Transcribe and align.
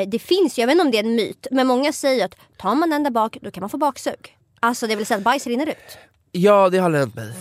eh, 0.00 0.08
det 0.08 0.18
finns 0.18 0.58
ju, 0.58 0.62
jag 0.62 0.66
vet 0.66 0.74
inte 0.74 0.84
om 0.84 0.90
det 0.90 0.98
är 0.98 1.04
en 1.04 1.14
myt, 1.14 1.46
men 1.50 1.66
många 1.66 1.92
säger 1.92 2.24
att 2.24 2.36
tar 2.56 2.74
man 2.74 2.90
den 2.90 3.02
där 3.02 3.10
bak 3.10 3.36
då 3.42 3.50
kan 3.50 3.60
man 3.60 3.70
få 3.70 3.76
baksug. 3.78 4.36
Alltså 4.60 4.86
det 4.86 4.96
vill 4.96 5.06
säga 5.06 5.18
att 5.18 5.24
bajs 5.24 5.46
rinner 5.46 5.66
ut. 5.66 5.98
Ja, 6.32 6.68
det 6.68 6.78
har 6.78 6.90
hänt 6.90 7.14
mig. 7.14 7.32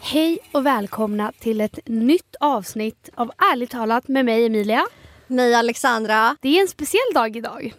Hej 0.00 0.38
och 0.52 0.66
välkomna 0.66 1.32
till 1.38 1.60
ett 1.60 1.78
nytt 1.86 2.36
avsnitt 2.40 3.08
av 3.14 3.30
Ärligt 3.52 3.70
talat 3.70 4.08
med 4.08 4.24
mig 4.24 4.46
Emilia. 4.46 4.86
Mig 5.26 5.54
Alexandra. 5.54 6.36
Det 6.40 6.48
är 6.48 6.60
en 6.60 6.68
speciell 6.68 7.14
dag 7.14 7.36
idag. 7.36 7.74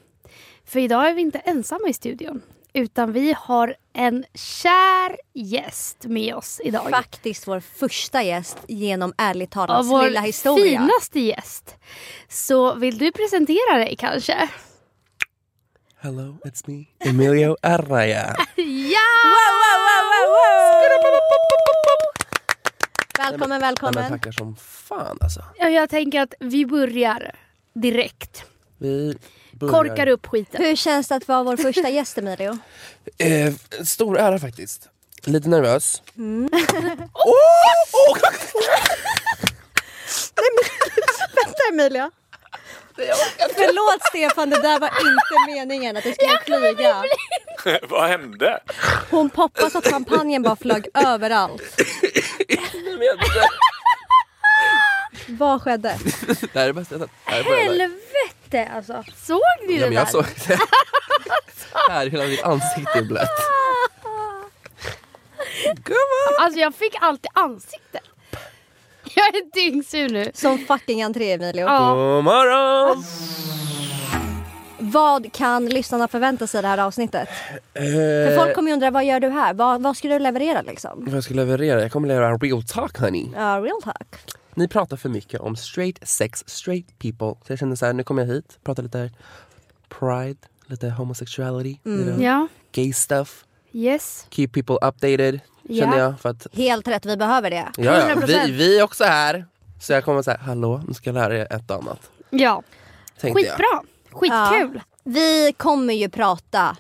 För 0.66 0.80
idag 0.80 1.10
är 1.10 1.14
vi 1.14 1.21
inte 1.21 1.39
ensamma 1.39 1.89
i 1.89 1.94
studion. 1.94 2.41
Utan 2.74 3.12
vi 3.14 3.36
har 3.38 3.76
en 3.94 4.26
kär 4.34 5.18
gäst 5.34 6.05
med 6.05 6.36
oss 6.36 6.62
idag. 6.63 6.90
Faktiskt 6.90 7.48
vår 7.48 7.59
första 7.59 8.23
gäst 8.23 8.58
genom 8.68 9.13
Ärligt 9.18 9.52
talat 9.52 9.86
vår 9.86 10.04
lilla 10.04 10.22
historia. 10.22 10.80
finaste 10.80 11.20
gäst. 11.20 11.76
Så 12.30 12.76
vill 12.76 12.98
du 12.98 13.12
presentera 13.12 13.77
dig 13.77 13.96
kanske? 13.99 14.49
Hello, 15.99 16.38
it's 16.46 16.63
me, 16.66 16.86
Emilio 17.09 17.55
Arraya. 17.62 18.36
Ja! 18.55 19.10
Wow, 19.24 19.54
wow, 19.62 19.80
wow, 19.84 20.05
wow, 20.10 20.30
wow. 20.30 20.84
Välkommen, 23.18 23.49
Nej, 23.49 23.60
välkommen. 23.60 23.94
men 23.96 24.10
tackar 24.12 24.32
som 24.32 24.55
fan 24.55 25.18
alltså. 25.21 25.41
Ja, 25.58 25.70
Jag 25.70 25.90
tänker 25.90 26.21
att 26.21 26.34
vi 26.40 26.66
börjar 26.66 27.35
direkt. 27.74 28.44
Vi 28.77 29.18
börjar. 29.53 29.73
Korkar 29.73 30.07
upp 30.07 30.27
skiten. 30.27 30.63
Hur 30.63 30.75
känns 30.75 31.07
det 31.07 31.16
att 31.16 31.27
vara 31.27 31.43
vår 31.43 31.57
första 31.57 31.89
gäst 31.89 32.17
Emilio? 32.17 32.57
Eh, 33.17 33.53
stor 33.85 34.20
ära 34.20 34.39
faktiskt. 34.39 34.89
Lite 35.23 35.49
nervös. 35.49 36.02
Mm. 36.17 36.49
Oh, 37.13 37.34
oh! 38.12 38.18
Vänta 41.35 41.60
Emilia. 41.71 42.12
Förlåt 43.55 44.01
Stefan, 44.10 44.49
det 44.49 44.62
där 44.62 44.79
var 44.79 44.87
inte 44.87 45.54
meningen 45.55 45.98
att 45.98 46.04
det 46.04 46.13
skulle 46.13 46.38
flyga. 46.60 47.04
Vad 47.90 48.10
hände? 48.10 48.60
Hon 49.12 49.29
poppade 49.29 49.70
så 49.70 49.77
att 49.77 49.88
champagnen 49.88 50.41
bara 50.41 50.55
flög 50.55 50.88
överallt. 50.93 51.62
Vad 55.27 55.62
skedde? 55.62 55.98
Det 56.54 56.60
här 56.60 56.62
är 56.62 56.67
det 56.67 56.73
bästa 56.73 56.95
jag 56.95 57.01
sett. 57.01 57.10
Det 57.27 57.84
Helvete 58.54 58.76
alltså. 58.76 59.04
Såg 59.18 59.40
ni 59.68 59.73
Ja, 59.73 59.79
det 59.79 59.85
men 59.85 59.93
jag 59.93 60.05
där? 60.05 60.12
såg 60.12 60.26
det. 60.48 60.59
Här, 61.90 62.07
hela 62.07 62.23
mitt 62.26 62.43
ansikte 62.43 62.99
är 62.99 63.04
blött. 63.04 63.29
Alltså 66.40 66.59
jag 66.59 66.75
fick 66.75 66.95
allt 67.01 67.25
i 67.25 67.28
ansiktet. 67.34 68.01
Jag 69.16 69.25
är 69.35 69.53
dyngsur 69.53 70.09
nu. 70.09 70.31
Som 70.34 70.57
fucking 70.57 71.03
entré 71.03 71.31
Emilio. 71.31 71.66
Ja. 71.66 71.90
God 71.94 72.23
morgon! 72.23 73.03
Vad 74.79 75.34
kan 75.34 75.66
lyssnarna 75.66 76.07
förvänta 76.07 76.47
sig 76.47 76.59
i 76.59 76.62
det 76.62 76.67
här 76.67 76.78
avsnittet? 76.78 77.29
För 77.73 78.31
Eh, 78.31 78.40
folk 78.44 78.56
kommer 78.56 78.69
ju 78.69 78.73
undra, 78.73 78.91
vad 78.91 79.06
gör 79.06 79.19
du 79.19 79.29
här? 79.29 79.53
Vad, 79.53 79.81
vad 79.84 79.97
ska 79.97 80.07
du 80.07 80.19
leverera 80.19 80.62
liksom? 80.62 81.06
vad 81.06 81.16
jag 81.16 81.23
ska 81.23 81.34
leverera? 81.34 81.81
Jag 81.81 81.91
kommer 81.91 82.07
leverera 82.07 82.38
real 82.38 82.63
talk 82.63 82.97
honey. 83.00 83.28
Ja, 83.35 83.41
real 83.63 83.81
talk. 83.84 84.16
Ni 84.56 84.68
pratar 84.68 84.97
för 84.97 85.09
mycket 85.09 85.41
om 85.41 85.56
straight 85.56 86.07
sex, 86.07 86.44
straight 86.47 87.00
people. 87.00 87.28
Så 87.28 87.51
jag 87.51 87.59
kände 87.59 87.78
så 87.78 87.85
här, 87.85 87.94
nu 87.94 88.03
kommer 88.03 88.22
jag 88.25 88.34
hit, 88.34 88.59
pratar 88.63 88.84
lite 88.84 89.12
pride, 89.90 90.40
lite 90.66 90.90
homosexuality, 90.90 91.78
know, 91.84 92.22
Ja. 92.22 92.47
gay 92.72 92.94
stuff. 92.94 93.45
Yes. 93.72 94.28
Keep 94.29 94.47
people 94.47 94.75
updated, 94.75 95.40
känner 95.68 95.97
Ja. 95.97 96.03
jag. 96.03 96.19
För 96.19 96.29
att, 96.29 96.47
Helt 96.53 96.88
rätt, 96.88 97.06
vi 97.06 97.18
behöver 97.18 97.50
det. 97.50 97.68
ja, 97.78 97.84
ja, 97.84 98.16
100%. 98.16 98.45
vi, 98.45 98.51
vi 98.51 98.79
är 98.79 98.84
också 98.84 99.03
här. 99.03 99.45
Så 99.81 99.94
jag 99.94 100.06
kommer 100.06 100.22
säga, 100.22 100.38
hallå, 100.38 100.81
nu 100.88 100.94
ska 100.94 101.09
jag 101.09 101.13
lära 101.13 101.38
er 101.38 101.47
ett 101.53 101.72
och 101.72 101.78
annat. 101.78 102.11
Ja. 102.29 102.63
Tänkte 103.19 103.41
jag. 103.41 103.57
Skitbra. 103.57 103.83
Skitkul. 104.11 104.81
Vi 105.03 105.53
kommer 105.57 105.94
ju 105.94 106.09
prata 106.09 106.78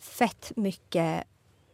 fett 0.00 0.52
mycket 0.56 1.24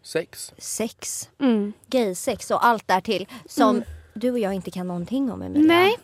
Sex. 0.02 0.52
sex, 0.58 1.28
Mm. 1.40 1.72
gaysex 1.86 2.50
och 2.50 2.66
allt 2.66 2.88
därtill 2.88 3.28
som 3.46 3.82
du 4.14 4.30
och 4.30 4.38
jag 4.38 4.54
inte 4.54 4.70
kan 4.70 4.88
någonting 4.88 5.32
om 5.32 5.42
Emilia. 5.42 5.66
Nej. 5.74 5.96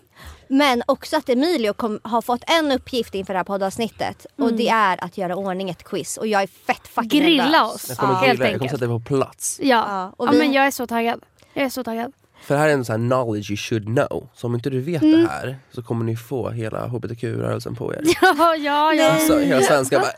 Men 0.49 0.83
också 0.87 1.17
att 1.17 1.29
Emilio 1.29 1.73
kom, 1.73 2.01
har 2.03 2.23
fått 2.23 2.43
en 2.47 2.73
uppgift 2.73 3.15
inför 3.15 3.33
det 3.33 3.39
här 3.39 3.45
poddavsnittet 3.45 4.27
och 4.39 4.53
det 4.53 4.69
är 4.69 5.05
att 5.05 5.19
göra 5.19 5.37
ordning 5.37 5.71
ett 5.71 5.85
quiz 5.85 6.17
och 6.17 6.27
jag 6.27 6.43
är 6.43 6.47
fett 6.47 6.89
fucking 6.89 7.21
Grilla 7.21 7.45
nervös. 7.45 7.75
oss. 7.75 7.89
Jag 7.89 7.99
kommer 7.99 8.15
Helt 8.15 8.39
grilla, 8.41 8.51
jag 8.51 8.59
kommer 8.59 8.71
sätta 8.71 8.87
dig 8.87 8.99
på 8.99 9.05
plats. 9.05 9.61
Ja. 9.63 9.67
Ja, 9.89 10.13
och 10.17 10.27
ja 10.27 10.31
vi- 10.33 10.39
men 10.39 10.53
jag 10.53 10.67
är 10.67 10.71
så 10.71 10.87
taggad. 10.87 11.21
Jag 11.55 11.65
är 11.65 11.69
så 11.71 11.85
taggad. 11.85 12.13
För 12.43 12.55
det 12.55 12.61
här 12.61 12.69
är 12.69 12.73
en 12.73 12.85
sån 12.85 13.01
här 13.01 13.09
knowledge 13.09 13.51
you 13.51 13.57
should 13.57 13.85
know. 13.85 14.29
Så 14.35 14.47
om 14.47 14.55
inte 14.55 14.71
du 14.71 14.81
vet 14.81 15.03
Mm. 15.03 15.21
det 15.23 15.29
här 15.29 15.59
så 15.73 15.83
kommer 15.83 16.05
ni 16.05 16.17
få 16.17 16.51
hela 16.51 16.87
hbtq-rörelsen 16.87 17.75
på 17.77 17.95
er. 17.95 18.03
Ja, 18.23 18.55
ja, 18.57 18.95
ja. 18.95 19.11
Alltså 19.13 19.39
hela 19.39 19.63
svenska 19.63 19.99
bara! 19.99 20.11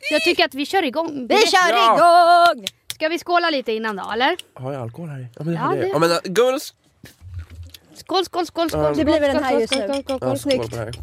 Så 0.00 0.14
jag 0.14 0.22
tycker 0.24 0.44
att 0.44 0.54
vi 0.54 0.66
kör 0.66 0.82
igång. 0.82 1.26
Vi 1.28 1.36
kör 1.38 1.72
Ja. 1.72 1.94
igång! 2.54 2.66
Ska 2.94 3.08
vi 3.08 3.18
skåla 3.18 3.50
lite 3.50 3.72
innan 3.72 3.96
då 3.96 4.10
eller? 4.12 4.36
Har 4.54 4.72
jag 4.72 4.82
alkohol 4.82 5.08
här 5.10 5.20
i? 5.20 5.26
Ja 5.36 5.44
men 5.44 5.46
det 5.46 5.52
Ja, 5.60 5.66
har 5.66 5.74
det- 5.76 5.80
det. 5.82 5.88
Ja 5.88 5.98
men 5.98 6.10
äh, 6.10 6.16
guns! 6.24 6.74
Skål, 8.00 8.24
skål, 8.24 8.46
skål, 8.46 8.70
skål. 8.70 8.82
Ja. 8.82 8.94
Det 8.94 9.04
blir 9.04 9.20
väl 9.20 9.34
den 9.34 9.44
här 9.44 9.60
just 9.60 9.74
nu. 9.74 9.86
skål, 9.86 10.02
skål, 10.02 10.18
skål. 10.18 10.38
snyggt. 10.38 10.74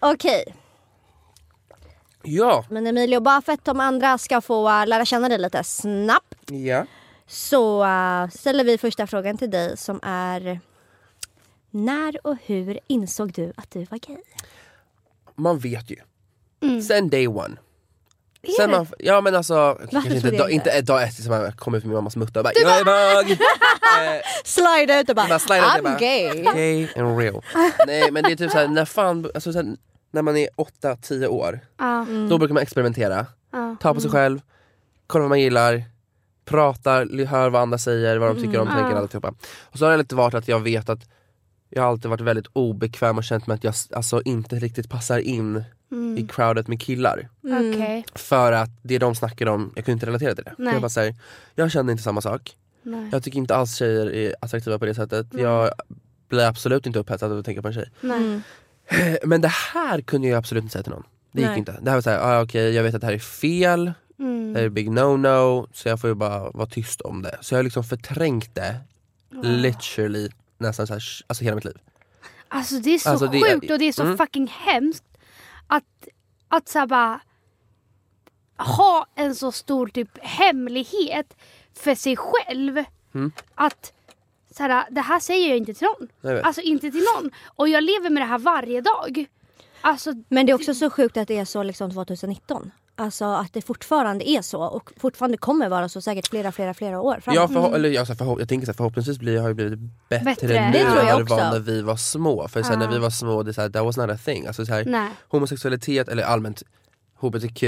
Okej, 0.00 0.54
Ja, 2.22 2.64
men 2.70 2.86
Emilio 2.86 3.20
bara 3.20 3.42
för 3.42 3.52
att 3.52 3.64
de 3.64 3.80
andra 3.80 4.18
ska 4.18 4.40
få 4.40 4.68
uh, 4.68 4.86
lära 4.86 5.04
känna 5.04 5.28
dig 5.28 5.38
lite 5.38 5.64
snabbt 5.64 6.50
ja. 6.50 6.86
så 7.26 7.84
uh, 7.84 8.28
ställer 8.28 8.64
vi 8.64 8.78
första 8.78 9.06
frågan 9.06 9.38
till 9.38 9.50
dig 9.50 9.76
som 9.76 10.00
är 10.02 10.60
När 11.70 12.26
och 12.26 12.36
hur 12.46 12.78
insåg 12.86 13.32
du 13.32 13.52
att 13.56 13.70
du 13.70 13.84
var 13.84 13.98
gay? 13.98 14.22
Man 15.34 15.58
vet 15.58 15.90
ju. 15.90 15.96
Mm. 16.62 16.82
Sen 16.82 17.10
day 17.10 17.26
one. 17.28 17.56
Sen 18.56 18.70
man, 18.70 18.86
ja 18.98 19.20
men 19.20 19.34
alltså, 19.34 19.78
kanske 19.90 20.14
inte, 20.14 20.30
dag, 20.30 20.50
inte? 20.50 20.70
inte 20.70 20.80
dag 20.80 21.02
ett 21.02 21.14
som 21.14 21.30
man 21.30 21.52
kom 21.52 21.74
ut 21.74 21.82
med 21.84 21.88
min 21.88 21.94
mammas 21.96 22.16
mutta 22.16 22.40
och 22.40 22.44
bara 22.44 22.52
jag 22.62 22.80
är 22.80 22.84
bög! 22.84 23.38
Eh, 24.02 24.20
Slide 24.44 25.00
ut 25.00 25.08
och 25.10 25.16
bara, 25.16 25.26
I'm 25.38 25.82
bara, 25.82 25.98
gay. 25.98 26.42
Gay 26.42 26.88
and 26.96 27.18
real. 27.18 27.42
Nej 27.86 28.10
men 28.10 28.22
det 28.22 28.32
är 28.32 28.36
typ 28.36 28.50
såhär, 28.50 28.68
när 28.68 28.84
fan, 28.84 29.30
alltså 29.34 29.52
såhär, 29.52 29.76
när 30.10 30.22
man 30.22 30.36
är 30.36 30.48
8-10 30.82 31.26
år, 31.26 31.60
Ja, 31.78 32.06
då 32.30 32.38
brukar 32.38 32.54
man 32.54 32.62
experimentera. 32.62 33.26
ja. 33.52 33.76
Ta 33.80 33.94
på 33.94 34.00
sig 34.00 34.10
själv, 34.10 34.40
kolla 35.06 35.22
vad 35.22 35.28
man 35.28 35.40
gillar, 35.40 35.84
pratar, 36.44 37.26
hör 37.26 37.50
vad 37.50 37.62
andra 37.62 37.78
säger, 37.78 38.16
vad 38.18 38.36
de 38.36 38.42
tycker 38.42 38.60
om, 38.60 38.66
tänker 38.68 38.90
Ja. 38.90 38.98
alltihopa. 38.98 39.34
Och 39.62 39.78
så 39.78 39.84
har 39.84 39.92
det 39.92 39.98
lite 39.98 40.14
varit 40.14 40.34
att 40.34 40.48
jag 40.48 40.60
vet 40.60 40.88
att 40.88 41.00
jag 41.74 41.82
har 41.82 41.90
alltid 41.90 42.10
varit 42.10 42.20
väldigt 42.20 42.46
obekväm 42.52 43.18
och 43.18 43.24
känt 43.24 43.46
mig 43.46 43.54
att 43.54 43.64
jag 43.64 43.74
alltså, 43.90 44.22
inte 44.24 44.56
riktigt 44.56 44.90
passar 44.90 45.18
in 45.18 45.64
i 46.18 46.26
crowdet 46.28 46.68
med 46.68 46.80
killar. 46.80 47.28
Okej. 47.44 48.04
För 48.14 48.52
att 48.52 48.70
det 48.82 48.98
de 48.98 49.14
snackar 49.14 49.46
om, 49.46 49.72
jag 49.76 49.84
kunde 49.84 49.92
inte 49.92 50.06
relatera 50.06 50.34
till 50.34 50.44
det. 50.44 50.54
Nej. 50.58 50.72
Jag 50.72 50.82
bara 50.82 50.88
säger, 50.88 51.14
jag 51.54 51.70
känner 51.70 51.92
inte 51.92 52.02
samma 52.04 52.20
sak. 52.20 52.56
Nej. 52.82 53.08
Jag 53.12 53.22
tycker 53.22 53.38
inte 53.38 53.54
alls 53.56 53.76
tjejer 53.76 54.12
är 54.14 54.34
attraktiva 54.40 54.78
på 54.78 54.84
det 54.86 54.94
sättet. 54.94 55.26
Jag 55.34 55.70
blir 56.28 56.44
absolut 56.46 56.86
inte 56.86 56.98
upphetsad 56.98 57.32
av 57.32 57.38
att 57.38 57.44
tänka 57.44 57.62
på 57.62 57.68
en 57.68 57.74
tjej. 57.74 57.90
Nej. 58.00 58.40
Men 59.24 59.40
det 59.40 59.52
här 59.74 60.00
kunde 60.00 60.28
jag 60.28 60.38
absolut 60.38 60.62
inte 60.62 60.72
säga 60.72 60.82
till 60.82 60.92
någon. 60.92 61.04
Det 61.32 61.40
gick 61.40 61.48
Nej. 61.48 61.58
inte. 61.58 61.78
Det 61.82 61.90
här 61.90 61.96
var 61.96 62.02
såhär, 62.02 62.20
ah, 62.20 62.42
okej 62.42 62.74
jag 62.74 62.82
vet 62.82 62.94
att 62.94 63.00
det 63.00 63.06
här 63.06 63.14
är 63.14 63.18
fel, 63.18 63.92
Mm. 64.18 64.52
det 64.52 64.58
här 64.58 64.66
är 64.66 64.70
big 64.70 64.88
no-no, 64.90 65.68
så 65.72 65.88
jag 65.88 66.00
får 66.00 66.08
ju 66.10 66.14
bara 66.14 66.50
vara 66.50 66.66
tyst 66.66 67.00
om 67.00 67.22
det. 67.22 67.38
Så 67.40 67.54
jag 67.54 67.58
har 67.58 67.62
liksom 67.62 67.84
förträngt 67.84 68.54
det, 68.54 68.76
literally, 69.42 70.28
nästan 70.62 70.86
så 70.86 70.92
här, 70.92 71.02
alltså 71.26 71.44
hela 71.44 71.54
mitt 71.54 71.64
liv. 71.64 71.78
Alltså 72.48 72.74
det 72.78 72.90
är 72.94 72.98
så 72.98 73.08
Alltså, 73.10 73.26
det- 73.26 73.40
sjukt 73.42 73.70
och 73.70 73.78
det 73.78 73.84
är 73.84 73.92
så 73.92 74.02
Mm. 74.02 74.18
fucking 74.18 74.46
hemskt 74.46 75.04
att, 75.66 75.84
att 76.48 76.68
så 76.68 76.78
här 76.78 76.86
bara 76.86 77.20
ha 78.58 79.06
en 79.14 79.34
så 79.34 79.52
stor 79.52 79.86
typ 79.86 80.18
hemlighet 80.22 81.36
för 81.74 81.94
sig 81.94 82.16
själv. 82.16 82.84
Mm. 83.14 83.32
Att 83.54 83.92
så 84.56 84.62
här, 84.62 84.86
det 84.90 85.00
här 85.00 85.20
säger 85.20 85.48
jag 85.48 85.56
inte 85.58 85.74
till 85.74 85.86
någon. 86.22 86.34
Alltså 86.44 86.60
inte 86.60 86.90
till 86.90 87.04
någon. 87.16 87.30
Och 87.46 87.68
jag 87.68 87.84
lever 87.84 88.10
med 88.10 88.22
det 88.22 88.26
här 88.26 88.38
varje 88.38 88.80
dag. 88.80 89.26
Alltså 89.80 90.12
Men 90.28 90.46
det 90.46 90.52
är 90.52 90.54
också 90.54 90.74
så 90.74 90.90
sjukt 90.90 91.16
att 91.16 91.28
det 91.28 91.38
är 91.38 91.44
så 91.44 91.62
liksom 91.62 91.90
2019. 91.90 92.70
Alltså 92.96 93.24
att 93.24 93.52
det 93.52 93.62
fortfarande 93.62 94.28
är 94.30 94.42
så 94.42 94.62
och 94.62 94.90
fortfarande 94.96 95.36
kommer 95.36 95.68
vara 95.68 95.88
så 95.88 96.00
säkert 96.00 96.28
flera, 96.28 96.52
flera, 96.52 96.74
flera 96.74 97.00
år 97.00 97.18
framåt. 97.22 97.36
Ja, 97.36 97.46
förho- 97.46 97.74
eller, 97.74 97.88
jag, 97.88 98.06
förho- 98.06 98.38
jag 98.38 98.48
tänker 98.48 98.66
så 98.66 98.72
här, 98.72 98.76
förhoppningsvis 98.76 99.18
blir, 99.18 99.40
har 99.40 99.48
jag 99.48 99.56
blivit 99.56 99.78
bättre, 100.08 100.24
Bättre. 100.24 100.46
nu 100.48 100.72
Det 100.72 100.78
än 100.78 100.94
vad 100.94 101.18
det 101.18 101.24
var 101.30 101.50
när 101.52 101.58
vi 101.58 101.82
var 101.82 101.96
små. 101.96 102.48
För 102.48 102.62
så 102.62 102.68
här, 102.68 102.74
Ja. 102.74 102.78
när 102.80 102.88
vi 102.92 102.98
var 102.98 103.10
små, 103.10 103.42
det 103.42 103.54
så 103.54 103.60
här, 103.60 103.68
that 103.68 103.84
was 103.84 103.96
not 103.96 104.10
a 104.10 104.18
thing. 104.24 104.46
Alltså, 104.46 104.66
så 104.66 104.72
här, 104.72 104.84
nej. 104.84 105.10
homosexualitet 105.28 106.08
eller 106.08 106.22
allmänt 106.22 106.62
hbtq 107.20 107.64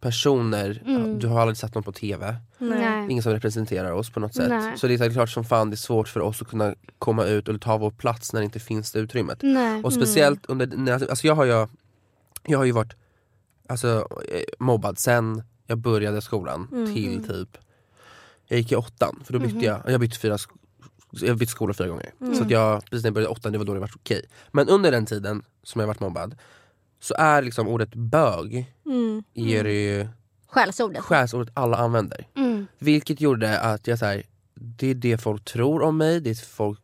personer, 0.00 0.82
Mm. 0.86 1.18
du 1.18 1.26
har 1.26 1.40
aldrig 1.40 1.56
sett 1.56 1.74
någon 1.74 1.82
på 1.84 1.92
TV. 1.92 2.36
nej. 2.58 3.06
Ingen 3.10 3.22
som 3.22 3.32
representerar 3.32 3.92
oss 3.92 4.10
på 4.10 4.20
något 4.20 4.34
sätt. 4.34 4.48
Nej. 4.48 4.72
Så 4.78 4.86
det 4.86 4.94
är 4.94 4.98
så 4.98 5.04
här, 5.04 5.10
klart 5.10 5.30
som 5.30 5.44
fan 5.44 5.70
det 5.70 5.74
är 5.74 5.76
svårt 5.76 6.08
för 6.08 6.20
oss 6.20 6.42
att 6.42 6.48
kunna 6.48 6.74
komma 6.98 7.24
ut 7.24 7.48
och 7.48 7.60
ta 7.60 7.76
vår 7.78 7.90
plats 7.90 8.32
när 8.32 8.40
det 8.40 8.44
inte 8.44 8.60
finns 8.60 8.92
det 8.92 8.98
utrymmet. 8.98 9.38
nej. 9.42 9.82
Och 9.84 9.92
speciellt 9.92 10.46
under, 10.46 10.66
när, 10.66 10.92
alltså 11.10 11.26
jag 11.26 11.34
har 11.34 11.44
ju, 11.44 11.66
jag 12.46 12.58
har 12.58 12.64
ju 12.64 12.72
varit 12.72 12.92
alltså, 13.72 14.08
eh, 14.28 14.42
mobbad 14.58 14.98
sen 14.98 15.42
jag 15.66 15.78
började 15.78 16.20
skolan 16.22 16.68
Mm. 16.72 16.94
till 16.94 17.24
typ 17.28 17.58
Jag 18.46 18.58
gick 18.58 18.72
i 18.72 18.76
åttan, 18.76 19.22
för 19.24 19.32
då 19.32 19.38
bytte 19.38 19.54
Mhm. 19.54 19.64
jag, 19.64 19.80
jag 19.86 20.00
bytte 20.00 20.18
fyra 20.18 20.38
jag 21.10 21.38
bytte 21.38 21.52
skola 21.52 21.74
fyra 21.74 21.88
gånger. 21.88 22.12
Mm. 22.20 22.34
Så 22.34 22.42
att 22.44 22.50
jag, 22.50 22.84
precis 22.84 23.02
när 23.04 23.08
jag 23.08 23.14
började 23.14 23.32
åttan, 23.32 23.52
det 23.52 23.58
var 23.58 23.64
då 23.64 23.74
det 23.74 23.80
var 23.80 23.90
okej. 23.96 24.24
Men 24.50 24.68
under 24.68 24.92
den 24.92 25.06
tiden 25.06 25.42
som 25.62 25.80
jag 25.80 25.86
varit 25.86 26.00
mobbad 26.00 26.34
så 27.00 27.14
är 27.18 27.42
liksom 27.42 27.68
ordet 27.68 27.94
bög 27.94 28.72
Mm. 28.86 29.22
är 29.34 29.64
det 29.64 29.72
ju 29.72 30.08
Skällsordet. 30.48 31.00
skällsordet 31.02 31.50
alla 31.54 31.76
använder. 31.76 32.26
Mm. 32.36 32.66
Vilket 32.78 33.20
gjorde 33.20 33.60
att 33.60 33.86
jag 33.86 33.98
så 33.98 34.04
här, 34.06 34.22
det 34.54 34.86
är 34.90 34.94
det 34.94 35.18
folk 35.18 35.44
tror 35.44 35.82
om 35.82 35.96
mig, 35.96 36.20
det 36.20 36.30
är 36.30 36.34
folk, 36.34 36.80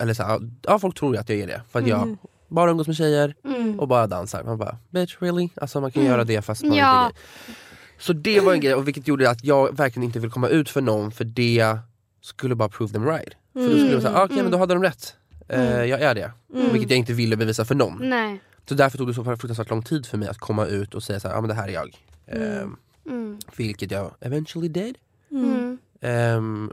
eller 0.00 0.14
så 0.14 0.22
här, 0.22 0.50
ja, 0.62 0.78
folk 0.78 0.98
tror 0.98 1.16
att 1.16 1.28
jag 1.28 1.38
är 1.38 1.46
det. 1.46 1.62
För 1.70 1.78
att 1.78 1.86
jag 1.86 2.02
Mm. 2.02 2.18
Bara 2.54 2.70
umgås 2.70 2.86
med 2.86 2.96
tjejer 2.96 3.34
Mm. 3.44 3.80
och 3.80 3.88
bara 3.88 4.06
dansar. 4.06 4.44
Man 4.44 4.58
bara, 4.58 4.78
bitch 4.90 5.16
really? 5.20 5.48
Alltså 5.56 5.80
man 5.80 5.90
kan 5.92 6.02
Mm. 6.02 6.12
göra 6.12 6.24
det 6.24 6.42
fast 6.42 6.62
man 6.64 6.76
Ja. 6.76 7.06
inte 7.06 7.18
gay. 7.46 7.54
Så 7.98 8.12
det 8.12 8.40
var 8.40 8.52
en 8.52 8.60
grej, 8.60 8.74
och 8.74 8.88
vilket 8.88 9.08
gjorde 9.08 9.30
att 9.30 9.44
jag 9.44 9.76
verkligen 9.76 10.04
inte 10.04 10.18
vill 10.18 10.30
komma 10.30 10.48
ut 10.48 10.70
för 10.70 10.80
någon 10.80 11.12
för 11.12 11.24
det 11.24 11.76
skulle 12.20 12.54
bara 12.54 12.68
prove 12.68 12.92
them 12.92 13.06
right. 13.06 13.32
För 13.52 13.60
då 13.60 13.68
skulle 13.70 13.92
jag 13.92 14.02
säga, 14.02 14.14
ah, 14.16 14.24
okej 14.24 14.42
men 14.42 14.50
då 14.52 14.58
hade 14.58 14.74
de 14.74 14.82
rätt. 14.82 15.16
Eh, 15.48 15.84
jag 15.84 16.00
är 16.00 16.14
det. 16.14 16.32
Mm. 16.54 16.72
Vilket 16.72 16.90
jag 16.90 16.98
inte 16.98 17.12
ville 17.12 17.36
bevisa 17.36 17.64
för 17.64 17.74
någon. 17.74 18.08
Nej. 18.08 18.40
Så 18.68 18.74
därför 18.74 18.98
tog 18.98 19.06
det 19.08 19.14
så 19.14 19.24
fruktansvärt 19.24 19.70
lång 19.70 19.82
tid 19.82 20.06
för 20.06 20.18
mig 20.18 20.28
att 20.28 20.38
komma 20.38 20.66
ut 20.66 20.94
och 20.94 21.02
säga 21.02 21.20
så 21.20 21.28
här, 21.28 21.34
ah, 21.36 21.40
men 21.40 21.48
det 21.48 21.54
här 21.54 21.68
är 21.68 21.72
jag. 21.72 21.96
Mm. 22.26 22.52
Eh, 22.58 22.66
Mm. 23.06 23.38
vilket 23.56 23.90
jag 23.90 24.10
eventually 24.20 24.68
did. 24.68 24.98
Mm. 25.30 25.44
Mm. 25.54 25.78
Ehm, 26.00 26.72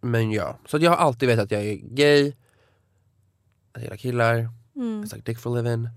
men 0.00 0.30
ja, 0.32 0.58
så 0.66 0.76
att 0.76 0.82
jag 0.82 0.90
har 0.90 0.96
alltid 0.98 1.28
vetat 1.28 1.44
att 1.44 1.50
jag 1.50 1.62
är 1.64 1.74
gay, 1.74 2.32
att 3.72 3.82
jag 3.82 3.82
gillar 3.82 3.96
killar, 3.96 4.48
Mm. 4.80 5.04
I 5.04 5.08
suck 5.08 5.24
dick 5.24 5.38
for 5.40 5.50
a 5.58 5.62
living. 5.62 5.88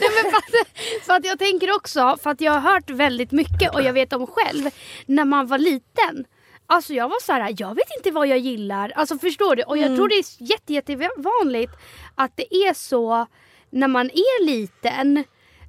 Nej, 0.00 0.10
men 0.22 0.30
för, 0.30 0.38
att, 0.38 0.78
för 1.06 1.12
att 1.12 1.24
jag 1.24 1.38
tänker 1.38 1.76
också, 1.76 2.16
för 2.22 2.30
att 2.30 2.40
jag 2.40 2.52
har 2.52 2.60
hört 2.72 2.90
väldigt 2.90 3.32
mycket 3.32 3.74
och 3.74 3.82
jag 3.82 3.92
vet 3.92 4.12
om 4.12 4.26
själv, 4.26 4.70
när 5.06 5.24
man 5.24 5.46
var 5.46 5.58
liten. 5.58 6.24
Alltså 6.66 6.92
jag 6.94 7.08
var 7.08 7.22
så 7.22 7.32
här, 7.32 7.54
jag 7.58 7.74
vet 7.74 7.96
inte 7.96 8.10
vad 8.10 8.26
jag 8.26 8.38
gillar. 8.38 8.92
Alltså 8.96 9.18
förstår 9.18 9.56
du? 9.56 9.62
Och 9.62 9.78
jag 9.78 9.84
Mm. 9.86 9.96
tror 9.96 10.08
det 10.08 10.14
är 10.14 10.24
jätte, 10.38 10.72
jättevanligt 10.72 11.72
att 12.14 12.36
det 12.36 12.54
är 12.54 12.74
så 12.74 13.26
när 13.70 13.88
man 13.88 14.06
är 14.10 14.44
liten. 14.44 15.24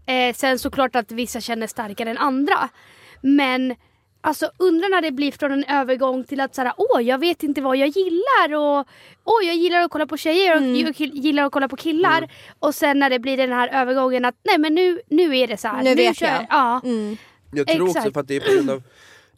Eh, 0.05 0.35
sen 0.35 0.59
såklart 0.59 0.95
att 0.95 1.11
vissa 1.11 1.41
känner 1.41 1.67
starkare 1.67 2.09
än 2.09 2.17
andra. 2.17 2.69
Men 3.21 3.75
Alltså 4.25 4.51
undrar 4.57 4.89
när 4.89 5.01
det 5.01 5.11
blir 5.11 5.31
från 5.31 5.51
en 5.51 5.63
övergång 5.63 6.23
till 6.23 6.39
att 6.39 6.55
såhär, 6.55 6.73
åh 6.77 7.01
jag 7.01 7.17
vet 7.17 7.43
inte 7.43 7.61
vad 7.61 7.77
jag 7.77 7.87
gillar 7.87 8.53
och 8.55 8.87
åh 9.23 9.45
jag 9.47 9.55
gillar 9.55 9.79
att 9.81 9.91
kolla 9.91 10.07
på 10.07 10.17
tjejer 10.17 10.51
och 10.51 10.57
Mm. 10.61 10.75
jag 10.97 10.99
gillar 10.99 11.43
att 11.43 11.51
kolla 11.51 11.67
på 11.67 11.75
killar. 11.75 12.31
Och 12.59 12.75
sen 12.75 12.99
när 12.99 13.09
det 13.09 13.19
blir 13.19 13.37
den 13.37 13.51
här 13.51 13.67
övergången 13.81 14.25
att 14.25 14.35
nej 14.43 14.57
men 14.57 14.75
nu, 14.75 15.01
nu 15.09 15.37
är 15.37 15.47
det 15.47 15.57
så 15.57 15.67
här. 15.67 15.83
Nu 15.83 15.95
vet 15.95 16.17
kör 16.17 16.27
jag. 16.27 16.45
Ja, 16.49 16.81
Mm. 16.83 17.17
Jag 17.55 17.67
tror 17.67 17.81
också 17.87 17.97
Exakt. 17.97 18.13
för 18.13 18.21
att 18.21 18.27
det 18.27 18.35
är 18.35 18.39
på 18.39 18.51
grund 18.53 18.69
av 18.69 18.83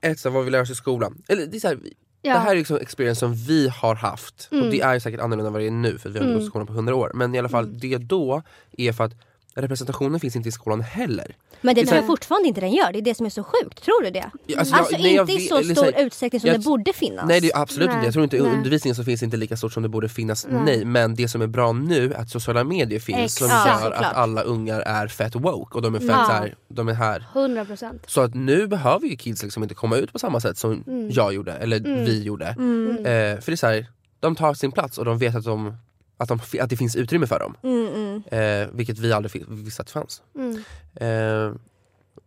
ett, 0.02 0.26
vad 0.26 0.46
vi 0.46 0.52
lär 0.52 0.62
oss 0.62 0.70
i 0.70 0.76
skolan. 0.76 1.24
Eller, 1.28 1.46
det, 1.46 1.58
är 1.58 1.60
så 1.60 1.68
här, 1.68 1.78
ja. 2.22 2.34
det 2.34 2.40
här 2.40 2.52
är 2.52 2.56
liksom 2.56 2.78
experience 2.78 3.20
som 3.20 3.34
vi 3.36 3.68
har 3.70 3.96
haft. 3.96 4.48
Mm. 4.52 4.64
Och 4.66 4.72
det 4.72 4.82
är 4.82 5.00
säkert 5.00 5.20
annorlunda 5.20 5.48
än 5.48 5.54
vad 5.54 5.62
det 5.62 5.68
är 5.68 5.72
nu 5.72 5.98
för 5.98 6.10
vi 6.10 6.20
har 6.20 6.24
inte 6.26 6.32
Mm. 6.32 6.40
gått 6.40 6.44
i 6.48 6.50
skolan 6.50 6.68
på 6.68 6.74
hundra 6.74 6.96
år. 6.96 7.12
Men 7.14 7.36
i 7.36 7.40
alla 7.40 7.50
fall 7.50 7.80
det 7.80 7.98
då 7.98 8.42
är 8.78 8.92
för 8.94 9.04
att 9.04 9.14
representationen 9.56 10.19
finns 10.19 10.36
inte 10.36 10.50
i 10.50 10.52
skolan 10.52 10.81
heller. 10.81 11.36
Men 11.62 11.75
det 11.75 11.86
tror 11.86 11.96
jag 11.98 12.06
fortfarande 12.07 12.48
inte 12.48 12.62
den 12.62 12.72
gör. 12.72 12.92
Det 12.92 13.00
är 13.00 13.02
det 13.02 13.16
som 13.16 13.25
är 13.25 13.30
så 13.30 13.44
sjukt. 13.44 13.84
Tror 13.84 14.04
du 14.04 14.10
det? 14.10 14.25
Ja, 14.48 14.60
Alltså, 14.60 14.75
jag- 14.75 15.02
nej, 15.02 15.16
jag 15.16 15.24
inte 15.24 15.34
i 15.34 15.38
vet- 15.38 15.48
så 15.50 15.57
eller 15.57 15.75
stor 15.75 15.84
här, 15.96 16.06
utsträckning 16.06 16.40
som 16.42 16.48
jag- 16.48 16.60
det 16.60 16.63
borde 16.66 16.94
finnas. 16.94 17.25
Nej 17.28 17.42
det 17.42 17.52
är 17.52 17.62
absolut 17.62 17.88
Nej, 17.88 17.96
inte, 17.96 18.06
jag 18.07 18.13
tror 18.13 18.24
inte 18.24 18.38
i 18.38 18.42
nej. 18.42 18.52
undervisningen 18.52 18.96
så 18.96 19.04
finns 19.04 19.24
inte 19.24 19.38
lika 19.38 19.57
stort 19.57 19.74
som 19.74 19.84
det 19.84 19.90
borde 19.90 20.10
finnas, 20.10 20.48
Nej. 20.50 20.62
nej. 20.66 20.86
Men 20.86 21.16
det 21.16 21.28
som 21.28 21.42
är 21.42 21.48
bra 21.48 21.72
nu 21.74 22.13
är 22.13 22.18
att 22.18 22.30
sociala 22.30 22.63
medier 22.63 23.00
finns 23.00 23.36
som 23.36 23.46
Exakt. 23.48 23.68
gör 23.68 23.74
Ja, 23.74 23.80
såklart. 23.80 24.12
att 24.12 24.13
alla 24.18 24.42
ungar 24.42 24.80
är 24.80 25.07
fett 25.07 25.36
woke 25.36 25.75
och 25.75 25.81
de 25.81 25.96
är 25.96 26.00
fett 26.00 26.10
Ja. 26.10 26.16
här, 26.30 26.56
de 26.68 26.88
är 26.88 26.94
här 26.94 27.25
100 27.34 27.66
procent. 27.66 28.04
Så 28.08 28.22
att 28.22 28.34
nu 28.34 28.68
behöver 28.68 29.08
ju 29.08 29.16
kids 29.16 29.44
liksom 29.44 29.63
inte 29.63 29.75
komma 29.75 29.96
ut 29.98 30.13
på 30.13 30.19
samma 30.19 30.40
sätt 30.40 30.58
som 30.58 30.84
Mm. 30.88 31.10
jag 31.12 31.34
gjorde, 31.34 31.54
eller 31.54 31.78
Mm. 31.78 32.06
vi 32.06 32.24
gjorde. 32.24 32.46
Mm. 32.48 32.98
Eh, 32.98 33.04
för 33.42 33.46
det 33.46 33.51
är 33.51 33.56
så 33.56 33.68
här, 33.68 33.86
de 34.19 34.36
tar 34.36 34.54
sin 34.54 34.72
plats 34.72 34.98
och 34.98 35.06
de 35.06 35.18
vet 35.18 35.36
att, 35.36 35.44
de, 35.44 35.78
att, 36.18 36.30
de, 36.30 36.40
att 36.62 36.70
det 36.70 36.78
finns 36.78 36.96
utrymme 36.96 37.28
för 37.28 37.40
dem. 37.40 37.58
Mm, 37.64 37.88
mm. 37.88 38.24
Eh, 38.64 38.70
vilket 38.74 39.00
vi 39.00 39.14
aldrig 39.14 39.46
visste 39.50 39.82
att 39.82 39.88
det 39.88 39.94
fanns. 39.94 40.22
Mm. 40.36 40.56
Eh, 40.96 41.56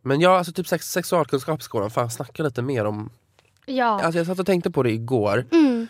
men 0.02 0.20
ja, 0.20 0.38
alltså 0.38 0.52
typ 0.52 0.68
sex, 0.68 0.90
sexualkunskap 0.92 1.60
i 1.60 1.62
skolan, 1.62 1.90
fan 1.90 2.10
snacka 2.10 2.42
lite 2.42 2.62
mer 2.62 2.84
om... 2.84 3.10
Ja. 3.66 4.00
Alltså 4.02 4.18
jag 4.18 4.26
satt 4.26 4.38
och 4.38 4.46
tänkte 4.46 4.70
på 4.70 4.82
det 4.82 4.90
igår, 4.92 5.46
Mm. 5.52 5.86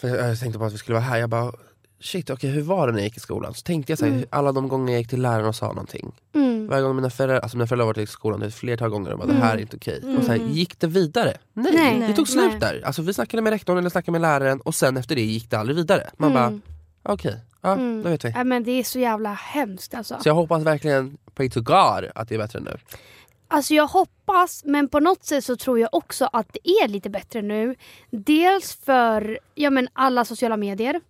för 0.00 0.08
jag, 0.08 0.30
jag 0.30 0.40
tänkte 0.40 0.58
på 0.58 0.64
att 0.64 0.72
vi 0.72 0.78
skulle 0.78 0.94
vara 0.94 1.04
här, 1.04 1.18
jag 1.18 1.30
bara 1.30 1.52
Shit, 2.00 2.30
okej 2.30 2.50
hur 2.50 2.62
var 2.62 2.86
det 2.86 2.92
när 2.92 2.98
jag 2.98 3.04
gick 3.06 3.16
i 3.16 3.20
skolan? 3.20 3.54
Så 3.54 3.62
tänkte 3.62 3.92
jag 3.92 3.98
så 3.98 4.04
här, 4.04 4.12
Mm. 4.12 4.26
alla 4.30 4.52
de 4.52 4.68
gånger 4.68 4.92
jag 4.92 5.00
gick 5.00 5.08
till 5.10 5.22
läraren 5.22 5.46
och 5.46 5.54
sa 5.54 5.66
någonting. 5.66 6.12
Mm. 6.34 6.66
Varje 6.66 6.82
gång 6.82 6.96
mina 6.96 7.10
föräldrar, 7.10 7.40
alltså 7.40 7.56
mina 7.56 7.66
föräldrar 7.66 7.84
har 7.86 7.94
varit 7.94 8.08
i 8.08 8.12
skolan 8.12 8.42
ett 8.42 8.54
flertal 8.54 8.90
gånger 8.90 9.12
och 9.12 9.18
bara 9.18 9.28
det 9.28 9.34
här 9.34 9.56
är 9.56 9.60
inte 9.60 9.76
okej. 9.76 10.16
Och 10.18 10.24
så 10.24 10.30
här, 10.30 10.38
gick 10.38 10.80
det 10.80 10.86
vidare? 10.86 11.36
Nej, 11.52 11.72
Nej. 11.74 12.08
det 12.08 12.14
tog 12.14 12.28
slut 12.28 12.50
Nej. 12.50 12.60
där. 12.60 12.82
Alltså 12.84 13.02
vi 13.02 13.14
snackade 13.14 13.42
med 13.42 13.50
rektorn 13.50 13.78
eller 13.78 13.90
snackade 13.90 14.12
med 14.12 14.20
läraren 14.20 14.60
och 14.60 14.74
sen 14.74 14.96
efter 14.96 15.14
det 15.14 15.22
gick 15.22 15.50
det 15.50 15.58
aldrig 15.58 15.76
vidare. 15.76 16.10
Man 16.16 16.32
bara. 16.32 16.60
Okej, 17.04 17.36
ja 17.60 17.72
Mm. 17.72 18.02
då 18.02 18.08
vet 18.10 18.24
vi. 18.24 18.30
Ja, 18.34 18.44
men 18.44 18.64
det 18.64 18.70
är 18.70 18.84
så 18.84 18.98
jävla 18.98 19.32
hemskt 19.32 19.94
alltså. 19.94 20.18
Så 20.22 20.28
jag 20.28 20.34
hoppas 20.34 20.62
verkligen, 20.62 21.18
pray 21.34 21.50
to 21.50 21.60
God, 21.60 22.10
att 22.14 22.28
det 22.28 22.34
är 22.34 22.38
bättre 22.38 22.60
nu. 22.60 22.78
Alltså 23.48 23.74
jag 23.74 23.86
hoppas, 23.86 24.64
men 24.64 24.88
på 24.88 25.00
något 25.00 25.24
sätt 25.24 25.44
så 25.44 25.56
tror 25.56 25.78
jag 25.80 25.88
också 25.92 26.28
att 26.32 26.48
det 26.52 26.70
är 26.70 26.88
lite 26.88 27.10
bättre 27.10 27.42
nu. 27.42 27.74
Dels 28.10 28.74
för 28.74 29.38
ja, 29.54 29.70
men 29.70 29.88
alla 29.92 30.24
sociala 30.24 30.56
medier. 30.56 31.00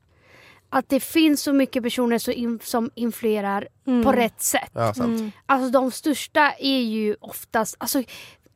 Att 0.70 0.88
det 0.88 1.00
finns 1.00 1.42
så 1.42 1.52
mycket 1.52 1.82
personer 1.82 2.18
som, 2.18 2.32
in, 2.34 2.58
som 2.62 2.90
influerar 2.94 3.68
Mm. 3.86 4.02
på 4.04 4.12
rätt 4.12 4.42
sätt. 4.42 4.70
Ja, 4.72 4.94
sant. 4.94 5.18
Mm. 5.20 5.32
Alltså 5.46 5.70
de 5.70 5.90
största 5.90 6.52
är 6.58 6.80
ju 6.80 7.16
oftast, 7.20 7.76
alltså 7.78 8.02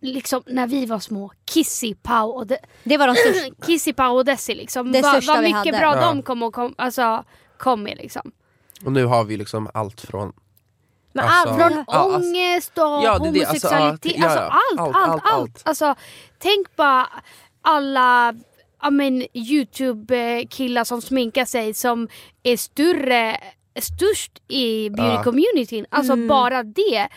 liksom 0.00 0.43
när 0.47 0.67
vi 0.67 0.87
var 0.87 0.99
små, 0.99 1.33
Kissy, 1.45 1.95
Pau 1.95 2.29
och 2.31 2.47
de, 2.47 2.56
Det 2.85 2.97
var 2.97 3.06
de 3.06 3.15
största. 3.17 3.67
Kissy, 3.67 3.93
Pau 3.93 4.15
och 4.17 4.25
Desi 4.25 4.55
liksom. 4.55 4.93
Det 4.93 5.03
Vad 5.03 5.11
största 5.12 5.33
vad 5.33 5.41
vi 5.43 5.47
mycket 5.55 5.75
hade. 5.75 5.79
bra 5.79 5.95
Ja. 5.97 6.06
de 6.06 6.23
kom, 6.23 6.43
och 6.43 6.55
kom, 6.55 6.75
alltså, 6.79 7.25
kom 7.59 7.83
med 7.83 7.97
liksom. 7.97 8.33
Och 8.85 8.93
nu 8.93 9.05
har 9.05 9.25
vi 9.25 9.37
liksom 9.37 9.69
allt 9.75 10.00
från 10.00 10.33
Men 11.12 11.25
Alltså- 11.25 11.49
allt, 11.49 11.59
Från 11.73 11.73
Ja, 11.73 11.85
alltså- 11.87 12.19
ångest 12.29 12.79
och 12.79 12.85
Ja, 12.85 13.19
det 13.19 13.29
är 13.29 13.33
det, 13.33 13.45
alltså, 13.45 13.69
homosexualitet, 13.69 14.12
ja, 14.19 14.25
alltså, 14.25 14.39
ja, 14.39 14.50
allt, 14.71 14.81
allt, 14.81 14.97
allt, 14.97 15.09
allt, 15.09 15.23
allt, 15.25 15.35
allt. 15.35 15.62
Alltså, 15.65 15.95
tänk 16.39 16.77
bara 16.77 17.09
alla 17.62 18.35
ja, 18.83 18.91
men, 18.91 19.27
Youtube-killar 19.35 20.85
som 20.85 21.03
sminkar 21.03 21.45
sig 21.45 21.75
som 21.75 22.09
är 22.43 22.56
större, 22.56 23.41
störst 23.81 24.43
i 24.49 24.89
beauty-communityn. 24.89 25.85
Alltså 25.91 26.12
Mm. 26.12 26.29
bara 26.29 26.62
det 26.62 27.09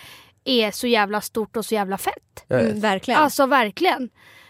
är 0.46 0.72
så 0.72 0.88
jävla 0.88 1.22
stort 1.22 1.58
och 1.58 1.66
så 1.66 1.74
jävla 1.76 1.98
fett. 1.98 2.46
mm, 2.50 2.80
verkligen. 2.80 3.20
Alltså 3.20 3.46
verkligen. 3.46 4.10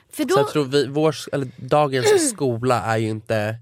För 0.10 0.24
Så 0.24 0.30
då, 0.30 0.36
jag 0.40 0.50
tror 0.50 0.66
vi, 0.66 0.88
vår, 0.88 1.16
eller 1.32 1.48
dagens 1.58 2.30
skola 2.34 2.82
är 2.82 2.98
ju 2.98 3.10
inte 3.10 3.56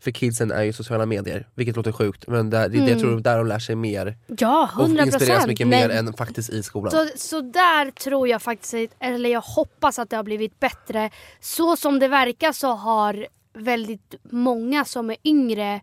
för 0.00 0.10
kidsen 0.10 0.50
är 0.50 0.62
ju 0.62 0.72
sociala 0.72 1.06
medier, 1.06 1.48
vilket 1.54 1.76
låter 1.76 1.92
sjukt 1.92 2.26
men 2.26 2.50
där, 2.50 2.68
det, 2.68 2.78
Mm. 2.78 2.88
jag 2.90 2.98
tror 3.00 3.20
där 3.20 3.38
de 3.38 3.46
lär 3.46 3.58
sig 3.58 3.74
mer 3.76 4.16
ja, 4.38 4.70
och 4.76 4.80
100 4.82 5.02
inspireras 5.02 5.28
procent. 5.28 5.46
mycket 5.46 5.66
mer 5.66 5.88
än 5.90 6.12
faktiskt 6.12 6.50
i 6.50 6.62
skolan. 6.62 6.90
Så, 6.90 7.08
så 7.16 7.40
där 7.40 7.90
tror 7.90 8.28
jag 8.28 8.42
faktiskt, 8.42 8.94
eller 9.00 9.30
jag 9.30 9.40
hoppas 9.40 9.98
att 9.98 10.10
det 10.10 10.16
har 10.16 10.22
blivit 10.22 10.60
bättre. 10.60 11.10
Så 11.40 11.76
som 11.76 11.98
det 11.98 12.08
verkar 12.08 12.52
så 12.52 12.72
har 12.74 13.26
väldigt 13.54 14.14
många 14.22 14.84
som 14.84 15.10
är 15.10 15.16
yngre 15.24 15.80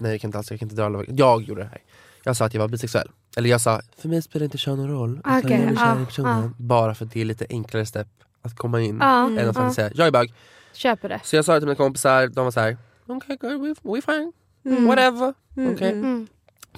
nej 0.00 0.10
jag 0.10 0.20
kan 0.20 0.28
inte 0.28 0.38
alls, 0.38 0.50
jag 0.50 0.60
kan 0.60 0.66
inte 0.66 0.76
dra 0.76 0.84
alla. 0.84 1.04
Jag 1.08 1.42
gjorde 1.42 1.60
det 1.62 1.68
här. 1.68 1.80
Jag 2.24 2.36
sa 2.36 2.44
att 2.44 2.54
jag 2.54 2.60
var 2.60 2.68
bisexuell. 2.68 3.08
Eller 3.36 3.50
jag 3.50 3.60
sa, 3.60 3.80
för 3.98 4.08
mig 4.08 4.22
spelar 4.22 4.44
inte 4.44 4.58
kön 4.58 4.76
någon 4.78 4.90
roll. 4.90 5.20
Okej, 5.24 5.32
jag 5.34 5.66
blir 5.66 5.76
kär 5.76 5.98
i 5.98 6.02
ah, 6.02 6.06
personen. 6.06 6.54
Bara 6.58 6.94
för 6.94 7.04
att 7.04 7.12
det 7.12 7.20
är 7.20 7.24
lite 7.24 7.46
enklare 7.50 7.86
step 7.86 8.08
att 8.42 8.56
komma 8.56 8.80
in. 8.80 9.02
Än 9.02 9.48
att 9.48 9.56
faktiskt 9.56 9.76
säga, 9.76 9.90
jag 9.94 10.06
är 10.06 10.10
bög. 10.10 10.34
Köper 10.72 11.08
det. 11.08 11.20
Så 11.24 11.36
jag 11.36 11.44
sa 11.44 11.54
det 11.54 11.60
till 11.60 11.66
mina 11.68 11.76
kompisar, 11.76 12.26
de 12.26 12.44
var 12.44 12.50
så 12.50 12.60
här, 12.60 12.76
okej 13.06 13.36
okay, 13.36 13.56
we, 13.56 13.74
we 13.82 14.02
fine, 14.02 14.32
Mm. 14.64 14.86
whatever. 14.86 15.34
Mm, 15.56 15.74
Okej. 15.74 15.90
mm, 15.92 16.04
Mm. 16.04 16.26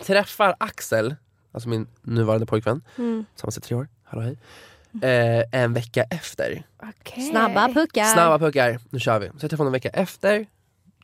Träffar 0.00 0.54
Axel, 0.58 1.14
alltså 1.52 1.68
min 1.68 1.87
nuvarande 2.02 2.46
pojkvän, 2.46 2.82
mm. 2.99 3.25
som 3.34 3.46
har 3.46 3.50
sett 3.50 3.62
tre 3.64 3.76
år, 3.76 3.88
hallå 4.04 4.23
hej. 4.23 4.38
Eh, 5.02 5.44
en 5.62 5.73
vecka 5.75 6.02
efter. 6.02 6.62
Okej. 6.82 7.30
Snabba 7.30 7.68
puckar. 7.68 8.04
Snabba 8.04 8.38
puckar, 8.38 8.78
nu 8.90 9.00
kör 9.00 9.18
vi. 9.18 9.26
Så 9.26 9.32
jag 9.40 9.40
träffar 9.40 9.56
honom 9.56 9.66
en 9.66 9.73
vecka 9.73 9.88
efter, 9.88 10.46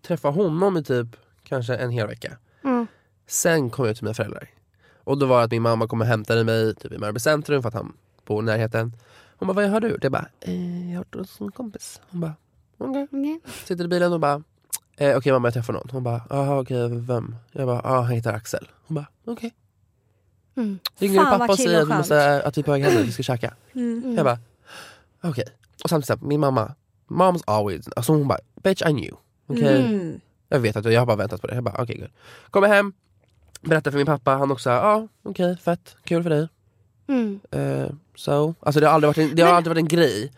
träffar 0.06 0.30
honom 0.30 0.76
i 0.76 0.82
typ 0.84 1.06
kanske 1.44 1.76
en 1.76 1.90
hel 1.90 2.06
vecka. 2.06 2.36
Mm. 2.64 2.86
Sen 3.26 3.70
kom 3.70 3.84
jag 3.84 3.90
ut 3.90 3.96
till 3.96 4.04
mina 4.04 4.14
föräldrar. 4.14 4.48
Och 5.10 5.18
då 5.18 5.26
var 5.26 5.38
det 5.38 5.44
att 5.44 5.50
min 5.50 5.62
mamma 5.62 5.86
kom 5.86 6.00
och 6.00 6.06
hämtade 6.06 6.44
mig 6.44 6.74
typ 6.74 6.92
i 6.92 6.98
Mörby 6.98 7.20
centrum 7.20 7.62
för 7.62 7.68
att 7.68 7.74
han 7.74 7.92
bor 8.24 8.42
i 8.42 8.46
närheten. 8.46 8.92
Hon 9.36 9.46
bara, 9.48 9.52
vad 9.54 9.68
har 9.68 9.80
du 9.80 9.88
gjort? 9.88 10.02
Jag 10.02 10.12
bara, 10.12 10.28
eh, 10.40 10.90
jag 10.90 10.98
har 10.98 11.04
varit 11.04 11.14
hos 11.14 11.40
en 11.40 11.50
kompis. 11.50 12.00
Hon 12.10 12.20
bara, 12.20 12.34
okej. 12.78 13.08
Okej. 13.10 13.40
Sitter 13.64 13.84
i 13.84 13.88
bilen 13.88 14.12
och 14.12 14.20
bara, 14.20 14.42
eh, 14.96 15.16
okej 15.16 15.32
mamma 15.32 15.46
jag 15.46 15.54
träffar 15.54 15.72
någon. 15.72 15.88
Hon 15.92 16.02
bara, 16.02 16.22
jaha 16.30 16.60
okej 16.60 16.88
vem? 16.88 17.36
Jag 17.52 17.66
bara, 17.66 17.80
ja 17.84 18.00
han 18.00 18.10
heter 18.10 18.32
Axel. 18.32 18.68
Hon 18.86 18.94
bara, 18.94 19.06
okej. 19.24 19.54
Mm. 20.56 20.78
Ringer 20.98 21.20
Fan, 21.20 21.38
pappa 21.38 21.52
och 21.52 21.58
säger 21.58 21.82
att 21.82 21.88
vi, 21.88 21.94
måste, 21.94 22.42
att 22.42 22.58
vi 22.58 22.60
är 22.60 22.64
på 22.64 22.72
väg 22.72 22.82
hem 22.82 23.02
vi 23.02 23.12
ska 23.12 23.22
käka? 23.22 23.54
Mm. 23.72 24.14
Jag 24.16 24.24
bara, 24.24 24.38
okej. 25.20 25.44
Och 25.84 25.90
samtidigt, 25.90 26.22
min 26.22 26.40
mamma, 26.40 26.74
mom's 27.08 27.42
always, 27.46 27.88
alltså 27.96 28.12
hon 28.12 28.28
bara, 28.28 28.38
bitch 28.62 28.82
I 28.82 28.92
knew. 28.92 29.16
Okej? 29.46 29.84
Mm. 29.84 30.20
Jag 30.48 30.60
vet 30.60 30.76
att 30.76 30.92
jag 30.92 31.00
har 31.00 31.06
bara 31.06 31.16
väntat 31.16 31.40
på 31.40 31.46
det. 31.46 31.54
Jag 31.54 31.64
bara, 31.64 31.82
okej 31.82 31.98
good. 31.98 32.10
Kommer 32.50 32.68
hem, 32.68 32.92
berättar 33.60 33.90
för 33.90 33.98
min 33.98 34.06
pappa, 34.06 34.30
han 34.30 34.50
också, 34.50 34.70
ja 34.70 34.76
ah, 34.80 35.08
okej 35.22 35.56
fett, 35.56 35.96
kul 36.04 36.22
för 36.22 36.30
dig. 36.30 36.48
Mm. 37.08 37.40
Eh, 37.50 37.86
so. 38.14 38.54
Alltså 38.60 38.80
det 38.80 38.86
har 38.86 38.94
aldrig 38.94 39.08
varit 39.08 39.18
en, 39.18 39.36
det 39.36 39.42
har 39.42 39.48
Men- 39.48 39.56
aldrig 39.56 39.70
varit 39.76 39.82
en 39.82 39.88
grej. 39.98 40.32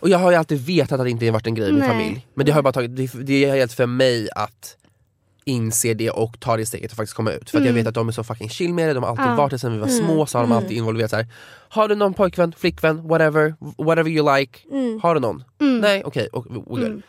Och 0.00 0.08
jag 0.08 0.18
har 0.18 0.30
ju 0.30 0.36
alltid 0.36 0.60
vetat 0.66 1.00
att 1.00 1.06
det 1.06 1.10
inte 1.10 1.24
har 1.26 1.32
varit 1.32 1.46
en 1.46 1.54
grej 1.54 1.68
i 1.68 1.72
min 1.72 1.80
Nej. 1.80 1.88
familj. 1.88 2.26
Men 2.34 2.46
det 2.46 2.52
har 2.52 2.62
bara 2.62 2.72
tagit, 2.72 2.96
det, 2.96 3.10
det 3.26 3.44
är 3.44 3.54
helt 3.56 3.72
för 3.72 3.86
mig 3.86 4.28
att 4.36 4.76
inse 5.44 5.94
det 5.94 6.10
och 6.10 6.40
ta 6.40 6.56
det 6.56 6.66
steget 6.66 6.90
och 6.90 6.96
faktiskt 6.96 7.16
komma 7.16 7.32
ut. 7.32 7.50
För 7.50 7.58
att 7.58 7.64
jag 7.64 7.70
Mm. 7.70 7.74
vet 7.74 7.86
att 7.86 7.94
de 7.94 8.08
är 8.08 8.12
så 8.12 8.24
fucking 8.24 8.48
chill 8.48 8.74
med 8.74 8.88
det, 8.88 8.94
de 8.94 9.02
har 9.02 9.10
alltid 9.10 9.24
Ja. 9.26 9.34
varit 9.36 9.50
det 9.50 9.58
sen 9.58 9.72
vi 9.72 9.78
var 9.78 9.88
Mm. 9.88 10.04
små 10.06 10.26
så 10.26 10.38
har 10.38 10.42
de 10.42 10.50
Mm. 10.52 10.56
alltid 10.62 10.76
involverat 10.76 11.10
så 11.10 11.16
här. 11.16 11.26
Har 11.68 11.88
du 11.88 11.94
någon 11.94 12.14
pojkvän, 12.14 12.52
flickvän, 12.58 13.08
whatever, 13.08 13.54
whatever 13.78 14.10
you 14.10 14.36
like. 14.38 14.58
Mm. 14.70 15.00
Har 15.02 15.14
du 15.14 15.20
någon? 15.20 15.44
Mm. 15.60 15.78
Nej, 15.78 16.02
okej. 16.04 16.28
och 16.32 16.46
och 16.46 16.64
good. 16.64 17.02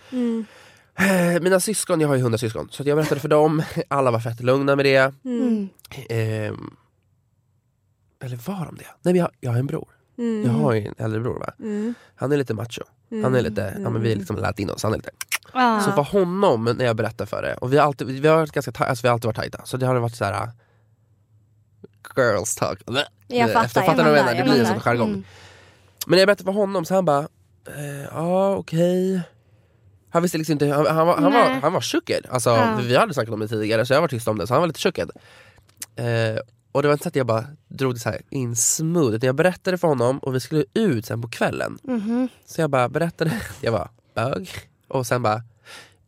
Mm. 0.99 1.09
Mm. 1.19 1.35
Eh, 1.35 1.41
Mina 1.41 1.59
syskon, 1.59 2.01
jag 2.01 2.07
har 2.07 2.15
ju 2.15 2.21
hundra 2.21 2.37
syskon, 2.37 2.67
så 2.71 2.83
jag 2.85 2.97
berättade 2.97 3.21
för 3.21 3.27
dem, 3.27 3.63
alla 3.87 4.11
var 4.11 4.19
fett 4.19 4.39
lugna 4.39 4.75
med 4.75 4.85
det. 4.85 5.13
Mm. 5.25 5.69
Ehm, 6.09 6.75
eller 8.23 8.35
var 8.35 8.65
de 8.65 8.75
det? 8.75 8.83
Nej 9.01 9.13
men 9.13 9.15
jag, 9.15 9.29
jag 9.39 9.51
har 9.51 9.59
en 9.59 9.67
bror. 9.67 9.87
Mm. 10.17 10.43
Jag 10.45 10.51
har 10.51 10.73
ju 10.73 10.87
en 10.87 10.95
äldre 10.97 11.19
bror 11.19 11.39
va? 11.39 11.53
Mm. 11.59 11.93
Han 12.15 12.31
är 12.31 12.37
lite 12.37 12.53
macho. 12.53 12.81
Han 13.23 13.35
är 13.35 13.41
lite, 13.41 13.77
ja 13.83 13.89
men 13.89 14.01
vi 14.01 14.11
är 14.11 14.15
liksom 14.15 14.35
latinos, 14.35 14.83
han 14.83 14.93
är 14.93 14.97
lite 14.97 15.09
Ja. 15.53 15.81
Så 15.85 15.91
för 15.91 16.01
honom, 16.03 16.63
när 16.77 16.85
jag 16.85 16.95
berättar 16.95 17.25
för 17.25 17.41
det, 17.41 17.55
och 17.55 17.73
vi 17.73 17.77
har 17.77 17.85
alltid, 17.85 18.07
vi 18.07 18.27
har 18.27 18.35
varit 18.37 18.51
ganska 18.51 18.71
taj- 18.71 18.87
alltså 18.87 19.01
vi 19.03 19.07
har 19.07 19.13
alltid 19.13 19.25
varit 19.25 19.35
tajta, 19.35 19.61
så 19.65 19.77
det 19.77 19.85
har 19.85 19.95
varit 19.95 20.15
så 20.15 20.25
här. 20.25 20.33
äh, 20.43 20.49
Girls 22.17 22.55
talk. 22.55 22.81
Jag 22.85 22.97
Efter- 23.39 23.53
fattar, 23.53 23.67
fattar 23.67 23.81
jag 23.81 23.97
fattar, 23.97 24.11
menar? 24.11 24.35
Det 24.35 24.43
blir 24.43 24.59
en 24.59 24.65
fattar. 24.65 24.73
sån 24.73 24.79
jargong. 24.81 25.07
Mm. 25.09 25.23
Men 26.07 26.11
när 26.11 26.17
jag 26.17 26.27
berättade 26.27 26.45
för 26.45 26.51
honom 26.59 26.85
så 26.85 26.93
han 26.95 27.05
bara, 27.05 27.19
eh, 27.67 28.03
ja 28.11 28.55
okej. 28.55 29.21
Han 30.17 30.21
visste 30.23 30.37
liksom 30.37 30.53
inte, 30.53 30.67
han, 30.67 30.85
han, 30.85 31.07
var, 31.07 31.15
han, 31.17 31.33
var, 31.33 31.49
han 31.61 31.73
var 31.73 31.81
chockad. 31.81 32.25
Alltså, 32.29 32.49
Ja. 32.49 32.79
Vi 32.81 32.95
hade 32.97 33.13
snackat 33.13 33.33
om 33.33 33.39
det 33.39 33.47
tidigare 33.47 33.85
så 33.85 33.93
jag 33.93 34.01
var 34.01 34.07
tyst 34.07 34.27
om 34.27 34.37
det, 34.37 34.47
så 34.47 34.53
han 34.53 34.61
var 34.61 34.67
lite 34.67 34.79
chockad. 34.79 35.11
Eh, 35.95 36.39
och 36.71 36.81
det 36.81 36.87
var 36.87 36.93
inte 36.93 37.03
så 37.03 37.09
att 37.09 37.15
jag 37.15 37.27
bara 37.27 37.45
drog 37.67 37.93
det 37.95 37.99
så 37.99 38.09
här 38.09 38.21
in 38.29 38.55
smooth, 38.55 39.25
jag 39.25 39.35
berättade 39.35 39.77
för 39.77 39.87
honom 39.87 40.19
och 40.19 40.35
vi 40.35 40.39
skulle 40.39 40.65
ut 40.73 41.05
sen 41.05 41.21
på 41.21 41.27
kvällen. 41.27 41.77
Mhm. 41.83 42.29
Så 42.45 42.61
jag 42.61 42.69
bara 42.69 42.89
berättade, 42.89 43.41
jag 43.61 43.71
var 43.71 43.89
bög. 44.15 44.49
Och 44.87 45.07
sen 45.07 45.21
bara, 45.23 45.41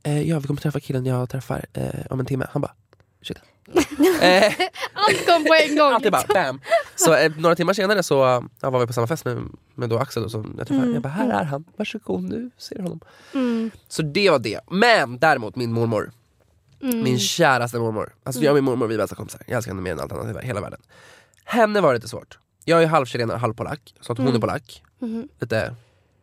eh, 0.03 0.21
ja 0.29 0.39
vi 0.39 0.47
kommer 0.47 0.61
träffa 0.61 0.79
killen 0.79 1.05
jag 1.05 1.29
träffar 1.29 1.65
eh, 1.73 1.89
om 2.09 2.19
en 2.19 2.25
timme. 2.25 2.47
Han 2.51 2.61
bara, 2.61 2.73
ursäkta. 3.21 3.43
Eh, 4.21 4.53
Allt 4.93 5.25
kom 5.27 5.45
på 5.45 5.53
en 5.69 5.75
gång. 5.77 5.93
allt 5.93 6.05
är 6.05 6.11
bara 6.11 6.23
bam. 6.33 6.61
Så 6.95 7.13
eh, 7.13 7.31
några 7.37 7.55
timmar 7.55 7.73
senare 7.73 8.03
så 8.03 8.43
ja, 8.61 8.69
var 8.69 8.79
vi 8.79 8.87
på 8.87 8.93
samma 8.93 9.07
fest 9.07 9.25
med, 9.25 9.43
med 9.75 9.89
då 9.89 9.97
Axel 9.97 10.23
då, 10.23 10.29
som 10.29 10.55
jag 10.57 10.67
träffade. 10.67 10.81
Mm. 10.83 10.93
Jag 10.93 11.03
bara, 11.03 11.09
här 11.09 11.29
är 11.29 11.43
han, 11.43 11.63
varsågod 11.77 12.23
nu 12.23 12.51
ser 12.57 12.75
du 12.75 12.81
honom. 12.81 12.99
Mm. 13.33 13.71
Så 13.87 14.01
det 14.01 14.29
var 14.29 14.39
det. 14.39 14.59
Men 14.71 15.19
däremot 15.19 15.55
min 15.55 15.71
mormor, 15.73 16.11
Mm. 16.81 17.03
min 17.03 17.19
käraste 17.19 17.79
mormor. 17.79 18.13
Alltså 18.23 18.41
jag 18.41 18.51
och 18.51 18.55
min 18.55 18.63
mormor 18.63 18.87
vi 18.87 18.93
är 18.93 18.97
bästa 18.97 19.15
kompisar. 19.15 19.41
Jag 19.47 19.55
älskar 19.55 19.71
henne 19.71 19.81
mer 19.81 19.91
än 19.91 19.99
allt 19.99 20.11
annat 20.11 20.43
i 20.43 20.47
hela 20.47 20.61
världen. 20.61 20.79
Henne 21.43 21.81
var 21.81 21.89
det 21.93 21.97
lite 21.97 22.07
svårt. 22.07 22.37
Jag 22.65 22.83
är 22.83 22.87
halvchilenare, 22.87 23.37
halvpolack. 23.37 23.93
Så 24.01 24.11
att 24.11 24.17
hon 24.17 24.27
Mm. 24.27 24.35
är 24.37 24.41
polack. 24.41 24.83
Mhm. 24.99 25.27
Lite 25.39 25.75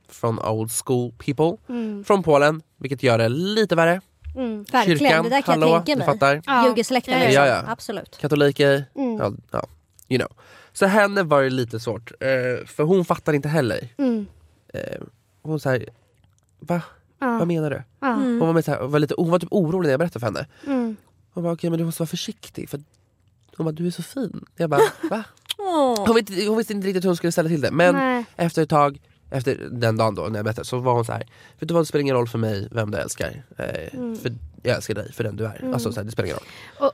från 0.09 0.39
old 0.39 0.71
school 0.85 1.13
people. 1.19 1.57
Mm. 1.69 2.05
Från 2.05 2.23
Polen, 2.23 2.63
vilket 2.77 3.03
gör 3.03 3.19
det 3.19 3.29
lite 3.29 3.75
värre. 3.77 4.01
Mm. 4.37 4.65
Verkligen, 4.73 4.99
Kyrkan, 4.99 5.25
det 5.25 5.31
där 5.31 5.43
kan 5.43 5.53
hallå, 5.63 5.67
jag 5.75 5.87
tänka 5.87 5.93
du 5.93 6.07
mig. 6.07 6.07
fattar. 6.07 6.43
Ja. 6.47 7.33
Ja, 7.33 7.47
ja. 7.47 7.63
Absolut. 7.67 8.19
Katoliker, 8.21 8.85
Mm. 8.95 9.17
ja, 9.17 9.33
ja, 9.51 9.67
you 10.09 10.19
know. 10.27 10.33
Så 10.73 10.87
henne 10.87 11.23
var 11.23 11.43
det 11.43 11.51
lite 11.51 11.81
svårt, 11.81 12.13
eh, 12.21 12.67
för 12.67 12.83
hon 12.83 13.05
fattar 13.05 13.33
inte 13.33 13.49
heller. 13.49 13.89
Mm. 13.99 14.27
Eh, 14.75 14.81
hon 15.43 15.61
säger 15.61 15.89
va? 16.61 16.83
Ja. 17.19 17.39
Vad 17.39 17.49
menar 17.49 17.71
du? 17.71 17.83
Ja. 18.01 18.13
Hon 18.15 18.39
var, 18.39 18.53
med 18.53 18.65
så 18.65 18.71
här, 18.71 18.81
var 18.87 18.99
lite, 18.99 19.15
hon 19.19 19.31
var 19.31 19.39
typ 19.39 19.49
orolig 19.53 19.87
när 19.87 19.93
jag 19.93 19.99
berättade 20.01 20.21
för 20.21 20.27
henne. 20.27 20.47
Mm. 20.67 20.97
Hon 21.35 21.43
bara 21.45 21.53
okej 21.53 21.71
men 21.71 21.79
du 21.79 21.85
måste 21.85 22.03
vara 22.03 22.07
försiktig 22.09 22.69
för 22.69 22.81
hon 23.57 23.65
bara 23.65 23.73
du 23.73 23.87
är 23.87 23.91
så 23.91 24.03
fin. 24.03 24.45
Jag 24.57 24.71
bara 24.71 24.81
va? 25.11 25.25
Hon 26.07 26.15
visste, 26.17 26.47
hon 26.49 26.57
visste 26.59 26.73
inte 26.73 26.87
riktigt 26.89 27.05
hur 27.05 27.09
hon 27.09 27.17
skulle 27.17 27.33
ställa 27.33 27.49
till 27.49 27.61
det 27.61 27.71
men 27.71 27.95
Nej. 27.95 28.25
efter 28.37 28.63
ett 28.63 28.69
tag, 28.69 28.99
efter 29.31 29.69
den 29.71 29.97
dagen 29.97 30.15
då 30.15 30.23
när 30.23 30.39
jag 30.39 30.45
berättade 30.45 30.65
så 30.65 30.79
var 30.79 30.93
hon 30.95 31.05
så 31.05 31.13
här. 31.13 31.27
Vet 31.59 31.69
du 31.69 31.75
vad 31.75 31.83
det 31.83 31.87
spelar 31.87 32.01
ingen 32.03 32.17
roll 32.17 32.29
för 32.29 32.39
mig 32.39 32.69
vem 32.71 32.91
du 32.91 32.99
älskar. 32.99 33.43
Eh, 33.59 33.67
Mm. 33.95 34.17
För 34.19 34.33
jag 34.63 34.77
älskar 34.77 34.95
dig 34.95 35.13
för 35.13 35.25
den 35.25 35.37
du 35.37 35.45
är. 35.45 35.71
Alltså 35.73 35.93
så 35.93 36.01
här, 36.01 36.05
det 36.05 36.11
spelar 36.13 36.27
ingen 36.27 36.37
roll. 36.39 36.47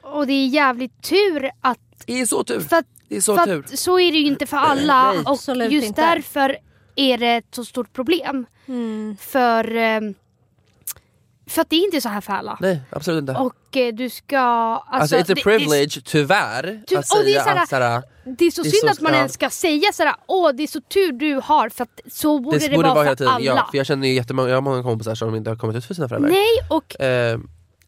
Och, 0.05 0.15
och 0.19 0.27
det 0.27 0.33
är 0.33 0.47
jävligt 0.47 1.03
tur 1.03 1.51
att... 1.61 1.79
Det 2.07 2.21
är 2.21 2.27
så 2.27 2.45
tur. 2.45 2.61
För 2.61 2.77
att, 2.77 2.87
Det 3.09 3.17
är 3.17 3.21
så 3.21 3.37
för 3.37 3.45
tur. 3.47 3.59
att 3.65 3.79
så 3.79 3.99
är 3.99 4.13
det 4.13 4.19
ju 4.19 4.27
inte 4.27 4.47
för 4.47 4.57
alla. 4.57 5.13
Nej, 5.13 5.19
och 5.25 5.31
absolut 5.33 5.73
just 5.73 5.87
inte. 5.87 6.01
därför 6.01 6.57
är 6.97 7.19
det 7.19 7.27
ett 7.37 7.47
så 7.55 7.65
stort 7.65 7.93
problem. 7.93 8.47
Mm. 8.67 9.17
För, 9.21 9.77
eh, 9.77 10.01
för 11.47 11.63
att 11.63 11.71
det 11.71 11.77
är 11.77 11.85
inte 11.85 12.01
så 12.01 12.09
här 12.09 12.21
för 12.21 12.33
alla. 12.33 12.59
Nej 12.61 12.81
absolut 12.91 13.21
inte. 13.21 13.33
Och 13.33 13.77
eh, 13.77 13.95
du 13.95 14.11
ska... 14.11 14.39
Alltså, 14.39 14.91
Alltså, 15.17 15.17
it's 15.17 15.33
a 15.33 15.35
det- 15.37 15.43
privilege, 15.43 16.01
tyvärr, 16.05 16.83
Ty- 16.89 16.97
att 16.97 17.11
och 17.13 17.25
det 17.25 17.35
är 17.35 17.41
säga 17.41 17.43
såhär- 17.45 17.63
att 17.63 17.69
såhär, 17.69 18.03
Det 18.25 18.45
är 18.45 18.51
så 18.51 18.63
Det 18.63 18.69
är 18.69 18.71
synd 18.71 18.81
så- 18.85 18.89
att 18.89 19.01
man 19.01 19.13
ja. 19.13 19.19
ens 19.19 19.33
ska 19.33 19.51
säga 19.51 19.93
sådär, 19.93 20.15
åh 20.27 20.51
det 20.55 20.63
är 20.63 20.67
så 20.67 20.81
tur 20.81 21.13
du 21.13 21.41
har 21.45 21.69
för 21.69 21.83
att 21.85 22.01
så 22.13 22.41
borde 22.41 22.59
det, 22.59 22.69
det 22.69 22.75
borde 22.77 22.89
vara 22.89 22.95
för 22.99 23.05
hela 23.05 23.17
tiden. 23.17 23.33
alla. 23.33 23.45
Ja, 23.45 23.69
för 23.71 23.77
jag 23.79 23.87
känner 23.87 24.09
ju 24.09 24.15
jättemånga, 24.15 24.49
jag 24.49 24.57
har 24.57 24.63
många 24.63 24.83
kompisar 24.83 25.15
som 25.15 25.35
inte 25.35 25.51
har 25.51 25.57
kommit 25.57 25.77
ut 25.77 25.85
för 25.85 25.95
sina 25.95 26.09
föräldrar. 26.09 26.31
Nej 26.31 26.47
och, 26.71 27.01
Eh, 27.01 27.39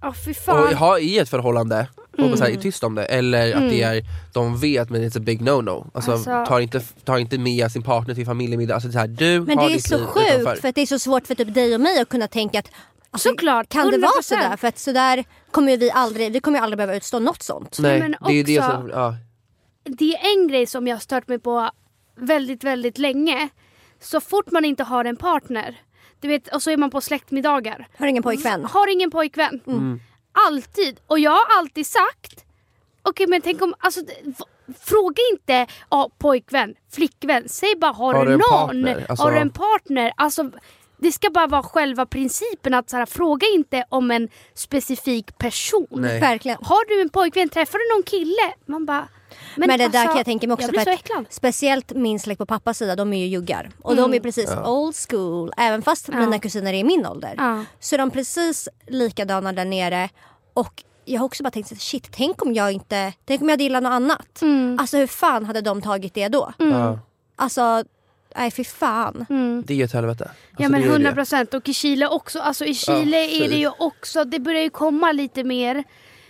åh 0.05 0.13
fy 0.25 0.31
och 0.31 0.37
fan. 0.37 0.75
har 0.75 0.99
i 0.99 1.19
ett 1.19 1.29
förhållande 1.29 1.87
och 2.13 2.19
Mm. 2.19 2.37
så 2.37 2.45
här, 2.45 2.51
är 2.51 2.57
tyst 2.57 2.85
om 2.85 2.95
det, 2.95 3.05
eller 3.05 3.55
att 3.55 3.71
det 3.71 3.83
är, 3.83 4.03
de 4.33 4.59
vet 4.59 4.91
men 4.91 5.03
it's 5.03 5.17
a 5.19 5.21
big 5.21 5.41
no-no. 5.43 5.91
Alltså, 5.95 6.13
Alltså- 6.13 6.45
tar, 6.47 6.61
inte, 6.61 6.81
tar 6.81 7.19
inte 7.19 7.39
med 7.39 7.73
sin 7.73 7.83
partner 7.83 8.15
till 8.15 8.27
familjemiddag. 8.27 8.75
Alltså, 8.75 8.89
det 8.89 8.93
är 8.93 8.95
så 8.95 8.99
här, 8.99 9.07
du 9.09 9.41
Men 9.41 9.59
har 9.59 9.67
det 9.67 9.73
är 9.73 9.75
ditt 9.75 9.89
så 9.89 9.97
liv 9.99 10.07
sjukt 10.07 10.27
utanför. 10.35 10.61
för 10.61 10.69
att 10.69 10.75
det 10.75 10.81
är 10.83 10.87
så 10.87 10.99
svårt 10.99 11.27
för 11.27 11.35
typ 11.35 11.55
dig 11.55 11.75
och 11.75 11.81
mig 11.81 12.01
att 12.01 12.09
kunna 12.09 12.29
tänka 12.29 12.59
att 12.59 12.69
Såklart, 13.19 13.69
kan 13.69 13.91
det 13.91 13.99
vara 13.99 14.11
100%. 14.13 14.23
sådär? 14.23 14.57
För 14.57 14.69
att 14.69 14.79
sådär 14.79 15.25
kommer 15.51 15.71
ju 15.73 15.77
vi 15.79 15.91
aldrig, 15.91 16.33
vi 16.33 16.41
kommer 16.41 16.59
ju 16.59 16.63
aldrig 16.65 16.77
behöva 16.79 16.97
utstå 16.97 17.19
något 17.19 17.43
sånt. 17.43 17.79
Nej, 17.79 18.01
men 18.01 18.11
det 18.27 18.33
är 18.33 18.35
ju 18.35 18.43
det 18.43 18.59
också- 18.59 18.71
som, 18.71 18.89
ja. 18.89 19.15
Det 19.85 20.15
är 20.15 20.33
en 20.39 20.49
grej 20.49 20.67
som 20.67 20.87
jag 20.87 20.97
har 20.97 21.01
stört 21.01 21.29
mig 21.29 21.39
på 21.39 21.71
väldigt, 22.17 22.65
väldigt 22.65 22.99
länge. 22.99 23.49
Så 24.01 24.21
fort 24.21 24.51
man 24.51 24.65
inte 24.65 24.85
har 24.85 25.05
en 25.05 25.17
partner, 25.17 25.81
du 26.21 26.29
vet, 26.29 26.55
och 26.55 26.63
så 26.63 26.71
är 26.71 26.77
man 26.77 26.91
på 26.91 27.01
släktmiddagar. 27.01 27.89
Har 27.99 28.07
ingen 28.07 28.23
pojkvän. 28.23 28.65
Har 28.65 28.93
ingen 28.93 29.11
pojkvän. 29.11 29.61
Mm. 29.67 30.01
Alltid. 30.49 31.01
Och 31.07 31.19
jag 31.19 31.31
har 31.31 31.59
alltid 31.59 31.87
sagt, 31.87 32.45
okej 33.03 33.27
men 33.27 33.41
tänk 33.43 33.63
om, 33.63 33.75
alltså 33.79 34.01
Fråga 34.81 35.23
inte 35.33 35.67
ja, 35.91 36.11
pojkvän, 36.19 36.75
flickvän, 36.93 37.49
säg 37.49 37.77
bara 37.77 37.93
har, 37.93 38.15
Har 38.15 38.27
du 38.27 38.31
någon? 38.33 38.41
partner? 38.51 39.07
Alltså- 39.09 39.25
Har 39.25 39.33
du 39.33 39.39
en 39.39 39.51
partner? 39.51 40.13
Alltså, 40.17 40.51
det 41.05 41.13
ska 41.13 41.31
bara 41.31 41.47
vara 41.47 41.63
själva 41.63 42.07
principen 42.07 42.75
att 42.75 42.91
så 42.91 42.97
här, 42.97 43.07
fråga 43.07 43.47
inte 43.55 43.85
om 43.89 44.11
en 44.11 44.29
specifik 44.55 45.39
person. 45.39 45.87
Nej. 45.91 46.21
Verkligen. 46.21 46.59
Har 46.63 46.89
du 46.89 47.01
en 47.03 47.09
pojkvän, 47.09 47.49
träffar 47.49 47.79
du 47.79 47.97
någon 47.97 48.03
kille? 48.03 48.55
Man 48.67 48.87
bara... 48.87 49.09
Men, 49.57 49.69
det 49.69 49.89
där 49.89 50.07
kan 50.07 50.17
jag 50.17 50.25
tänka 50.25 50.47
mig 50.47 50.55
också 50.55 50.73
för 50.73 50.91
att 50.91 51.33
speciellt 51.33 51.93
min 51.93 52.21
släkt 52.21 52.39
på 52.39 52.47
pappas 52.47 52.79
sida, 52.79 52.97
de 52.97 53.13
är 53.13 53.19
ju 53.19 53.27
juggar. 53.27 53.71
Och 53.83 53.97
de 53.97 54.15
är 54.15 54.21
precis 54.21 54.51
old 54.67 54.95
school. 55.09 55.53
Även 55.57 55.83
fast 55.83 56.09
Mm. 56.09 56.21
Ja. 56.21 56.27
mina 56.27 56.39
kusiner 56.39 56.73
är 56.73 56.79
i 56.79 56.85
min 56.85 57.07
ålder. 57.07 57.35
Ja. 57.39 57.65
Så 57.81 57.95
är 57.95 57.99
de 57.99 58.11
precis 58.11 58.69
likadana 58.87 59.53
där 59.53 59.65
nere. 59.65 60.09
Och 60.55 60.83
jag 61.05 61.21
har 61.21 61.27
också 61.27 61.43
bara 61.43 61.51
tänkt 61.51 61.83
shit, 61.83 62.09
tänk 62.13 62.43
om 62.43 62.55
jag 62.55 62.73
inte, 62.73 63.13
tänk 63.25 63.41
om 63.43 63.49
jag 63.49 63.53
hade 63.53 63.63
gillat 63.63 63.83
något 63.83 63.91
annat. 63.91 64.43
Mm. 64.43 64.77
Alltså 64.81 64.97
hur 64.97 65.07
fan 65.07 65.45
hade 65.45 65.61
de 65.61 65.83
tagit 65.83 66.15
det 66.15 66.29
då? 66.29 66.53
Ja, 66.59 66.99
Alltså, 67.37 67.85
nej 68.37 68.51
fy 68.51 68.65
fan. 68.65 69.27
Mm. 69.31 69.63
det 69.67 69.73
är 69.75 69.77
ju 69.79 69.85
ett 69.85 69.93
helvete. 69.93 70.25
Alltså, 70.25 70.63
Ja 70.63 70.69
men 70.69 70.81
det 70.81 70.85
är 70.87 70.89
ju 70.89 70.93
100 70.93 71.11
det. 71.11 71.15
procent 71.15 71.55
och 71.55 71.69
i 71.69 71.75
Chile 71.75 72.09
också. 72.09 72.39
Alltså 72.41 72.65
i 72.65 72.75
Chile 72.75 73.25
Ja, 73.25 73.45
är 73.45 73.49
det 73.49 73.57
ju 73.57 73.71
också, 73.79 74.25
det 74.25 74.39
börjar 74.39 74.63
ju 74.63 74.71
komma 74.71 75.13
lite 75.13 75.45
mer. 75.45 75.85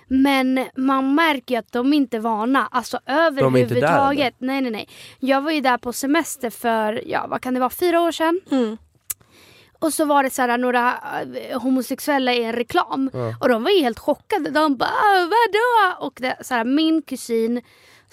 Men 0.09 0.67
man 0.77 1.15
märker 1.15 1.55
ju 1.55 1.59
att 1.59 1.73
de 1.73 1.93
inte 1.93 2.17
är 2.17 2.21
vana. 2.21 2.69
Alltså 2.71 2.99
överhuvudtaget. 3.07 4.35
Nej 4.39 4.61
nej 4.61 4.71
nej. 4.71 4.89
Jag 5.21 5.41
var 5.41 5.51
ju 5.51 5.61
där 5.61 5.79
på 5.79 5.93
semester 5.93 6.51
för, 6.51 7.03
ja 7.07 7.27
vad 7.29 7.41
kan 7.41 7.55
det 7.55 7.61
vara, 7.61 7.71
fyra 7.71 8.01
år 8.01 8.13
sedan. 8.13 8.41
Mm. 8.51 8.77
Och 9.79 9.95
så 9.95 10.05
var 10.05 10.23
det 10.23 10.31
så 10.31 10.43
här, 10.43 10.59
några 10.59 10.95
eh, 11.51 11.61
homosexuella 11.61 12.33
i 12.35 12.45
en 12.45 12.53
reklam. 12.53 13.11
Och 13.41 13.49
de 13.49 13.63
var 13.63 13.71
ju 13.71 13.81
helt 13.83 13.99
chockade. 13.99 14.51
De 14.51 14.77
bara 14.77 14.89
"Ah, 14.91 15.21
vadå? 15.21 16.07
Och 16.07 16.13
det, 16.21 16.37
så 16.41 16.55
här, 16.55 16.65
min 16.65 17.03
kusin 17.03 17.61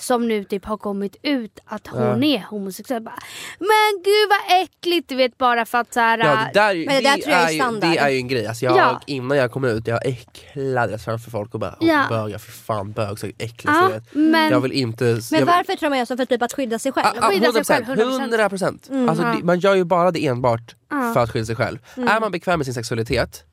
som 0.02 0.28
nu 0.28 0.44
typ 0.44 0.66
har 0.66 0.78
kommit 0.78 1.16
ut 1.24 1.60
att 1.66 1.88
hon 1.88 2.24
är 2.24 2.40
homosexuell. 2.50 3.02
Bara, 3.04 3.20
Men 3.60 4.04
gud 4.04 4.30
vad 4.30 4.62
äckligt 4.64 5.10
du 5.10 5.16
vet 5.16 5.38
bara 5.38 5.66
för 5.66 5.78
att 5.78 5.94
såhär... 5.94 6.18
Ja, 6.18 6.26
det, 6.54 6.60
där, 6.60 6.76
Men 6.86 7.04
det 7.04 7.10
där 7.10 7.18
tror 7.18 7.32
jag 7.34 7.42
är 7.44 7.48
är 7.48 7.52
ju, 7.52 7.60
standard. 7.60 7.92
det 7.92 7.98
är 7.98 8.10
ju 8.10 8.18
en 8.18 8.28
grej. 8.28 8.48
Alltså 8.48 8.66
jag, 8.66 8.78
Ja. 8.78 9.02
Innan 9.08 9.38
jag 9.38 9.52
kom 9.52 9.64
ut, 9.66 9.88
jag 9.88 10.06
äcklades 10.06 11.06
framför 11.06 11.32
folk 11.32 11.54
och 11.54 11.60
bara 11.60 11.76
Ja. 11.80 11.88
ja. 11.88 12.06
bögar, 12.10 12.38
för 12.38 12.52
fan 12.52 12.92
bög 12.92 13.20
så 13.20 13.26
äckligt. 13.28 13.64
Ja, 13.66 13.92
så 14.12 14.18
men- 14.20 14.52
Jag 14.52 14.62
vill 14.62 14.72
inte... 14.72 15.04
Men 15.32 15.40
jag, 15.40 15.46
varför 15.46 15.76
tror 15.76 15.90
man 15.90 15.98
gör 16.00 16.06
så? 16.06 16.18
För 16.18 16.26
typ 16.26 16.42
att 16.42 16.54
skydda 16.54 16.80
sig 16.80 16.92
själv? 16.92 17.06
Ah, 17.22 17.28
ah, 17.28 17.30
Skydda 17.32 17.52
sig 17.64 17.76
100%, 17.82 17.86
själv, 17.86 18.00
100%. 18.00 18.90
100%. 18.90 19.10
Alltså, 19.10 19.24
det, 19.24 19.44
man 19.44 19.60
gör 19.60 19.76
ju 19.76 19.84
bara 19.84 20.12
det 20.12 20.26
enbart 20.28 20.76
för 21.14 21.20
att 21.20 21.32
skydda 21.32 21.46
sig 21.46 21.56
själv. 21.56 21.78
Är 21.96 22.20
man 22.20 22.32
bekväm 22.32 22.60
med 22.60 22.66
sin 22.66 22.74
sexualitet, 22.74 23.44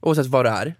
oavsett 0.00 0.26
vad 0.26 0.44
det 0.44 0.50
är, 0.50 0.74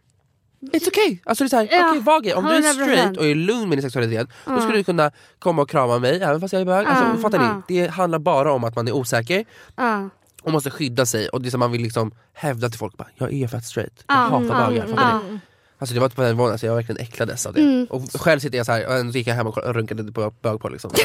It's 0.61 0.89
okay! 0.89 1.19
Alltså 1.25 1.45
det 1.45 1.47
är 1.47 1.49
såhär, 1.49 1.69
Ja, 1.71 1.89
okej 1.91 2.01
var 2.03 2.21
gay. 2.21 2.33
Om 2.33 2.45
du 2.45 2.51
är 2.55 2.61
100%. 2.61 2.73
straight 2.73 3.17
och 3.17 3.27
är 3.27 3.35
lugn 3.35 3.69
med 3.69 3.79
din 3.79 3.83
sexualitet, 3.83 4.29
då 4.45 4.61
skulle 4.61 4.77
du 4.79 4.85
kunna 4.85 5.11
komma 5.39 5.63
och 5.63 5.71
krama 5.71 5.99
mig 5.99 6.23
även 6.23 6.41
fast 6.41 6.53
jag 6.53 6.61
är 6.63 6.67
bög. 6.67 6.87
Alltså, 6.87 7.05
Ja, 7.05 7.17
fattar 7.23 7.39
ni? 7.69 7.81
Det 7.83 7.89
handlar 7.91 8.19
bara 8.19 8.53
om 8.53 8.65
att 8.65 8.77
man 8.77 8.89
är 8.89 8.93
osäker 8.93 9.45
Ja. 9.77 10.09
och 10.43 10.53
måste 10.53 10.71
skydda 10.71 11.07
sig 11.07 11.29
och 11.29 11.43
det 11.43 11.49
är 11.49 11.51
som 11.51 11.61
man 11.61 11.73
vill 11.73 11.83
liksom 11.83 12.13
hävda 12.33 12.69
till 12.69 12.79
folk, 12.79 12.97
bara, 12.97 13.09
jag 13.15 13.33
är 13.33 13.49
fett 13.49 13.65
straight, 13.65 14.05
jag 14.07 14.17
Ja, 14.17 14.21
hatar 14.21 14.69
bögar. 14.71 14.87
Fattar 14.87 15.21
ni? 15.31 15.39
Alltså 15.79 15.95
det 15.95 16.01
var 16.01 16.07
inte 16.07 16.17
på 16.17 16.23
den 16.23 16.31
nivån, 16.37 16.51
alltså, 16.51 16.67
jag 16.67 16.75
verkligen 16.75 17.01
äcklades 17.03 17.47
av 17.47 17.53
det. 17.55 17.61
Mm. 17.61 17.87
Och 17.91 18.03
själv 18.21 18.41
sitter 18.41 18.57
jag 18.57 18.67
så 18.67 18.73
här 18.73 19.07
och 19.07 19.11
gick 19.17 19.27
jag 19.27 19.35
hem 19.35 19.47
och 19.47 19.75
runkade 19.75 20.13
på 20.13 20.31
bög 20.43 20.61
på 20.61 20.69
liksom. 20.69 20.91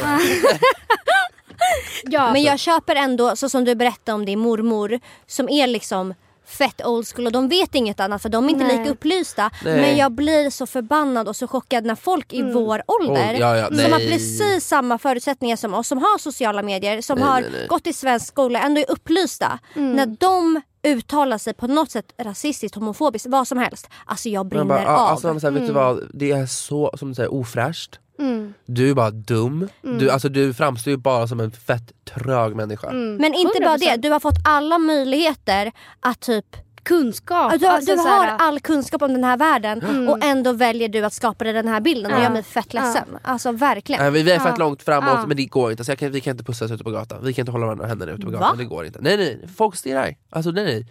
Ja. 2.04 2.32
Men 2.32 2.42
jag 2.42 2.58
köper 2.58 2.96
ändå, 2.96 3.36
så 3.36 3.48
som 3.48 3.64
du 3.64 3.74
berättade 3.74 4.14
om 4.14 4.24
din 4.24 4.38
mormor, 4.38 5.00
som 5.26 5.48
är 5.48 5.66
liksom 5.66 6.14
fett 6.52 6.86
old 6.86 7.06
school 7.06 7.26
och 7.26 7.32
de 7.32 7.48
vet 7.48 7.74
inget 7.74 8.00
annat 8.00 8.22
för 8.22 8.28
de 8.28 8.44
är 8.44 8.50
inte 8.50 8.64
Nej. 8.64 8.78
lika 8.78 8.90
upplysta. 8.90 9.50
Nej. 9.64 9.80
Men 9.80 9.96
jag 9.96 10.12
blir 10.12 10.50
så 10.50 10.66
förbannad 10.66 11.28
och 11.28 11.36
så 11.36 11.48
chockad 11.48 11.84
när 11.84 11.94
folk 11.94 12.32
i 12.32 12.42
vår 12.42 12.82
ålder 12.86 13.34
Oh, 13.34 13.40
ja, 13.40 13.56
ja, 13.56 13.66
som 13.66 13.76
nej. 13.76 13.90
har 13.90 13.98
precis 13.98 14.66
samma 14.66 14.98
förutsättningar 14.98 15.56
som 15.56 15.74
oss, 15.74 15.88
som 15.88 15.98
har 15.98 16.18
sociala 16.18 16.62
medier, 16.62 17.00
som 17.00 17.22
har 17.22 17.68
gått 17.68 17.86
i 17.86 17.92
svensk 17.92 18.26
skola, 18.26 18.60
ändå 18.60 18.80
är 18.80 18.90
upplysta. 18.90 19.58
När 19.74 20.06
de 20.06 20.60
uttalar 20.86 21.38
sig 21.38 21.54
på 21.54 21.66
något 21.66 21.90
sätt 21.90 22.12
rasistiskt, 22.18 22.74
homofobiskt, 22.74 23.26
vad 23.26 23.48
som 23.48 23.58
helst. 23.58 23.88
Alltså 24.06 24.28
jag 24.28 24.46
brinner 24.46 24.64
bara, 24.64 24.86
ah, 24.88 24.98
av. 24.98 25.08
alltså, 25.08 25.40
säger, 25.40 25.52
vet 25.52 25.66
du 25.66 25.72
vad, 25.72 26.10
det 26.14 26.30
är 26.32 26.46
så 26.46 26.94
som 26.98 27.08
du 27.08 27.14
säger, 27.14 27.32
ofräscht. 27.32 27.98
Mm. 28.18 28.54
Du 28.66 28.90
är 28.90 28.94
bara 28.94 29.10
dum. 29.10 29.68
Du, 29.82 30.10
alltså, 30.10 30.28
du 30.28 30.54
framstår 30.54 30.90
ju 30.90 30.96
bara 30.96 31.26
som 31.26 31.40
en 31.40 31.50
fett 31.52 31.92
trög 32.04 32.56
människa. 32.56 32.90
Mm. 32.90 33.16
Men 33.16 33.34
inte 33.34 33.60
bara 33.60 33.76
det, 33.76 33.84
100%. 33.86 33.96
du 33.96 34.10
har 34.10 34.20
fått 34.20 34.38
alla 34.44 34.78
möjligheter 34.78 35.72
att 36.00 36.20
typ 36.20 36.46
Kunskap. 36.84 37.52
Du, 37.60 37.66
alltså, 37.66 37.94
du 37.94 38.00
har 38.00 38.24
här- 38.24 38.36
all 38.38 38.60
kunskap 38.60 39.02
om 39.02 39.12
den 39.12 39.24
här 39.24 39.36
världen 39.36 40.08
och 40.08 40.24
ändå 40.24 40.52
väljer 40.52 40.88
du 40.88 41.04
att 41.04 41.12
skapa 41.12 41.44
dig 41.44 41.52
den 41.52 41.68
här 41.68 41.80
bilden 41.80 42.12
och 42.12 42.18
Ja. 42.18 42.22
gör 42.22 42.30
mig 42.30 42.42
fett 42.42 42.74
ledsen. 42.74 43.04
Alltså 43.22 43.52
verkligen. 43.52 44.02
Nej, 44.02 44.10
vi, 44.10 44.22
vi 44.22 44.30
är 44.32 44.38
fett 44.38 44.54
Ja. 44.58 44.64
långt 44.64 44.82
framåt 44.82 45.10
Ja. 45.16 45.26
men 45.26 45.36
det 45.36 45.44
går 45.46 45.70
inte. 45.70 45.84
Så 45.84 45.90
jag 45.90 45.98
kan, 45.98 46.10
vi 46.12 46.20
kan 46.20 46.30
inte 46.30 46.44
pussas 46.44 46.70
ute 46.70 46.84
på 46.84 46.90
gatan. 46.90 47.18
Vi 47.24 47.32
kan 47.32 47.42
inte 47.42 47.52
hålla 47.52 47.66
varandra 47.66 47.86
händerna 47.86 48.12
ute 48.12 48.22
på 48.22 48.30
Va? 48.30 48.38
gatan. 48.38 48.58
Det 48.58 48.64
går 48.64 48.86
inte. 48.86 48.98
Nej 49.02 49.16
nej, 49.16 49.40
folk 49.56 49.76
stirrar. 49.76 50.14
Alltså 50.30 50.50
nej 50.50 50.64
nej. 50.64 50.86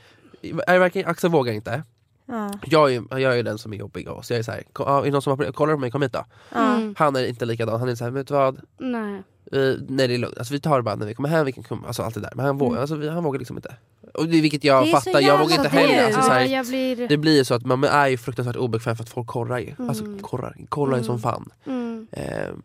Är 0.68 0.74
det 0.74 0.80
verkligen, 0.80 1.08
Axel 1.10 1.30
vågar 1.30 1.54
inte. 1.54 1.84
Ja. 2.32 2.52
Jag 2.66 2.90
är, 2.90 2.94
ju- 2.94 3.20
jag 3.20 3.40
är 3.40 3.44
den 3.44 3.58
som 3.58 3.74
är 3.74 3.78
jobbig 3.78 4.08
av 4.08 4.18
oss. 4.18 4.32
Jag 4.32 4.40
är 4.40 4.44
såhär, 4.44 4.60
är 4.60 5.04
det 5.04 5.12
någon 5.12 5.22
som 5.22 5.32
har 5.32 5.38
problem? 5.38 5.54
Kolla 5.54 5.74
på 5.74 5.80
mig, 5.80 5.92
kom 5.92 6.02
hit 6.02 6.14
då. 6.14 6.26
Mm. 6.56 6.96
Han 6.98 7.16
är 7.16 7.28
inte 7.28 7.46
likadan. 7.46 7.80
Han 7.80 7.90
är 7.90 7.96
såhär, 7.96 8.12
vet 8.12 8.28
du 8.28 8.34
vad? 8.34 8.62
Nej. 8.78 9.24
Uh, 9.56 9.76
nej 9.88 10.08
det 10.08 10.14
är 10.14 10.18
lugnt, 10.18 10.38
alltså, 10.38 10.54
vi 10.54 10.60
tar 10.60 10.78
det 10.78 10.84
bara 10.84 10.96
när 10.96 11.06
vi 11.06 11.14
kommer 11.14 11.30
hem, 11.30 11.46
vi 11.46 11.52
kan 11.52 11.64
komma, 11.64 11.88
alltså 11.88 12.04
allt 12.04 12.16
det 12.16 12.22
där. 12.22 12.32
Men 12.36 12.46
han, 12.46 12.58
vågar, 12.58 12.82
alltså, 12.82 12.96
vi, 12.96 13.10
han 13.10 13.24
vågar 13.24 13.40
liksom 13.40 13.58
inte. 13.58 13.76
Och 14.14 14.28
det, 14.28 14.42
vilket 14.42 14.64
jag 14.64 14.92
fattar, 14.92 15.22
jag 15.22 15.40
vågar 15.40 15.56
inte 15.56 15.70
heller. 15.70 16.06
Alltså, 16.06 16.22
så 16.22 16.54
ja, 16.54 16.64
blir... 16.64 17.08
det 17.08 17.18
blir 17.18 17.38
ju 17.38 17.46
så 17.46 17.54
att 17.54 17.66
man 17.66 17.84
är 17.84 18.08
ju 18.08 18.18
fruktansvärt 18.18 18.56
obekväm 18.56 18.96
för 18.96 19.04
att 19.04 19.10
folk 19.10 19.28
korrar 19.28 19.60
ju. 19.60 19.74
Alltså 19.78 20.06
korrar, 20.22 20.56
kollar 20.70 20.98
ju 20.98 21.04
som 21.04 21.20
fan. 21.20 21.50
Mm. 21.66 22.08
Ehm, 22.12 22.62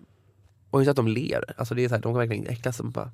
och 0.71 0.81
inte 0.81 0.91
att 0.91 0.97
de 0.97 1.09
ler, 1.09 1.45
alltså, 1.57 1.75
det 1.75 1.85
är 1.85 1.89
så 1.89 1.95
här, 1.95 2.03
de 2.03 2.13
kan 2.13 2.19
verkligen 2.19 2.47
äcklas. 2.47 2.77
som 2.77 2.91
Bara. 2.91 3.11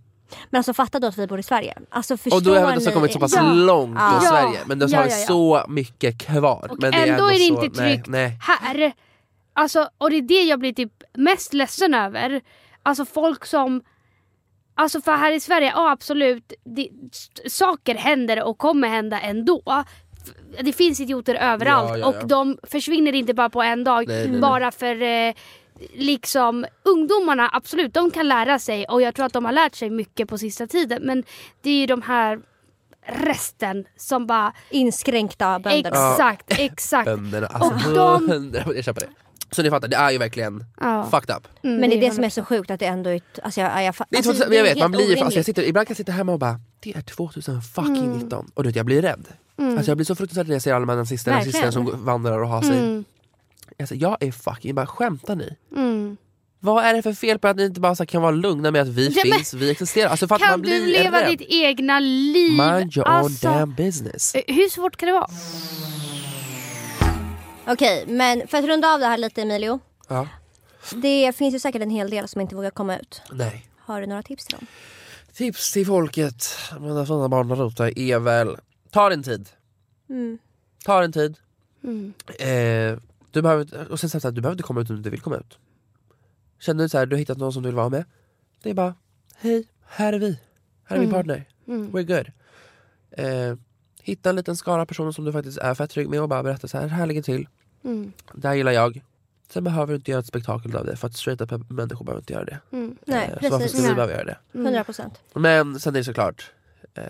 Men 0.50 0.58
alltså 0.58 0.74
fatta 0.74 1.00
då 1.00 1.06
att 1.06 1.18
vi 1.18 1.26
bor 1.26 1.38
i 1.38 1.42
Sverige. 1.42 1.74
Alltså 1.90 2.14
Och 2.30 2.42
då 2.42 2.54
är 2.54 2.66
det 2.66 2.74
ni? 2.74 2.80
så 2.80 2.90
kommit 2.92 3.12
så 3.12 3.18
pass 3.18 3.34
Ja. 3.34 3.42
långt 3.52 3.96
Ja. 3.98 4.18
i. 4.22 4.26
Sverige, 4.26 4.58
men 4.66 4.78
det 4.78 4.86
Ja, 4.90 4.98
har 4.98 5.04
ja. 5.04 5.10
så 5.10 5.64
mycket 5.68 6.20
kvar. 6.20 6.66
Och 6.70 6.76
men 6.82 6.94
ändå 6.94 7.26
är 7.26 7.32
det 7.32 7.38
så, 7.38 7.64
inte 7.64 7.78
tryggt 7.82 8.06
Nej, 8.08 8.28
nej. 8.28 8.38
här. 8.40 8.92
Alltså, 9.54 9.88
och 9.98 10.10
det 10.10 10.16
är 10.16 10.22
det 10.22 10.42
jag 10.42 10.58
blir 10.60 10.72
typ 10.72 10.92
mest 11.14 11.52
ledsen 11.54 11.94
över. 11.94 12.40
Alltså 12.82 13.04
folk 13.04 13.46
som... 13.46 13.82
Alltså 14.74 15.00
för 15.00 15.12
här 15.16 15.32
i 15.32 15.40
Sverige, 15.40 15.72
ja 15.76 15.90
absolut, 15.90 16.52
det, 16.64 16.88
saker 17.48 17.94
händer 17.94 18.42
och 18.42 18.58
kommer 18.58 18.88
hända 18.88 19.20
ändå. 19.20 19.84
Det 20.62 20.72
finns 20.72 21.00
idioter 21.00 21.34
överallt 21.34 21.88
Ja, 21.90 21.96
ja, 21.98 22.12
ja. 22.14 22.20
och 22.22 22.28
de 22.28 22.58
försvinner 22.62 23.12
inte 23.12 23.34
bara 23.34 23.50
på 23.50 23.62
en 23.62 23.84
dag. 23.84 24.08
Nej, 24.08 24.28
nej. 24.28 24.40
bara 24.40 24.72
för 24.72 25.02
eh, 25.02 25.34
liksom 25.94 26.66
ungdomarna, 26.82 27.50
absolut, 27.52 27.94
de 27.94 28.10
kan 28.10 28.28
lära 28.28 28.58
sig 28.58 28.84
och 28.88 29.02
jag 29.02 29.14
tror 29.14 29.26
att 29.26 29.32
de 29.32 29.44
har 29.44 29.52
lärt 29.52 29.74
sig 29.74 29.90
mycket 29.90 30.28
på 30.28 30.38
sista 30.38 30.66
tiden. 30.66 31.02
Men 31.02 31.24
det 31.62 31.70
är 31.70 31.80
ju 31.80 31.86
de 31.86 32.02
här 32.02 32.40
resten 33.06 33.84
som 33.96 34.26
bara 34.26 34.52
Inskränkta 34.70 35.58
bönder. 35.58 35.90
exakt, 35.90 36.58
exakt. 36.58 37.04
Bönderna, 37.06 37.46
alltså 37.46 37.88
Och 37.90 37.94
de- 37.94 38.30
100 38.30 38.62
jag 38.74 38.84
köper 38.84 39.00
det. 39.00 39.08
Så 39.50 39.62
ni 39.62 39.70
fattar, 39.70 39.88
det 39.88 39.96
är 39.96 40.10
ju 40.10 40.18
verkligen 40.18 40.64
Ja. 40.80 41.08
fucked 41.10 41.36
up. 41.36 41.48
Mm, 41.62 41.76
Men 41.80 41.90
det 41.90 41.96
är 41.96 42.00
det 42.00 42.10
som 42.10 42.24
är 42.24 42.28
100%. 42.28 42.30
så 42.34 42.44
sjukt 42.44 42.70
att 42.70 42.80
det 42.80 42.86
ändå 42.86 43.10
är... 43.10 43.20
Alltså 43.42 43.60
jag, 43.60 43.84
jag, 43.84 43.94
fa- 43.94 44.04
Det 44.10 44.16
är 44.16 44.18
alltså, 44.18 44.32
2000, 44.32 44.48
men 44.48 44.58
jag 44.58 44.64
vet, 44.64 44.78
man 44.78 44.90
blir 44.92 45.16
ju, 45.16 45.18
alltså 45.22 45.38
jag 45.38 45.44
sitter, 45.46 45.62
ibland 45.62 45.86
kan 45.86 45.92
jag 45.92 45.96
sitta 45.96 46.12
hemma 46.12 46.32
och 46.32 46.38
bara 46.38 46.60
Det 46.80 46.96
är 46.96 47.02
2019 47.02 48.50
och 48.54 48.62
du 48.62 48.68
vet, 48.68 48.76
jag 48.76 48.86
blir 48.86 49.02
rädd. 49.02 49.26
Alltså 49.58 49.90
jag 49.90 49.96
blir 49.98 50.04
så 50.04 50.14
fruktansvärt 50.14 50.46
när 50.46 50.54
jag 50.54 50.62
ser 50.62 50.74
alla 50.74 50.86
de 50.86 50.98
nazister 50.98 51.30
Mm. 51.30 51.44
Verkligen. 51.44 51.66
nazister 51.66 51.92
som 51.92 52.04
vandrar 52.04 52.38
och 52.42 52.48
har 52.48 52.62
sig. 52.62 52.78
Mm, 52.78 53.04
Alltså, 53.78 53.94
jag 53.94 54.16
är 54.22 54.32
fucking, 54.32 54.74
bara 54.74 54.86
skämtar 54.86 55.36
ni? 55.36 55.56
mm. 55.76 56.16
Vad 56.64 56.84
är 56.84 56.94
det 56.94 57.02
för 57.02 57.12
fel 57.12 57.38
på 57.38 57.48
att 57.48 57.56
ni 57.56 57.64
inte 57.64 57.80
bara 57.80 57.94
så 57.94 58.06
kan 58.06 58.22
vara 58.22 58.30
lugna 58.32 58.70
med 58.70 58.82
att 58.82 58.88
vi 58.88 59.08
Ja, 59.08 59.22
men- 59.24 59.32
finns, 59.38 59.54
vi 59.54 59.70
existerar? 59.70 60.08
Alltså 60.10 60.28
för 60.28 60.34
att 60.34 60.40
Kan 60.40 60.50
man 60.50 60.60
blir 60.60 60.80
du 60.80 60.86
leva 60.86 61.20
rädd. 61.20 61.38
ditt 61.38 61.46
egna 61.48 62.00
liv? 62.00 62.50
Mind 62.52 62.96
your 62.96 63.08
Alltså, 63.08 63.48
own 63.48 63.54
damn 63.58 63.74
business. 63.74 64.34
eh, 64.34 64.42
Hur 64.54 64.68
svårt 64.68 64.96
kan 64.96 65.06
det 65.06 65.12
vara? 65.12 65.26
Okej, 67.66 68.04
men 68.08 68.48
för 68.48 68.58
att 68.58 68.64
runda 68.64 68.94
av 68.94 69.00
det 69.00 69.06
här 69.06 69.18
lite 69.18 69.42
Emilio. 69.42 69.80
Ja. 70.08 70.28
Det 70.94 71.32
finns 71.36 71.54
ju 71.54 71.58
säkert 71.58 71.82
en 71.82 71.90
hel 71.90 72.10
del 72.10 72.28
som 72.28 72.40
inte 72.40 72.54
vågar 72.54 72.70
komma 72.70 72.98
ut. 72.98 73.22
Nej. 73.32 73.66
Har 73.78 74.00
du 74.00 74.06
några 74.06 74.22
tips 74.22 74.44
till 74.46 74.56
dem? 74.58 74.66
Tips 75.34 75.72
till 75.72 75.86
folket, 75.86 76.46
mina 76.80 77.06
fina 77.06 77.28
barnarota, 77.28 77.90
är 77.90 78.18
väl 78.18 78.56
Ta 78.90 79.08
din 79.08 79.22
tid. 79.22 79.48
Mm. 80.10 80.38
Ta 80.84 81.00
din 81.00 81.12
tid. 81.12 81.36
Mm. 81.84 82.12
Eh, 82.38 82.98
du 83.32 83.42
behöver, 83.42 83.90
och 83.92 84.00
sen 84.00 84.10
så 84.10 84.18
här, 84.28 84.32
du 84.32 84.40
behöver 84.40 84.54
inte 84.54 84.62
komma 84.62 84.80
ut 84.80 84.90
om 84.90 84.96
du 84.96 85.00
inte 85.00 85.10
vill 85.10 85.20
komma 85.20 85.36
ut. 85.36 85.58
Känner 86.60 86.82
du 86.84 86.88
så 86.88 86.98
här, 86.98 87.06
du 87.06 87.16
har 87.16 87.18
hittat 87.18 87.38
någon 87.38 87.52
som 87.52 87.62
du 87.62 87.68
vill 87.68 87.76
vara 87.76 87.88
med. 87.88 88.04
Det 88.62 88.70
är 88.70 88.74
bara, 88.74 88.94
hej, 89.36 89.68
här 89.86 90.12
är 90.12 90.18
vi. 90.18 90.40
Här 90.84 90.96
är 90.96 91.00
min 91.00 91.08
Mm. 91.08 91.18
partner. 91.20 91.48
Mm. 91.66 91.90
We're 91.92 92.02
good. 92.16 92.32
Eh, 93.10 93.56
hitta 94.02 94.30
en 94.30 94.36
liten 94.36 94.56
skara 94.56 94.86
personer 94.86 95.12
som 95.12 95.24
du 95.24 95.32
faktiskt 95.32 95.58
är 95.58 95.74
fett 95.74 95.90
trygg 95.90 96.08
med 96.08 96.20
och 96.22 96.28
bara 96.28 96.42
berätta 96.42 96.68
så 96.68 96.78
här, 96.78 96.88
här 96.88 97.06
ligger 97.06 97.22
till. 97.22 97.48
Mm. 97.84 98.12
Det 98.34 98.48
här 98.48 98.54
gillar 98.54 98.72
jag. 98.72 99.02
Sen 99.48 99.64
behöver 99.64 99.92
du 99.92 99.96
inte 99.96 100.10
göra 100.10 100.20
ett 100.20 100.26
spektakel 100.26 100.76
av 100.76 100.86
det 100.86 100.96
för 100.96 101.06
att 101.06 101.16
straighta 101.16 101.58
människor 101.68 102.04
behöver 102.04 102.20
inte 102.20 102.32
göra 102.32 102.44
det. 102.44 102.58
Mm. 102.72 102.96
Nej, 103.06 103.24
Eh, 103.28 103.28
så 103.28 103.42
varför 103.42 103.58
precis. 103.58 103.78
ska 103.80 103.88
vi 103.88 103.94
behöva 103.94 104.12
göra 104.12 104.24
det? 104.24 104.38
Mm. 104.54 104.66
100 104.66 104.84
procent. 104.84 105.20
Men 105.34 105.80
sen 105.80 105.94
är 105.94 105.98
det 105.98 106.04
såklart 106.04 106.50
eh, 106.94 107.04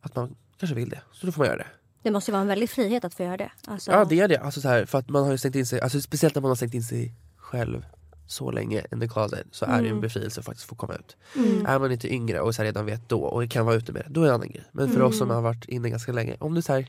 att 0.00 0.16
man 0.16 0.36
kanske 0.58 0.74
vill 0.74 0.88
det. 0.88 1.00
Så 1.12 1.26
då 1.26 1.32
får 1.32 1.38
man 1.40 1.46
göra 1.46 1.58
det. 1.58 1.66
Det 2.02 2.10
måste 2.10 2.30
ju 2.30 2.32
vara 2.32 2.42
en 2.42 2.48
väldig 2.48 2.70
frihet 2.70 3.04
att 3.04 3.14
få 3.14 3.22
göra 3.22 3.36
det. 3.36 3.50
Alltså, 3.66 3.90
Ja 3.90 4.04
det 4.04 4.20
är 4.20 4.28
det. 4.28 4.36
Alltså, 4.38 4.60
så 4.60 4.68
här, 4.68 4.84
för 4.86 4.98
att 4.98 5.08
man 5.08 5.24
har 5.24 5.36
stängt 5.36 5.54
in 5.54 5.66
sig, 5.66 5.80
alltså, 5.80 6.00
speciellt 6.00 6.34
när 6.34 6.42
man 6.42 6.48
har 6.50 6.56
stängt 6.56 6.74
in 6.74 6.82
sig 6.82 7.12
själv 7.36 7.86
så 8.26 8.50
länge 8.50 8.84
in 8.92 9.00
the 9.00 9.08
closet 9.08 9.46
så 9.50 9.64
är 9.64 9.68
det 9.68 9.74
ju 9.78 9.78
en 9.86 9.86
Mm. 9.90 10.00
befrielse 10.00 10.40
att 10.40 10.46
faktiskt 10.46 10.68
få 10.68 10.74
komma 10.74 10.94
ut. 10.94 11.16
Mm. 11.36 11.66
Är 11.66 11.78
man 11.78 11.92
inte 11.92 12.14
yngre 12.14 12.40
och 12.40 12.54
så 12.54 12.62
här, 12.62 12.64
redan 12.66 12.86
vet 12.86 13.08
då 13.08 13.22
och 13.22 13.50
kan 13.50 13.66
vara 13.66 13.76
ute 13.76 13.92
med 13.92 14.02
det, 14.02 14.06
då 14.10 14.20
är 14.20 14.24
det 14.24 14.30
en 14.30 14.34
annan 14.34 14.48
grej. 14.48 14.64
Men 14.72 14.88
för 14.90 15.02
oss 15.02 15.18
som 15.18 15.26
Mm. 15.30 15.34
har 15.34 15.42
varit 15.42 15.64
inne 15.64 15.90
ganska 15.90 16.12
länge, 16.12 16.36
om 16.40 16.54
det 16.54 16.62
så 16.62 16.72
här, 16.72 16.86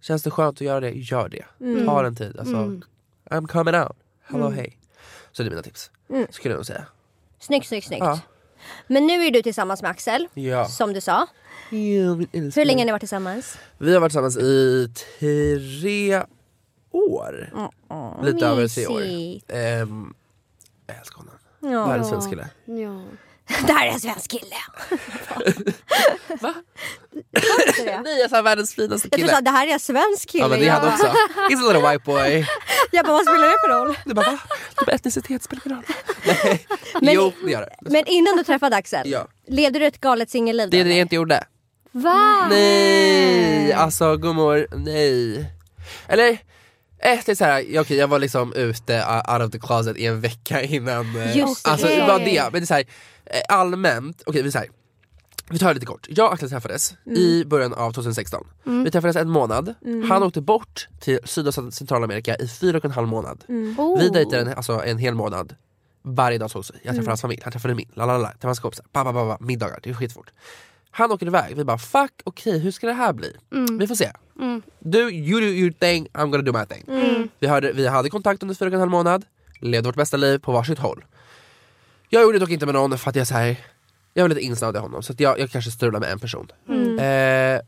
känns 0.00 0.22
det 0.22 0.30
skönt 0.30 0.56
att 0.56 0.60
göra 0.60 0.80
det, 0.80 0.90
gör 0.90 1.28
det. 1.28 1.44
Mm. 1.60 1.86
Ta 1.86 2.02
den 2.02 2.16
tid. 2.16 2.38
Alltså, 2.38 2.56
Mm. 2.56 2.82
I'm 3.30 3.46
coming 3.46 3.74
out. 3.74 3.96
Hello 4.24 4.46
Mm. 4.46 4.58
hey. 4.58 4.70
Så 5.32 5.42
det 5.42 5.48
är 5.48 5.50
mina 5.50 5.62
tips. 5.62 5.90
Mm. 6.10 6.26
Skulle 6.30 6.52
jag 6.54 6.58
nog 6.58 6.66
säga. 6.66 6.84
Snyggt, 7.38 7.66
snyggt, 7.68 7.86
snyggt. 7.86 8.04
Ja. 8.04 8.20
Men 8.86 9.06
nu 9.06 9.26
är 9.26 9.30
du 9.30 9.42
tillsammans 9.42 9.82
med 9.82 9.90
Axel, 9.90 10.28
ja. 10.34 10.64
som 10.68 10.92
du 10.92 11.00
sa. 11.00 11.26
Hur 11.70 12.64
länge 12.64 12.80
har 12.80 12.86
ni 12.86 12.92
varit 12.92 13.00
tillsammans? 13.00 13.58
Vi 13.78 13.92
har 13.94 14.00
varit 14.00 14.12
tillsammans 14.12 14.36
i 14.36 14.88
tre 15.20 16.22
år. 16.90 17.52
Mm, 17.90 18.24
Lite 18.24 18.46
över 18.46 18.68
tre 18.68 18.86
år. 18.86 19.00
mysigt. 19.00 19.52
Ehm, 19.52 20.14
jag 20.86 20.98
älskar 20.98 21.16
honom. 21.16 21.34
Ja. 21.60 21.86
Världens 21.86 22.08
svensk 22.08 22.30
kille. 22.30 22.48
Ja. 22.64 23.00
Det 23.66 23.72
här 23.72 23.86
är 23.86 23.90
en 23.92 24.00
svensk 24.00 24.30
kille. 24.30 24.56
Va? 26.40 26.54
Det? 27.84 28.00
Nej 28.04 28.18
jag 28.20 28.30
sa 28.30 28.42
världens 28.42 28.74
finaste 28.74 29.08
Jag 29.10 29.18
kille. 29.18 29.26
du 29.32 29.34
sa 29.34 29.40
det 29.40 29.50
här 29.50 29.66
är 29.66 29.72
en 29.72 29.80
svensk 29.80 30.28
kille. 30.28 30.44
Ja 30.44 30.48
men 30.48 30.58
det 30.60 30.64
Jag- 30.66 30.84
också. 30.84 31.06
He's 31.06 31.68
a 31.68 31.72
little 31.72 31.90
white 31.90 32.02
boy. 32.04 32.46
Jag 32.92 33.04
bara, 33.06 33.12
vad 33.12 33.22
spelar 33.22 33.46
det 33.46 33.54
för 33.64 33.68
roll? 33.68 33.98
Du 34.04 34.14
bara 34.14 34.30
va? 34.30 34.38
Du 34.78 34.84
bara 34.86 34.92
etnicitet 34.94 35.42
spelar 35.42 35.62
ingen 35.66 35.76
roll. 35.78 35.84
Nej. 36.26 36.66
Men- 37.02 37.14
jo 37.14 37.32
det 37.44 37.50
gör 37.50 37.60
det. 37.60 37.90
Men 37.90 38.06
innan 38.06 38.36
du 38.36 38.44
träffade 38.44 38.76
Axel, 38.76 39.10
Ja. 39.10 39.26
levde 39.48 39.78
du 39.78 39.86
ett 39.86 40.00
galet 40.00 40.30
singelliv 40.30 40.70
Det 40.70 40.80
är 40.80 40.84
det 40.84 40.90
jag 40.90 40.98
inte 41.00 41.14
gjorde. 41.14 41.44
Va? 41.92 42.46
Nej, 42.50 43.72
alltså 43.72 44.16
gummor, 44.16 44.66
nej. 44.72 45.46
Eller, 46.08 46.28
eh, 46.30 46.38
det 47.26 47.28
är 47.28 47.34
så 47.34 47.44
här, 47.44 47.80
okej, 47.80 47.96
jag 47.96 48.08
var 48.08 48.18
liksom 48.18 48.52
ute 48.52 48.96
uh, 48.98 49.34
out 49.34 49.42
of 49.46 49.50
the 49.52 49.58
closet 49.58 49.96
i 49.96 50.06
en 50.06 50.20
vecka 50.20 50.62
innan. 50.62 51.16
eh, 51.16 51.36
Just 51.36 51.68
alltså 51.68 51.86
det. 51.86 52.00
var 52.06 52.18
det, 52.18 52.42
men 52.42 52.52
det 52.52 52.58
är 52.58 52.66
så 52.66 52.74
här, 52.74 52.84
allmänt, 53.48 54.22
okej 54.26 54.42
vi 54.42 54.52
säger 54.52 54.70
Vi 55.50 55.58
tar 55.58 55.68
det 55.68 55.74
lite 55.74 55.86
kort. 55.86 56.06
Jag 56.10 56.26
och 56.26 56.32
Axel 56.32 56.50
träffades 56.50 56.94
i 57.16 57.44
början 57.44 57.74
av 57.74 57.92
2016. 57.92 58.46
Mm. 58.66 58.84
Vi 58.84 58.90
träffades 58.90 59.16
en 59.16 59.30
månad. 59.30 59.74
Han 60.08 60.22
åkte 60.22 60.40
bort 60.40 60.88
till 61.00 61.18
Syd 61.24 61.46
och 61.46 61.54
Centralamerika 61.54 62.36
i 62.36 62.48
fyra 62.48 62.78
och 62.78 62.84
en 62.84 62.90
halv 62.90 63.08
månad. 63.08 63.44
Oh. 63.48 63.98
Vi 63.98 64.08
dejtade 64.08 64.42
en, 64.42 64.48
alltså, 64.48 64.82
en 64.84 64.98
hel 64.98 65.14
månad. 65.14 65.54
Varje 66.02 66.38
dag 66.38 66.50
sågs 66.50 66.70
vi. 66.74 66.78
Jag 66.82 66.94
träffade 66.94 67.10
hans 67.10 67.20
familj, 67.20 67.40
han 67.44 67.52
träffade 67.52 67.74
min. 67.74 67.88
Lalala, 67.94 68.28
träffade 68.28 68.48
hans 68.48 68.60
kompisar. 68.60 68.86
Ba, 68.92 69.04
ba, 69.04 69.12
ba, 69.12 69.24
ba, 69.24 69.36
middagar, 69.40 69.80
det 69.82 69.90
är 69.90 69.94
skitfort. 69.94 70.32
Han 70.90 71.12
åker 71.12 71.26
iväg, 71.26 71.56
vi 71.56 71.64
bara 71.64 71.78
fuck, 71.78 72.12
okej 72.24 72.58
hur 72.58 72.70
ska 72.70 72.86
det 72.86 72.92
här 72.92 73.12
bli? 73.12 73.36
Vi 73.78 73.86
får 73.86 73.94
se. 73.94 74.12
Du, 74.78 74.98
you 74.98 75.40
do 75.40 75.46
your 75.46 75.72
thing, 75.72 76.08
I'm 76.12 76.30
gonna 76.30 76.42
do 76.42 76.52
my 76.52 76.66
thing. 76.66 76.84
Vi, 77.38 77.46
hade, 77.46 77.72
vi 77.72 77.86
hade 77.86 78.10
kontakt 78.10 78.42
under 78.42 78.54
fyra 78.54 78.68
och 78.68 78.74
en 78.74 78.80
halv 78.80 78.90
månad, 78.90 79.24
levde 79.60 79.88
vårt 79.88 79.96
bästa 79.96 80.16
liv 80.16 80.38
på 80.38 80.52
varsitt 80.52 80.78
håll. 80.78 81.04
Jag 82.08 82.22
gjorde 82.22 82.38
dock 82.38 82.50
inte 82.50 82.66
med 82.66 82.74
någon 82.74 82.98
för 82.98 83.10
att 83.10 83.16
jag 83.16 83.26
så 83.26 83.34
här, 83.34 83.56
jag 84.14 84.24
var 84.24 84.28
lite 84.28 84.40
insnöad 84.40 84.76
i 84.76 84.78
honom 84.78 85.02
så 85.02 85.12
att 85.12 85.20
jag, 85.20 85.38
jag 85.38 85.50
kanske 85.50 85.70
strulade 85.70 86.00
med 86.06 86.12
en 86.12 86.18
person. 86.18 86.48
Eh, 86.98 87.60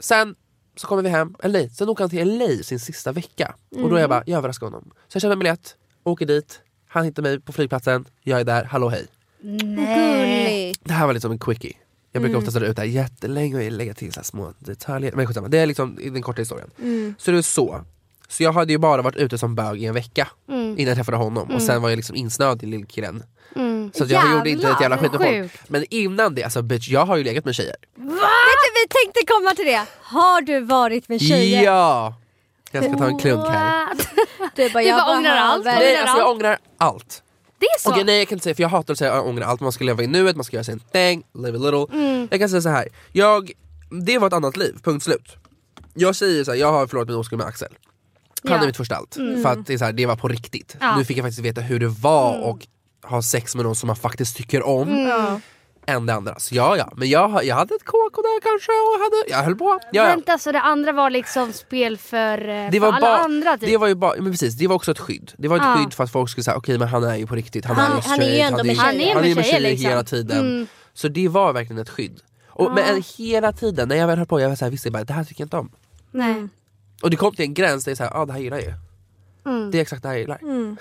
sen 0.00 0.34
så 0.76 0.86
kommer 0.86 1.02
vi 1.02 1.08
hem, 1.08 1.34
eller 1.42 1.58
nej, 1.58 1.70
sen 1.70 1.88
åker 1.88 2.02
han 2.02 2.10
till 2.10 2.38
LA 2.38 2.62
sin 2.62 2.80
sista 2.80 3.12
vecka. 3.12 3.54
Och 3.82 3.90
då 3.90 3.96
är 3.96 4.00
jag 4.00 4.10
bara, 4.10 4.22
jag 4.26 4.38
överraskar 4.38 4.66
honom. 4.66 4.90
Så 5.08 5.16
jag 5.16 5.22
köper 5.22 5.32
en 5.32 5.38
biljett, 5.38 5.76
åker 6.04 6.26
dit, 6.26 6.60
han 6.88 7.04
hittar 7.04 7.22
mig 7.22 7.40
på 7.40 7.52
flygplatsen, 7.52 8.04
jag 8.22 8.40
är 8.40 8.44
där, 8.44 8.64
hallå 8.64 8.88
hej. 8.88 9.06
Gulligt. 9.42 10.80
Det 10.84 10.92
här 10.92 11.06
var 11.06 11.12
liksom 11.12 11.32
en 11.32 11.38
quickie. 11.38 11.76
Jag 12.12 12.22
brukar 12.22 12.38
ofta 12.38 12.50
ställa 12.50 12.66
ut 12.66 12.76
det 12.76 12.82
här 12.82 12.88
jättelänge 12.88 13.66
och 13.66 13.72
lägga 13.72 13.94
till 13.94 14.12
så 14.12 14.20
här 14.20 14.24
små 14.24 14.52
detaljer. 14.58 15.12
Men 15.12 15.26
skitsamma, 15.26 15.48
det 15.48 15.58
är 15.58 15.66
liksom 15.66 16.00
i 16.00 16.10
den 16.10 16.22
korta 16.22 16.42
historien. 16.42 16.70
Så 17.18 17.30
det 17.30 17.38
är 17.38 17.42
så. 17.42 17.84
Så 18.28 18.42
jag 18.42 18.52
hade 18.52 18.72
ju 18.72 18.78
bara 18.78 19.02
varit 19.02 19.16
ute 19.16 19.38
som 19.38 19.54
bög 19.54 19.82
i 19.82 19.86
en 19.86 19.94
vecka 19.94 20.28
innan 20.48 20.86
jag 20.86 20.96
träffade 20.96 21.16
honom 21.16 21.50
och 21.50 21.62
sen 21.62 21.82
var 21.82 21.88
jag 21.88 21.96
liksom 21.96 22.16
insnöad 22.16 22.62
i 22.62 22.66
lillkillen. 22.66 23.22
Så 23.94 24.04
att 24.04 24.10
jag 24.10 24.32
gjorde 24.32 24.50
inte 24.50 24.68
ett 24.68 24.80
jävla 24.80 24.98
skit 24.98 25.12
med 25.12 25.20
folk. 25.20 25.52
Men 25.68 25.84
innan 25.90 26.34
det, 26.34 26.42
alltså 26.44 26.62
bitch, 26.62 26.88
jag 26.88 27.06
har 27.06 27.16
ju 27.16 27.24
legat 27.24 27.44
med 27.44 27.54
tjejer. 27.54 27.76
Vet 27.94 28.06
du, 28.06 28.70
vi 28.74 28.88
tänkte 28.88 29.32
komma 29.34 29.54
till 29.54 29.66
det. 29.66 29.86
Har 30.00 30.40
du 30.40 30.60
varit 30.60 31.08
med 31.08 31.20
tjejer? 31.20 31.62
Ja! 31.62 32.14
Jag 32.70 32.84
ska 32.84 32.98
ta 32.98 33.06
en 33.06 33.18
klunk 33.18 33.48
här. 33.48 33.88
Du 34.54 34.70
bara, 34.70 34.82
Du 34.82 34.88
jag 34.88 34.98
bara 34.98 35.18
ångrar 35.18 35.36
allt. 35.36 35.64
Nej, 35.64 35.96
alltså 35.96 36.18
jag 36.18 36.30
ångrar 36.30 36.58
allt. 36.78 37.22
Det 37.58 37.66
är 37.66 37.80
så? 37.80 37.90
Okej 37.90 38.04
nej 38.04 38.18
jag 38.18 38.28
kan 38.28 38.36
inte 38.36 38.44
säga 38.44 38.54
för 38.54 38.62
jag 38.62 38.68
hatar 38.68 38.92
att 38.92 38.98
säga 38.98 39.14
jag 39.14 39.26
ångrar 39.26 39.46
allt, 39.46 39.60
man 39.60 39.72
ska 39.72 39.84
leva 39.84 40.02
i 40.02 40.06
nuet, 40.06 40.36
man 40.36 40.44
ska 40.44 40.56
göra 40.56 40.64
sin 40.64 40.80
thing, 40.92 41.22
live 41.34 41.58
a 41.58 41.60
little. 41.60 41.98
Mm. 41.98 42.28
Jag 42.30 42.40
kan 42.40 42.48
säga 42.48 42.62
så 42.62 42.68
här. 42.68 42.88
jag, 43.12 43.50
det 43.90 44.18
var 44.18 44.26
ett 44.26 44.32
annat 44.32 44.56
liv, 44.56 44.76
punkt 44.82 45.04
slut. 45.04 45.36
Jag 45.94 46.16
säger 46.16 46.44
så 46.44 46.50
här, 46.50 46.58
jag 46.58 46.72
har 46.72 46.86
förlorat 46.86 47.08
min 47.08 47.16
oskuld 47.16 47.38
med 47.38 47.48
Axel. 47.48 47.72
Han 48.48 48.60
Ja. 48.60 48.66
mitt 48.66 48.76
första 48.76 48.96
allt. 48.96 49.14
För 49.14 49.46
att 49.46 49.66
det, 49.66 49.74
är 49.74 49.78
så 49.78 49.84
här, 49.84 49.92
det 49.92 50.06
var 50.06 50.16
på 50.16 50.28
riktigt. 50.28 50.76
Ja. 50.80 50.96
Nu 50.96 51.04
fick 51.04 51.16
jag 51.18 51.24
faktiskt 51.24 51.44
veta 51.44 51.60
hur 51.60 51.80
det 51.80 51.88
var 51.88 52.42
och 52.42 52.66
ha 53.02 53.22
sex 53.22 53.54
med 53.54 53.64
någon 53.64 53.76
som 53.76 53.86
man 53.86 53.96
faktiskt 53.96 54.36
tycker 54.36 54.62
om. 54.66 54.98
Ja. 55.08 55.40
Än 55.88 56.06
det 56.06 56.14
andra. 56.14 56.38
Så 56.38 56.54
ja 56.54 56.76
ja, 56.76 56.92
men 56.96 57.08
jag, 57.08 57.44
jag 57.44 57.56
hade 57.56 57.74
ett 57.74 57.84
KK 57.84 58.22
där 58.22 58.40
kanske 58.42 58.72
och 58.72 59.02
hade, 59.04 59.30
jag 59.38 59.44
höll 59.44 59.56
på. 59.56 59.64
Ja, 59.82 59.88
ja. 59.92 60.04
Vänta, 60.04 60.38
så 60.38 60.52
det 60.52 60.60
andra 60.60 60.92
var 60.92 61.10
liksom 61.10 61.52
spel 61.52 61.98
för, 61.98 62.48
eh, 62.48 62.70
Det 62.70 62.72
för 62.72 62.78
var, 62.78 62.92
alla 62.92 63.16
andra 63.18 63.56
typ? 63.58 63.68
det 63.68 63.76
var 63.76 63.86
ju 63.88 63.94
bara, 63.94 64.14
men 64.22 64.32
precis, 64.32 64.54
det 64.54 64.66
var 64.66 64.74
också 64.76 64.90
ett 64.90 64.98
skydd. 64.98 65.32
Det 65.36 65.48
var 65.48 65.56
ett 65.56 65.62
Ja. 65.62 65.76
skydd 65.76 65.92
för 65.94 66.04
att 66.04 66.10
folk 66.12 66.30
skulle 66.30 66.44
säga 66.44 66.56
okej 66.56 66.78
men 66.78 66.88
han 66.88 67.04
är 67.04 67.16
ju 67.16 67.26
på 67.26 67.34
riktigt, 67.34 67.64
han, 67.64 67.76
Han- 67.76 67.92
är 67.92 67.96
ju 67.96 68.02
han 68.02 68.20
är 68.20 68.24
ju 68.26 68.30
straight, 68.34 68.50
ändå 68.52 68.64
med 68.64 68.76
han 68.76 68.94
är 68.94 69.24
ju 69.28 69.34
med 69.34 69.44
tjejer, 69.44 69.60
liksom. 69.60 69.90
hela 69.90 70.04
tiden. 70.04 70.38
Mm. 70.40 70.66
Så 70.94 71.08
det 71.08 71.28
var 71.28 71.52
verkligen 71.52 71.82
ett 71.82 71.90
skydd. 71.90 72.20
Och, 72.48 72.72
Men 72.72 73.02
hela 73.18 73.52
tiden 73.52 73.88
när 73.88 73.96
jag 73.96 74.06
väl 74.06 74.18
höll 74.18 74.26
på, 74.26 74.40
jag 74.40 74.48
var 74.48 74.56
såhär, 74.56 74.70
visste 74.72 74.88
jag 74.88 74.92
bara 74.92 75.04
det 75.04 75.12
här 75.12 75.24
tycker 75.24 75.40
jag 75.42 75.46
inte 75.46 75.56
om. 75.56 75.70
Nej. 76.10 76.48
Och 77.02 77.10
det 77.10 77.16
kom 77.16 77.34
till 77.34 77.44
en 77.44 77.54
gräns 77.54 77.84
där 77.84 77.90
jag 77.90 77.96
såhär, 77.98 78.10
ja 78.10 78.20
ah, 78.20 78.26
det 78.26 78.32
här 78.32 78.40
gillar 78.40 78.56
jag 78.56 78.66
ju. 78.66 78.72
Mm. 79.46 79.70
Det 79.70 79.78
är 79.78 79.82
exakt 79.82 80.02
det 80.02 80.08
här 80.08 80.14
jag 80.14 80.20
gillar. 80.20 80.38
Det 80.38 80.76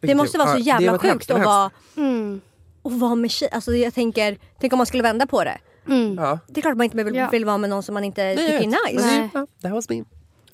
Vilket 0.00 0.16
måste 0.16 0.38
vara 0.38 0.48
så 0.52 0.58
ja, 0.58 0.78
det 0.78 0.84
jävla 0.84 0.92
var 0.92 0.98
hemskt, 0.98 1.12
sjukt 1.12 1.28
det 1.28 1.34
att 1.34 1.44
vara, 1.44 1.70
Mm. 1.96 2.40
att 2.84 2.92
vara 2.92 3.14
med 3.14 3.30
tjejer. 3.30 3.54
Alltså 3.54 3.72
jag 3.74 3.94
tänker, 3.94 4.38
tänk 4.60 4.72
om 4.72 4.76
man 4.76 4.86
skulle 4.86 5.02
vända 5.02 5.26
på 5.26 5.44
det. 5.44 5.58
Mm. 5.88 6.14
Ja. 6.18 6.38
Det 6.46 6.60
är 6.60 6.62
klart 6.62 6.76
man 6.76 6.84
inte 6.84 7.04
vill, 7.04 7.14
Ja. 7.14 7.28
vill 7.30 7.44
vara 7.44 7.58
med 7.58 7.70
någon 7.70 7.82
som 7.82 7.94
man 7.94 8.04
inte 8.04 8.22
Nej, 8.24 8.36
tycker 8.36 8.54
är 8.54 8.92
nice. 8.92 9.06
Nej. 9.06 9.18
det- 9.18 9.30
ja, 9.34 9.46
det 9.60 9.68
här 9.68 9.74
var 9.74 9.82
min. 9.88 10.04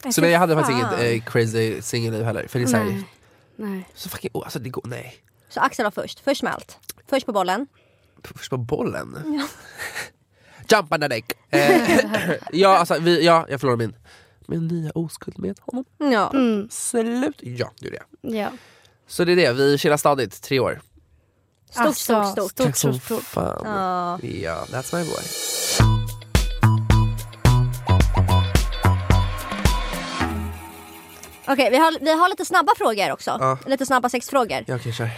Nej, 0.05 0.13
Så 0.13 0.21
men 0.21 0.31
jag 0.31 0.39
hade 0.39 0.55
faktiskt 0.55 0.79
inget 1.01 1.25
eh, 1.27 1.33
crazy 1.33 1.83
singelliv 1.83 2.23
heller. 2.25 2.47
För 2.49 2.59
det 2.59 2.65
är 2.65 2.67
såhär, 2.67 2.85
Nej. 2.85 3.05
Nej. 3.57 3.89
så 3.95 4.09
fucking, 4.09 4.31
oh, 4.35 4.43
alltså 4.45 4.59
det 4.59 4.69
går, 4.71 4.83
nej. 4.87 5.15
Så 5.49 5.61
Axel 5.61 5.85
var 5.85 5.91
först, 5.91 6.21
först 6.21 6.43
med 6.43 6.53
allt. 6.55 6.79
Först 7.09 7.27
på 7.27 7.33
bollen. 7.33 7.67
Först 8.25 8.51
på 8.51 8.57
bollen. 8.57 9.17
Jump 10.69 10.93
on 10.93 11.01
the 11.01 11.09
deck. 11.09 11.33
Eh, 11.51 11.91
ja, 12.53 12.79
alltså, 12.79 12.99
vi, 13.01 13.25
ja, 13.25 13.47
jag 13.49 13.61
förlorade 13.61 13.79
min, 13.87 13.95
min 14.49 14.69
nya 14.69 14.91
oskuld 14.95 15.39
med 15.39 15.59
honom. 15.61 15.85
Ja. 16.13 16.31
Mm. 16.35 16.69
Slut. 16.71 17.37
Ja, 17.41 17.73
det 17.81 17.87
är 17.87 17.91
det. 17.91 18.37
Ja. 18.37 18.49
Så 19.07 19.25
det 19.25 19.33
är 19.33 19.37
det, 19.37 19.53
vi 19.53 19.79
chillar 19.79 19.97
stadigt, 19.97 20.43
tre 20.43 20.61
år. 20.61 20.81
Stort, 21.71 21.87
Alltså, 21.87 22.03
stort, 22.25 22.33
stort. 22.33 22.51
stort, 22.51 22.77
stort, 22.77 23.03
stort. 23.05 23.23
fan. 23.23 23.63
Ja. 23.65 24.19
Ja, 24.29 24.65
that's 24.71 24.97
my 24.99 25.05
boy. 25.05 26.02
Okej, 31.47 31.71
vi, 31.71 31.77
har, 31.77 31.99
vi 32.01 32.13
har 32.13 32.29
lite 32.29 32.45
snabba 32.45 32.73
frågor 32.79 33.13
också. 33.13 33.37
Ja. 33.41 33.59
Lite 33.67 33.87
snabba 33.87 34.09
sexfrågor. 34.09 34.65
Ja, 34.67 34.79
kör. 34.79 35.09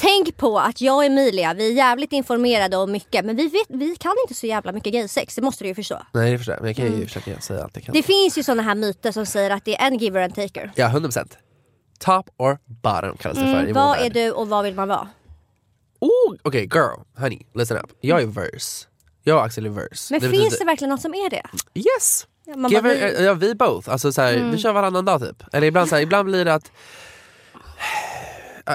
Tänk 0.00 0.36
på 0.36 0.58
att 0.58 0.80
jag 0.80 0.96
och 0.96 1.04
Emilia, 1.04 1.54
vi 1.54 1.68
är 1.68 1.72
jävligt 1.72 2.12
informerade 2.12 2.76
om 2.76 2.92
mycket 2.92 3.24
men 3.24 3.36
vi, 3.36 3.48
vet, 3.48 3.66
vi 3.68 3.96
kan 3.96 4.14
inte 4.24 4.34
så 4.34 4.46
jävla 4.46 4.72
mycket 4.72 4.92
gaysex, 4.92 5.34
det 5.34 5.42
måste 5.42 5.64
du 5.64 5.68
ju 5.68 5.74
förstå. 5.74 6.02
Nej 6.14 6.32
det 6.32 6.38
förstår 6.38 6.54
jag, 6.54 6.60
men 6.62 6.68
jag 6.68 6.76
kan 6.76 6.98
ju 7.00 7.06
försöka 7.06 7.40
säga 7.40 7.62
allt 7.64 7.76
jag 7.76 7.84
kan. 7.84 7.92
Det 7.92 8.02
finns 8.02 8.38
ju 8.38 8.42
såna 8.42 8.62
här 8.62 8.74
myter 8.74 9.12
som 9.12 9.26
säger 9.26 9.50
att 9.50 9.64
det 9.64 9.76
är 9.80 9.86
en 9.86 9.98
giver 9.98 10.20
and 10.22 10.34
taker. 10.34 10.72
Ja, 10.74 10.88
100%. 10.88 11.28
Top 11.98 12.30
or 12.36 12.58
bottom 12.64 13.16
kallas 13.16 13.38
det 13.38 13.44
för 13.44 13.50
i 13.50 13.60
Mm, 13.60 13.72
vad 13.72 13.98
vår 13.98 14.04
är 14.06 14.10
du 14.10 14.30
och 14.32 14.48
vad 14.48 14.64
vill 14.64 14.74
man 14.74 14.88
vara? 14.88 15.08
Oh, 16.00 16.34
Okej 16.42 16.68
girl, 16.74 17.00
honey, 17.18 17.46
listen 17.54 17.76
up. 17.76 17.90
Jag 18.00 18.22
är 18.22 18.26
verse. 18.26 18.86
Jag 19.22 19.36
och 19.36 19.44
Axel 19.44 19.66
är 19.66 19.70
verse. 19.70 20.14
Men 20.14 20.20
det 20.20 20.28
finns 20.30 20.42
betyder- 20.42 20.58
det 20.58 20.64
verkligen 20.64 20.88
någon 20.88 20.98
som 20.98 21.14
är 21.14 21.30
det? 21.30 21.42
Yes! 21.74 22.26
Ja, 22.46 22.56
man 22.56 22.70
Give 22.70 22.82
bara, 22.82 22.94
vi- 22.94 23.24
ja, 23.24 23.34
vi 23.34 23.54
both. 23.54 23.90
Alltså, 23.90 24.12
så 24.12 24.22
här, 24.22 24.50
Vi 24.52 24.58
kör 24.58 24.72
varannan 24.72 25.04
dag 25.04 25.20
typ. 25.20 25.42
Eller 25.52 25.66
ibland, 25.66 25.88
så 25.88 25.94
här, 25.94 26.02
ibland 26.02 26.28
blir 26.28 26.44
det 26.44 26.54
att 26.54 26.70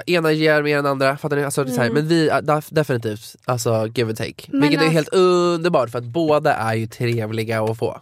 ena 0.05 0.31
ger 0.31 0.63
mer 0.63 0.77
än 0.77 0.85
andra, 0.85 1.17
fattar 1.17 1.35
ni? 1.35 1.43
Alltså, 1.43 1.61
är 1.61 1.67
så 1.67 1.81
här, 1.81 1.89
Men 1.89 2.07
vi, 2.07 2.29
definitivt, 2.69 3.35
alltså 3.45 3.87
give 3.95 4.09
and 4.09 4.17
take. 4.17 4.33
Men 4.47 4.61
Vilket 4.61 4.79
är 4.79 4.83
alltså- 4.85 4.93
helt 4.95 5.09
underbart 5.13 5.89
för 5.89 5.97
att 5.97 6.03
båda 6.05 6.53
är 6.53 6.73
ju 6.73 6.87
trevliga 6.87 7.61
att 7.61 7.77
få. 7.77 8.01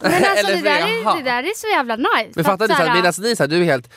Men 0.00 0.12
alltså 0.24 0.46
det 0.46 0.60
där, 0.62 0.80
är, 0.80 1.16
det 1.16 1.22
där 1.30 1.42
är 1.42 1.56
så 1.56 1.66
jävla 1.66 1.96
nice. 1.96 2.32
Men 2.34 2.44
fattar 2.44 2.64
att 2.64 2.70
ni? 2.94 2.94
Medan 2.94 3.12
ni, 3.18 3.36
så 3.36 3.42
här, 3.42 3.48
du 3.48 3.60
är 3.60 3.64
helt 3.64 3.90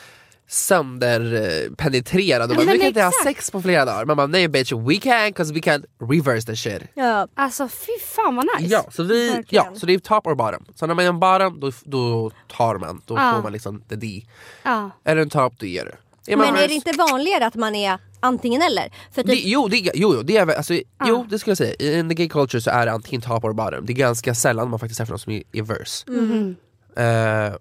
sönderpenetrerad 0.48 2.50
och 2.50 2.56
bara, 2.56 2.66
vi 2.72 2.78
kan 2.78 2.88
inte 2.88 3.02
ha 3.02 3.12
sex 3.24 3.50
på 3.50 3.62
flera 3.62 3.84
dagar. 3.84 4.04
Man 4.04 4.16
bara 4.16 4.26
nej 4.26 4.48
bitch 4.48 4.72
we 4.72 4.96
can 4.96 5.32
cause 5.32 5.54
we 5.54 5.60
can 5.60 5.84
reverse 6.10 6.46
the 6.46 6.56
shit. 6.56 6.82
Ja. 6.94 7.28
Alltså 7.34 7.68
fy 7.68 7.92
fan 8.14 8.36
vad 8.36 8.46
nice. 8.60 8.74
Ja, 8.74 8.84
så, 8.90 9.02
vi, 9.02 9.28
Verkligen. 9.30 9.64
ja, 9.72 9.78
så 9.80 9.86
det 9.86 9.94
är 9.94 9.98
top 9.98 10.26
or 10.26 10.34
bottom. 10.34 10.64
Så 10.74 10.86
när 10.86 10.94
man 10.94 11.04
är 11.04 11.08
en 11.08 11.20
bottom 11.20 11.60
då, 11.60 11.70
då 11.84 12.30
tar 12.48 12.78
man, 12.78 13.02
då 13.06 13.14
Ja. 13.14 13.32
får 13.36 13.42
man 13.42 13.52
liksom 13.52 13.80
the 13.88 13.96
D. 13.96 14.22
Ja. 14.62 14.90
Är 15.04 15.16
det 15.16 15.22
en 15.22 15.30
top 15.30 15.58
då 15.58 15.66
ger 15.66 15.84
du. 15.84 15.92
Är 16.32 16.36
Men 16.36 16.56
är 16.56 16.68
det 16.68 16.74
inte 16.74 16.92
vanligare 16.92 17.46
att 17.46 17.54
man 17.54 17.74
är 17.74 17.98
antingen 18.20 18.62
eller? 18.62 18.92
För 19.12 19.22
det, 19.22 19.32
typ, 19.32 19.42
jo, 19.44 19.68
det, 19.68 19.76
jo, 19.76 19.90
jo, 20.14 20.22
det 20.22 20.36
är, 20.36 20.56
alltså, 20.56 20.74
jo 21.06 21.26
det 21.30 21.38
skulle 21.38 21.50
jag 21.50 21.58
säga. 21.58 21.98
In 21.98 22.08
the 22.08 22.14
gay 22.14 22.28
culture 22.28 22.60
så 22.60 22.70
är 22.70 22.86
det 22.86 22.92
antingen 22.92 23.22
top 23.22 23.44
or 23.44 23.52
bottom. 23.52 23.86
Det 23.86 23.92
är 23.92 23.94
ganska 23.94 24.34
sällan 24.34 24.70
man 24.70 24.78
faktiskt 24.78 24.98
träffar 24.98 25.12
någon 25.12 25.18
som 25.18 25.32
är, 25.32 25.42
är 25.52 25.62
verse. 25.62 26.10
Mhm. 26.10 26.56
Eh, 26.96 27.52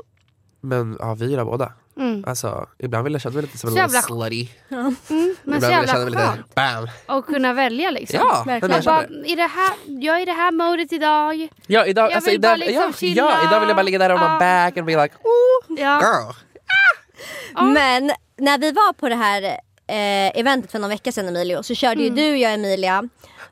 men 0.62 0.98
ja, 1.00 1.14
vi 1.16 1.30
gillar 1.30 1.46
båda. 1.46 1.74
Mm. 1.98 2.24
Alltså, 2.28 2.68
ibland 2.80 3.04
vill 3.04 3.14
jag 3.14 3.22
känna 3.22 3.34
mig 3.34 3.42
lite 3.42 3.58
som 3.58 3.70
en 3.70 3.76
jävla- 3.76 4.02
slutty. 4.02 4.48
Mm, 4.72 4.84
men 4.90 4.96
så 5.06 5.14
Ibland 5.14 5.62
vill 5.64 5.64
jag 5.64 5.72
jävla 5.72 5.88
känna 5.94 6.06
mig 6.06 6.12
lite 6.38 6.44
bam. 6.56 7.18
att 7.18 7.26
kunna 7.26 7.54
välja 7.54 7.92
liksom. 7.92 8.20
Ja, 8.20 8.44
verkligen. 8.48 8.72
jag 8.72 8.78
Jag, 8.78 9.08
bara, 9.10 9.22
det. 9.22 9.30
i 9.30 9.36
det 9.36 9.42
här, 9.48 9.72
jag 9.86 10.18
är 10.18 10.22
i 10.22 10.26
det 10.26 10.32
här 10.32 10.52
modet 10.52 10.94
idag. 10.94 11.48
Ja, 11.68 11.86
idag, 11.86 12.06
Jag 12.12 12.16
alltså, 12.16 12.32
vill 12.32 12.42
bara 12.42 12.56
idag, 12.56 12.68
liksom 12.68 12.84
ja, 12.84 12.94
chilla. 12.94 13.22
ja, 13.22 13.48
idag 13.50 13.60
vill 13.60 13.70
jag 13.70 13.76
bara 13.76 13.84
ligga 13.84 13.98
där 14.00 14.14
on 14.14 14.20
my 14.20 14.26
Ja. 14.26 14.40
back 14.40 14.78
and 14.78 14.86
be 14.88 15.04
like 15.04 15.16
ooh 15.24 15.80
Ja. 15.82 16.02
girl. 16.02 16.34
Men 17.74 18.12
när 18.38 18.58
vi 18.58 18.72
var 18.72 18.94
på 18.94 19.10
det 19.10 19.16
här 19.16 19.42
eh, 19.88 20.40
eventet 20.40 20.72
för 20.72 20.80
någon 20.80 20.90
vecka 20.90 21.12
sedan 21.12 21.28
Emilio 21.28 21.64
så 21.64 21.76
körde 21.76 22.02
Mm. 22.02 22.18
ju 22.18 22.24
du, 22.24 22.38
jag 22.38 22.50
och 22.50 22.54
Emilia 22.54 23.04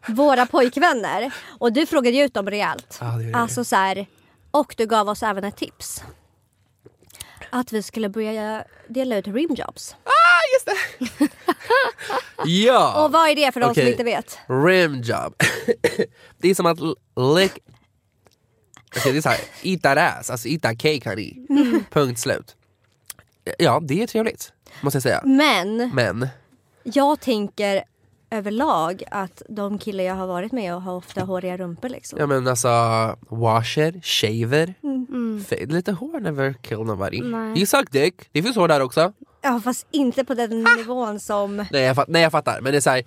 våra 0.08 0.46
pojkvänner 0.46 1.32
och 1.60 1.74
du 1.74 1.86
frågade 1.86 2.18
ju 2.18 2.24
ut 2.24 2.34
dem 2.34 2.50
rejält. 2.50 2.98
Ja, 3.02 3.06
det 3.06 3.24
jag. 3.24 3.36
Alltså 3.40 3.64
så 3.64 3.76
här, 3.76 4.06
och 4.52 4.74
du 4.78 4.86
gav 4.86 5.10
oss 5.10 5.24
även 5.24 5.44
ett 5.44 5.58
tips. 5.58 6.04
Att 7.50 7.74
vi 7.74 7.84
skulle 7.84 8.10
börja 8.10 8.64
dela 8.88 9.18
ut 9.18 9.28
rimjobs. 9.28 9.96
Ja! 12.46 13.06
Och 13.06 13.12
vad 13.12 13.30
är 13.30 13.36
det 13.36 13.52
för 13.52 13.60
de 13.60 13.66
som 13.66 13.72
Okej. 13.72 13.92
inte 13.92 14.04
vet? 14.04 14.40
Rimjob. 14.48 15.36
det 16.38 16.50
är 16.50 16.56
som 16.56 16.66
att 16.66 16.80
lick... 17.40 17.58
Okej 18.98 19.12
det 19.12 19.18
är 19.18 19.22
såhär, 19.22 19.40
eat 19.64 19.82
that 19.82 19.98
ass, 19.98 20.30
alltså 20.30 20.48
eat 20.48 20.62
that 20.62 20.80
cake 20.80 21.10
honey. 21.10 21.46
Mm. 21.50 21.84
Punkt 21.92 22.20
slut. 22.20 22.56
Ja 23.58 23.80
det 23.84 24.04
är 24.04 24.08
trevligt, 24.08 24.54
måste 24.82 24.96
jag 24.96 25.04
säga. 25.04 25.22
Men 25.26 25.92
Men, 25.94 26.28
jag 26.84 27.20
tänker 27.20 27.84
överlag 28.32 29.04
att 29.12 29.42
de 29.50 29.78
killar 29.80 30.04
jag 30.04 30.16
har 30.16 30.28
varit 30.28 30.52
med 30.52 30.76
och 30.76 30.82
har 30.82 30.94
ofta 30.96 31.22
håriga 31.22 31.58
rumpor 31.58 31.90
liksom. 31.90 32.20
ja 32.20 32.26
men 32.28 32.48
alltså 32.48 32.68
washer, 33.30 34.02
shaver. 34.04 34.74
Mm. 34.84 35.46
F- 35.52 35.60
Lite 35.68 35.92
hår 35.92 36.20
never 36.20 36.54
kill 36.54 36.78
nobody. 36.80 37.22
Nej. 37.22 37.58
You 37.58 37.66
suck 37.66 37.92
dick, 37.92 38.16
det 38.32 38.44
finns 38.44 38.56
hår 38.56 38.68
där 38.68 38.80
också. 38.82 39.14
Ja 39.42 39.62
fast 39.64 39.88
inte 39.92 40.24
på 40.26 40.34
den 40.34 40.64
nivån 40.78 41.20
som... 41.20 41.66
Nej 41.72 41.82
jag, 41.84 41.96
fatt, 41.96 42.08
nej 42.08 42.22
jag 42.22 42.32
fattar, 42.32 42.62
men 42.62 42.72
det 42.72 42.78
är 42.78 42.82
såhär 42.82 43.04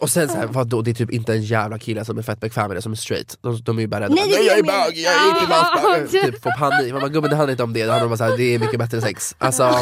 och 0.00 0.10
sen 0.10 0.28
såhär, 0.28 0.46
vadå 0.46 0.82
det 0.82 0.90
är 0.90 0.94
typ 0.94 1.10
inte 1.10 1.32
en 1.32 1.42
jävla 1.42 1.78
kille 1.78 2.04
som 2.04 2.18
är 2.18 2.22
fett 2.22 2.40
bekväm 2.40 2.68
med 2.68 2.76
det 2.76 2.82
som 2.82 2.92
är 2.92 2.96
straight. 2.96 3.38
De, 3.40 3.62
de 3.62 3.76
är 3.78 3.80
ju 3.82 3.86
bara 3.88 4.00
rädda, 4.00 4.14
Nej, 4.14 4.24
nej 4.30 4.46
jag 4.46 4.58
är 4.58 4.62
bög, 4.62 4.96
jag 4.98 5.14
är 5.14 5.28
inte 5.28 5.46
Ja. 5.52 5.80
landsbög 5.82 6.22
Typ 6.24 6.42
får 6.42 6.50
panik, 6.58 6.92
man 6.92 7.00
bara 7.00 7.08
gubben 7.10 7.30
det 7.30 7.36
handlar 7.36 7.50
inte 7.52 7.62
om 7.62 7.72
det, 7.72 7.84
det 7.84 7.90
handlar 7.92 8.06
om 8.06 8.12
att 8.32 8.36
det 8.36 8.54
är 8.54 8.58
mycket 8.58 8.78
bättre 8.78 9.00
sex. 9.00 9.34
Alltså, 9.38 9.78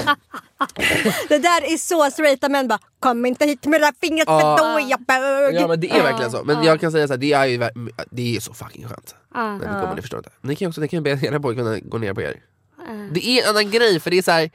Det 1.29 1.39
där 1.39 1.73
är 1.73 1.77
så 1.77 2.11
straighta 2.11 2.49
män 2.49 2.69
bara 2.69 2.79
Kom 3.01 3.27
inte 3.27 3.45
hit 3.47 3.67
med 3.67 3.81
det 3.81 3.87
där 3.87 3.95
fingret 4.01 4.29
för 4.29 4.41
då 4.59 4.65
är 4.79 4.91
jag 4.91 5.01
bög. 5.01 5.55
ja 5.55 5.69
men 5.69 5.81
det 5.81 5.91
är 5.91 6.03
verkligen 6.03 6.31
så, 6.31 6.45
men 6.45 6.65
jag 6.65 6.81
kan 6.81 6.93
säga 6.93 7.07
såhär, 7.07 7.19
det 7.19 7.33
är 7.33 7.45
ju 7.47 7.59
det 8.11 8.37
är 8.37 8.41
så 8.41 8.55
fucking 8.55 8.89
skönt. 8.89 9.15
Men 9.35 9.59
det 9.59 9.67
kommer 9.67 9.95
ni 9.95 10.01
förstår 10.03 10.19
inte. 10.19 10.31
Ni 10.41 10.57
kan 10.57 10.67
ju 10.67 10.69
också 10.69 10.81
ni 10.81 10.89
kan 10.89 11.03
be 11.03 11.11
era 11.11 11.41
pojkar 11.41 11.89
gå 11.89 11.99
ner 11.99 12.15
på 12.15 12.23
er. 12.23 12.41
Det 13.13 13.27
är 13.29 13.43
en 13.43 13.49
annan 13.51 13.71
grej 13.71 14.01
för 14.01 14.11
det 14.11 14.19
är 14.19 14.23
så 14.23 14.31
här. 14.31 14.51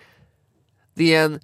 Det 0.95 1.15
är 1.15 1.23
en 1.25 1.39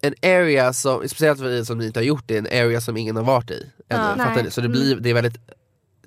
en 0.00 0.14
area 0.22 0.72
som, 0.72 1.08
speciellt 1.08 1.38
för 1.38 1.50
er 1.50 1.64
som 1.64 1.78
ni 1.78 1.86
inte 1.86 1.98
har 2.00 2.04
gjort 2.04 2.24
det, 2.26 2.36
en 2.38 2.46
area 2.46 2.80
som 2.80 2.96
ingen 2.96 3.16
har 3.16 3.24
varit 3.24 3.50
i 3.50 3.54
ännu, 3.54 4.02
Ja. 4.02 4.14
fattar 4.16 4.34
Nej. 4.34 4.42
ni? 4.42 4.50
Så 4.50 4.60
det 4.60 4.68
blir, 4.68 4.96
det 4.96 5.10
är 5.10 5.14
väldigt 5.14 5.36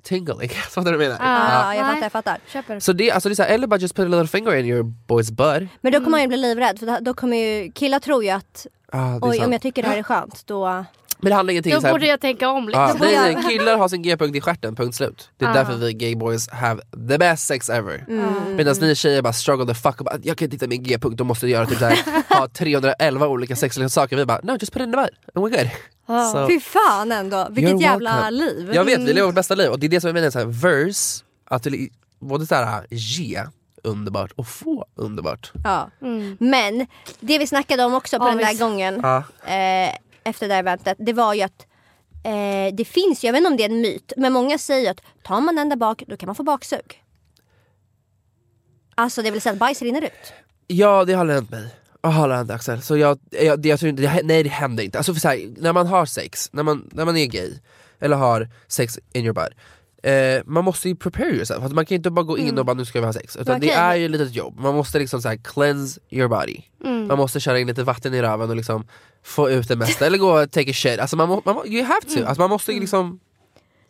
tingling, 0.02 0.48
fattar 0.70 0.92
du 0.92 0.96
vad 0.98 1.06
jag 1.06 1.12
menar? 1.12 1.34
Ja, 1.64 1.74
jag 1.74 1.82
Nej. 1.82 1.90
fattar, 1.94 2.02
jag 2.02 2.12
fattar. 2.12 2.38
Köper. 2.46 2.80
Så 2.80 2.92
det, 2.92 3.10
alltså 3.10 3.28
det 3.28 3.32
är 3.32 3.36
så 3.36 3.42
här, 3.42 3.50
eller 3.50 3.66
bara 3.66 3.80
just 3.80 3.94
put 3.96 4.06
a 4.06 4.08
little 4.08 4.26
finger 4.26 4.54
in 4.56 4.66
your 4.66 4.82
boy's 5.08 5.32
butt 5.32 5.68
Men 5.80 5.92
då 5.92 5.98
kommer 5.98 6.10
man 6.10 6.20
ju 6.20 6.28
bli 6.28 6.36
livrädd 6.36 6.78
för 6.78 6.86
då- 6.86 6.98
då 7.00 7.14
kommer 7.14 7.36
ju 7.36 7.72
killar 7.72 7.98
tror 8.00 8.24
ju 8.24 8.30
att 8.30 8.66
ah, 8.92 9.18
oj 9.22 9.36
sant. 9.36 9.46
om 9.46 9.52
jag 9.52 9.62
tycker 9.62 9.82
det 9.82 9.88
här 9.88 9.96
är 9.98 10.02
skönt 10.02 10.46
då... 10.46 10.84
Men 11.22 11.30
det 11.30 11.36
handlar 11.36 11.52
ingenting 11.52 11.74
Då 11.74 11.80
borde 11.80 12.06
jag 12.06 12.20
tänka 12.20 12.48
om 12.48 12.66
lite. 12.68 12.78
ah, 12.80 12.94
nej, 13.00 13.36
killar 13.48 13.76
har 13.76 13.88
sin 13.88 14.02
g-punkt 14.02 14.36
i 14.36 14.40
stjärten, 14.40 14.76
punkt 14.76 14.94
slut 14.94 15.30
Det 15.38 15.44
är 15.44 15.48
Ah. 15.50 15.52
därför 15.54 15.74
vi 15.76 15.92
gay 15.92 16.16
boys 16.16 16.48
have 16.50 16.82
the 17.08 17.18
best 17.18 17.46
sex 17.46 17.68
ever 17.70 18.04
Mm. 18.08 18.56
Medan 18.56 18.76
ni 18.80 18.94
tjejer 18.94 19.22
bara 19.22 19.32
struggle 19.32 19.66
the 19.66 19.74
fuck, 19.74 19.96
bara, 19.98 20.16
jag 20.22 20.36
kan 20.38 20.46
inte 20.46 20.54
hitta 20.54 20.66
min 20.66 20.82
g-punkt, 20.82 21.16
då 21.18 21.24
måste 21.24 21.46
jag 21.46 21.50
göra 21.50 21.66
typ 21.66 21.80
här, 21.80 21.98
ha 22.38 22.48
311 22.48 23.26
olika 23.28 23.56
sexuella 23.56 23.88
saker, 23.88 24.16
vi 24.16 24.24
bara 24.24 24.40
no 24.42 24.52
just 24.60 24.72
put 24.72 24.82
it 24.82 24.86
in 24.86 24.92
the 24.92 24.96
butt 24.96 25.10
and 25.34 25.44
we're 25.44 25.58
good 25.58 25.70
Så- 26.32 26.46
Fy 26.48 26.60
fan 26.60 27.12
ändå, 27.12 27.46
vilket 27.50 27.74
You're 27.74 27.80
jävla 27.82 28.10
welcome. 28.10 28.30
liv. 28.30 28.70
Jag 28.74 28.84
vet, 28.84 29.00
vi 29.00 29.12
lever 29.12 29.26
vårt 29.26 29.34
bästa 29.34 29.54
liv 29.54 29.70
och 29.70 29.78
det 29.78 29.86
är 29.86 29.88
det 29.88 30.00
som 30.00 30.08
jag 30.08 30.14
menar, 30.14 30.30
så 30.30 30.38
här, 30.38 30.46
verse, 30.46 31.24
att 31.44 31.66
både 32.20 32.46
så 32.46 32.54
här, 32.54 32.86
ge 32.90 33.42
underbart 33.84 34.32
och 34.32 34.46
få 34.46 34.86
underbart 34.94 35.52
Ja. 35.64 35.90
Mm. 36.02 36.36
Men 36.40 36.86
det 37.20 37.38
vi 37.38 37.46
snackade 37.46 37.84
om 37.84 37.94
också 37.94 38.18
på 38.18 38.24
Ja, 38.24 38.28
den 38.28 38.38
där 38.38 38.48
visst. 38.48 38.60
gången 38.60 39.00
Ja. 39.02 39.16
eh, 39.52 39.94
efter 40.24 40.48
det 40.48 40.54
där 40.54 40.58
eventet, 40.58 40.96
det 41.00 41.12
var 41.12 41.34
ju 41.34 41.42
att 41.42 41.66
eh, 42.24 42.74
det 42.74 42.84
finns, 42.84 43.24
jag 43.24 43.32
vet 43.32 43.38
inte 43.38 43.50
om 43.50 43.56
det 43.56 43.64
är 43.64 43.68
en 43.70 43.80
myt, 43.80 44.12
men 44.16 44.32
många 44.32 44.58
säger 44.58 44.90
att 44.90 45.00
tar 45.22 45.40
man 45.40 45.56
den 45.56 45.68
där 45.68 45.76
bak 45.76 46.02
då 46.06 46.16
kan 46.16 46.26
man 46.26 46.34
få 46.34 46.42
baksug. 46.42 47.02
Alltså 48.94 49.22
det 49.22 49.30
vill 49.30 49.40
säga 49.40 49.52
att 49.52 49.58
bajs 49.58 49.82
rinner 49.82 50.02
ut. 50.02 50.32
Ja 50.66 51.04
det 51.04 51.12
har 51.12 51.20
aldrig 51.20 51.34
hänt 51.38 51.50
mig 51.50 51.74
Jag 52.02 52.10
har 52.10 52.22
aldrig 52.22 52.36
hänt 52.38 52.50
Axel, 52.50 52.82
så 52.82 52.96
jag, 52.96 53.18
jag, 53.30 53.60
det- 53.60 53.68
jag 53.68 53.80
tror 53.80 53.88
inte, 53.90 54.02
det, 54.02 54.20
nej 54.24 54.42
det 54.42 54.48
händer 54.48 54.84
inte. 54.84 54.98
Alltså 54.98 55.14
för 55.14 55.20
så 55.20 55.28
här, 55.28 55.48
när 55.56 55.72
man 55.72 55.86
har 55.86 56.06
sex, 56.06 56.48
när 56.52 56.62
man, 56.62 56.88
när 56.92 57.04
man 57.04 57.16
är 57.16 57.26
gay, 57.26 57.52
eller 58.00 58.16
har 58.16 58.48
sex 58.68 58.98
in 59.12 59.24
your 59.24 59.34
butt 59.34 59.52
Eh, 60.04 60.42
man 60.46 60.64
måste 60.64 60.88
ju 60.88 60.96
prepare 60.96 61.28
yourself, 61.28 61.60
Alltså, 61.62 61.74
man 61.74 61.86
kan 61.86 61.94
inte 61.94 62.10
bara 62.10 62.22
gå 62.24 62.38
in 62.38 62.58
och 62.58 62.66
bara 62.66 62.74
nu 62.74 62.84
ska 62.84 63.00
vi 63.00 63.06
ha 63.06 63.12
sex. 63.12 63.36
Utan 63.36 63.60
det 63.60 63.66
Okej. 63.66 63.76
är 63.78 63.94
ju 63.94 64.04
ett 64.04 64.10
litet 64.10 64.34
jobb, 64.34 64.58
man 64.60 64.74
måste 64.74 64.98
liksom 64.98 65.22
så 65.22 65.28
här, 65.28 65.36
cleanse 65.36 66.00
your 66.10 66.28
body. 66.28 66.60
Man 67.08 67.18
måste 67.18 67.40
köra 67.40 67.58
in 67.58 67.66
lite 67.66 67.82
vatten 67.82 68.14
i 68.14 68.22
röven 68.22 68.50
och 68.50 68.56
liksom 68.56 68.86
få 69.24 69.50
ut 69.50 69.68
det 69.68 69.76
mesta, 69.76 70.06
eller 70.06 70.18
gå 70.18 70.42
och 70.42 70.50
take 70.50 70.70
a 70.70 70.74
shit. 70.74 70.98
Alltså 71.00 71.16
man, 71.16 71.28
må, 71.28 71.42
man 71.44 71.66
you 71.66 71.84
have 71.84 72.00
to, 72.00 72.26
alltså 72.26 72.40
man 72.40 72.50
måste 72.50 72.72
ju 72.72 72.80
liksom 72.80 73.20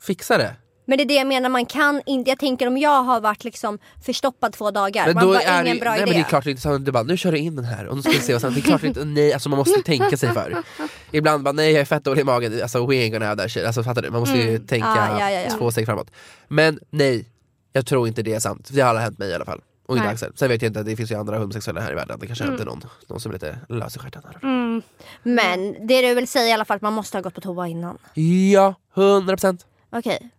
fixa 0.01 0.39
det. 0.39 0.57
Men 0.87 0.99
det 0.99 1.05
är 1.05 1.09
det 1.09 1.15
jag 1.15 1.27
menar, 1.27 1.49
man 1.49 1.67
kan 1.67 2.03
inte, 2.07 2.31
jag 2.31 2.39
tänker 2.39 2.67
om 2.67 2.79
jag 2.79 3.03
har 3.03 3.21
varit 3.21 3.45
liksom 3.45 3.79
förstoppad 4.07 4.53
två 4.53 4.71
dagar, 4.71 5.07
Men 5.07 5.15
man 5.15 5.27
bara 5.27 5.41
är 5.41 5.63
ingen 5.63 5.77
det, 5.77 5.81
bra 5.81 5.91
nej, 5.91 5.99
idé. 6.03 6.07
men 6.07 6.15
det 6.15 6.21
är 6.27 6.29
klart 6.29 6.47
inte 6.47 6.63
så, 6.63 6.79
du 6.79 6.93
bara 6.93 7.03
nu 7.03 7.17
kör 7.17 7.33
du 7.33 7.39
in 7.39 7.57
den 7.57 7.65
här 7.65 7.87
och 7.87 7.97
nu 7.97 8.03
ska 8.03 8.11
vi 8.11 8.19
se 8.19 8.35
och 8.35 8.41
sen, 8.41 8.55
det 8.55 8.61
är 8.61 8.63
klart 8.63 8.83
inte, 8.83 9.05
nej 9.05 9.33
alltså 9.33 9.49
man 9.49 9.59
måste 9.59 9.83
tänka 9.83 10.17
sig 10.17 10.33
för. 10.33 10.63
Ibland 11.11 11.45
bara 11.45 11.53
nej 11.53 11.73
jag 11.73 11.81
är 11.81 11.85
fett 11.85 12.05
dålig 12.05 12.21
i 12.21 12.25
magen, 12.25 12.63
alltså 12.63 12.87
we 12.87 12.95
ain't 12.95 13.11
gonna 13.11 13.27
have 13.27 13.43
that 13.43 13.51
shit, 13.53 13.67
alltså 13.67 13.83
fattar 13.83 14.03
du? 14.03 14.11
Man 14.11 14.21
måste 14.21 14.39
ju 14.39 14.59
tänka 14.59 14.87
Ah, 14.89 15.19
ja, 15.21 15.31
ja, 15.31 15.41
ja. 15.41 15.51
två 15.59 15.71
steg 15.71 15.87
framåt. 15.87 16.11
Men 16.49 16.81
nej, 16.91 17.29
jag 17.73 17.87
tror 17.87 18.09
inte 18.09 18.23
det 18.23 18.35
är 18.35 18.41
sant, 18.41 18.69
det 18.73 18.81
har 18.81 18.89
aldrig 18.89 19.05
hänt 19.05 19.19
mig 19.19 19.29
i 19.31 19.35
alla 19.35 19.45
fall. 19.45 19.61
Och 19.93 19.99
Nej. 19.99 20.09
Axel. 20.09 20.33
Sen 20.35 20.49
vet 20.49 20.63
jag 20.63 20.71
inte, 20.71 20.83
det 20.83 20.97
finns 20.97 21.11
ju 21.11 21.15
andra 21.15 21.39
homosexuella 21.39 21.81
här 21.81 21.93
i 21.93 21.95
världen, 21.95 22.19
det 22.21 22.27
kanske 22.27 22.45
händer 22.45 22.65
någon, 22.65 22.83
någon 23.07 23.21
som 23.21 23.31
är 23.31 23.33
lite 23.33 23.59
lös 23.69 23.97
i 23.97 23.99
stjärten. 23.99 24.23
Mm. 24.43 24.83
Men 25.23 25.87
det 25.87 26.09
du 26.09 26.15
vill 26.15 26.29
säga 26.29 26.49
i 26.49 26.53
alla 26.53 26.65
fall 26.65 26.77
att 26.77 26.83
man 26.83 26.93
måste 26.93 27.17
ha 27.17 27.23
gått 27.23 27.35
på 27.35 27.41
toa 27.41 27.69
innan. 27.69 27.99
Ja, 28.15 28.75
100%. 28.95 29.61
Okej. 29.91 30.31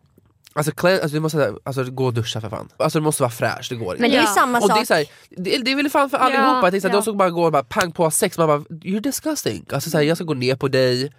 Alltså, 0.55 0.71
clean, 0.71 0.99
alltså 1.01 1.15
du 1.15 1.19
måste 1.19 1.55
alltså, 1.63 1.83
gå 1.83 2.05
och 2.05 2.13
duscha 2.13 2.41
för 2.41 2.49
fan. 2.49 2.69
Alltså 2.77 2.99
du 2.99 3.03
måste 3.03 3.23
vara 3.23 3.31
fräsch, 3.31 3.67
det 3.69 3.75
går 3.75 3.93
inte. 3.93 4.01
Men 4.01 4.11
det 4.11 4.17
är 4.17 4.21
ju 4.21 4.27
samma 4.27 4.59
Och 4.59 4.69
det 4.69 4.79
är, 4.79 4.85
så 4.85 4.93
här, 4.93 5.05
det, 5.29 5.57
det 5.57 5.71
är 5.71 5.75
väl 5.75 5.89
fan 5.89 6.09
för 6.09 6.17
allihopa, 6.17 6.47
Ja, 6.47 6.55
jag 6.55 6.71
tänkte, 6.71 6.81
så 6.81 6.87
här, 6.87 6.95
ja. 6.95 6.99
de 6.99 7.03
som 7.03 7.17
bara 7.17 7.29
går 7.29 7.45
och 7.45 7.51
bara 7.51 7.63
pang 7.63 7.91
på 7.91 8.11
sex, 8.11 8.37
man 8.37 8.47
bara 8.47 8.59
you're 8.59 8.99
disgusting. 8.99 9.65
Alltså, 9.73 9.89
så 9.89 9.97
här, 9.97 10.03
jag 10.03 10.17
ska 10.17 10.23
gå 10.23 10.33
ner 10.33 10.55
på 10.55 10.67
dig, 10.67 11.13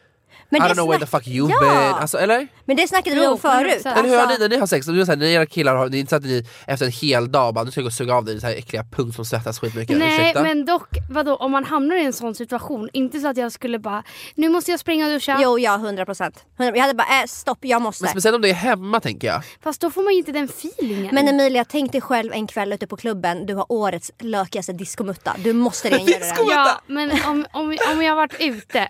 Men 0.48 0.62
I 0.62 0.64
det 0.64 0.70
don't 0.70 0.74
know 0.74 0.88
where 0.88 1.00
the 1.00 1.06
fuck 1.06 1.26
you've 1.26 1.50
Ja. 1.50 1.60
been. 1.60 1.94
Alltså, 1.94 2.18
eller? 2.18 2.48
Men 2.64 2.76
det 2.76 2.88
snackade 2.88 3.16
vi 3.16 3.26
om 3.26 3.38
förut. 3.38 3.82
100%. 3.84 3.98
eller 3.98 4.08
hur 4.08 4.16
har 4.18 4.26
ni 4.26 4.32
Alltså, 4.32 4.42
när 4.42 4.48
ni 4.48 4.56
har 4.56 4.66
sex? 4.66 4.86
Det 4.86 5.00
är 5.00 5.04
så 5.04 5.10
här, 5.10 5.16
när 5.16 5.26
era 5.26 5.46
killar 5.46 5.74
har, 5.76 5.88
det 5.88 5.96
är 5.96 6.00
inte 6.00 6.10
så 6.10 6.16
att 6.16 6.22
ni 6.24 6.46
efter 6.66 6.86
en 6.86 6.92
hel 6.92 7.32
dag 7.32 7.54
bara 7.54 7.64
nu 7.64 7.70
ska 7.70 7.80
jag 7.80 7.84
gå 7.84 7.86
och 7.88 7.92
suga 7.92 8.14
av 8.14 8.24
dig 8.24 8.40
så 8.40 8.46
här 8.46 8.54
äckliga 8.54 8.84
punkt 8.84 9.14
som 9.16 9.24
svettas 9.24 9.58
skitmycket. 9.58 9.98
Nej 9.98 10.14
Ursäkta? 10.20 10.42
men 10.42 10.64
dock, 10.64 10.88
vadå 11.10 11.36
om 11.36 11.52
man 11.52 11.64
hamnar 11.64 11.96
i 11.96 12.04
en 12.04 12.12
sån 12.12 12.34
situation, 12.34 12.88
inte 12.92 13.20
så 13.20 13.28
att 13.28 13.36
jag 13.36 13.52
skulle 13.52 13.78
bara 13.78 14.02
nu 14.34 14.48
måste 14.48 14.70
jag 14.70 14.80
springa 14.80 15.06
och 15.06 15.12
duscha. 15.12 15.38
Jo, 15.42 15.58
ja, 15.58 15.74
100 15.74 16.04
procent. 16.04 16.44
Jag 16.56 16.78
hade 16.78 16.94
bara, 16.94 17.20
äh, 17.20 17.26
stopp, 17.26 17.58
jag 17.60 17.82
måste. 17.82 18.04
Men 18.04 18.10
speciellt 18.10 18.34
om 18.36 18.42
du 18.42 18.48
är 18.48 18.54
hemma 18.54 19.00
tänker 19.00 19.28
jag. 19.28 19.42
Fast 19.62 19.80
då 19.80 19.90
får 19.90 20.02
man 20.02 20.12
ju 20.12 20.18
inte 20.18 20.32
den 20.32 20.44
feelingen. 20.44 21.14
Men 21.14 21.28
Emilia, 21.28 21.64
tänk 21.64 21.92
dig 21.92 22.00
själv 22.00 22.32
en 22.32 22.46
kväll 22.46 22.72
ute 22.72 22.86
på 22.86 22.96
klubben, 22.96 23.46
du 23.46 23.54
har 23.54 23.66
årets 23.68 24.12
lökigaste 24.18 24.72
diskomutta. 24.72 25.34
Du 25.38 25.52
måste 25.52 25.90
rengöra 25.90 26.18
den. 26.18 26.46
Ja, 26.48 26.80
men 26.86 27.10
om, 27.10 27.46
om, 27.52 27.78
om 27.92 28.02
jag 28.02 28.10
har 28.10 28.16
varit 28.16 28.40
ute 28.40 28.88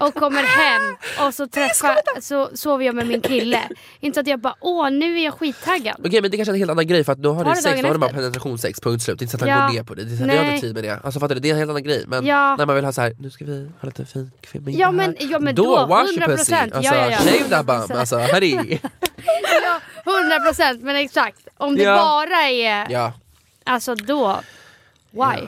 och 0.00 0.14
kommer 0.14 0.42
hem 0.56 0.96
och 1.26 1.34
så, 1.34 1.46
träffar, 1.46 2.20
så 2.20 2.50
sover 2.54 2.84
jag 2.86 2.94
med 2.94 3.06
min 3.06 3.20
kille. 3.20 3.60
Inte 4.00 4.14
så 4.16 4.20
att 4.20 4.26
jag 4.26 4.40
bara 4.40 4.54
åh 4.60 4.90
nu 4.90 5.18
är 5.18 5.24
jag 5.24 5.34
skittaggad. 5.34 5.96
Okej 6.04 6.22
men 6.22 6.30
det 6.30 6.36
kanske 6.36 6.50
är 6.50 6.54
en 6.54 6.58
helt 6.58 6.70
annan 6.70 6.86
grej 6.86 7.04
för 7.04 7.12
att 7.12 7.18
då 7.18 7.32
har 7.32 7.44
Ta 7.44 7.50
ni 7.50 7.62
sex, 7.62 7.80
då 7.80 7.86
har 7.86 7.92
ni 7.94 7.98
bara 7.98 8.10
penetrationssex, 8.12 8.80
punkt 8.80 9.02
slut. 9.02 9.18
Det 9.18 9.22
är 9.22 9.24
inte 9.26 9.38
så 9.38 9.44
att 9.44 9.48
Ja. 9.50 9.54
han 9.56 9.68
går 9.70 9.74
ner 9.78 9.84
på 9.84 9.94
det, 9.94 10.04
det 10.04 10.12
är 10.14 10.16
så 10.16 10.22
att 10.24 10.28
jag 10.30 10.36
har 10.36 10.42
Nej. 10.44 10.54
inte 10.54 10.66
tid 10.66 10.74
med 10.74 10.84
det. 10.84 11.00
Alltså 11.04 11.20
fattar 11.20 11.34
du, 11.34 11.40
det 11.40 11.48
är 11.48 11.52
en 11.52 11.58
helt 11.58 11.70
annan 11.70 11.82
grej. 11.82 12.04
Men 12.06 12.26
Ja. 12.26 12.56
när 12.56 12.66
man 12.66 12.76
vill 12.76 12.84
ha 12.84 12.92
så 12.92 13.00
här, 13.00 13.16
nu 13.18 13.30
ska 13.30 13.44
vi 13.44 13.70
ha 13.80 13.86
lite 13.86 14.04
fin 14.04 14.30
kvinna 14.40 14.70
Ja, 14.70 14.90
men- 14.90 15.16
ja, 15.18 15.38
men 15.38 15.54
då, 15.54 15.86
wash 15.86 16.04
your 16.12 16.20
100%. 16.20 16.36
pussy. 16.36 16.52
Ja, 16.52 16.60
Alltså 16.76 16.94
ja, 16.94 17.10
ja. 17.10 17.16
shave 17.18 17.48
that 17.50 17.66
bum, 17.88 17.98
alltså 17.98 18.18
hörni. 18.18 18.80
Ja, 19.64 19.80
100 20.12 20.40
procent 20.40 20.82
men 20.82 20.96
exakt. 20.96 21.38
Om 21.56 21.76
det 21.76 21.82
Ja. 21.82 21.96
bara 21.96 22.42
är, 22.50 22.86
Ja. 22.90 23.12
alltså 23.64 23.94
då, 23.94 24.40
why? 25.10 25.46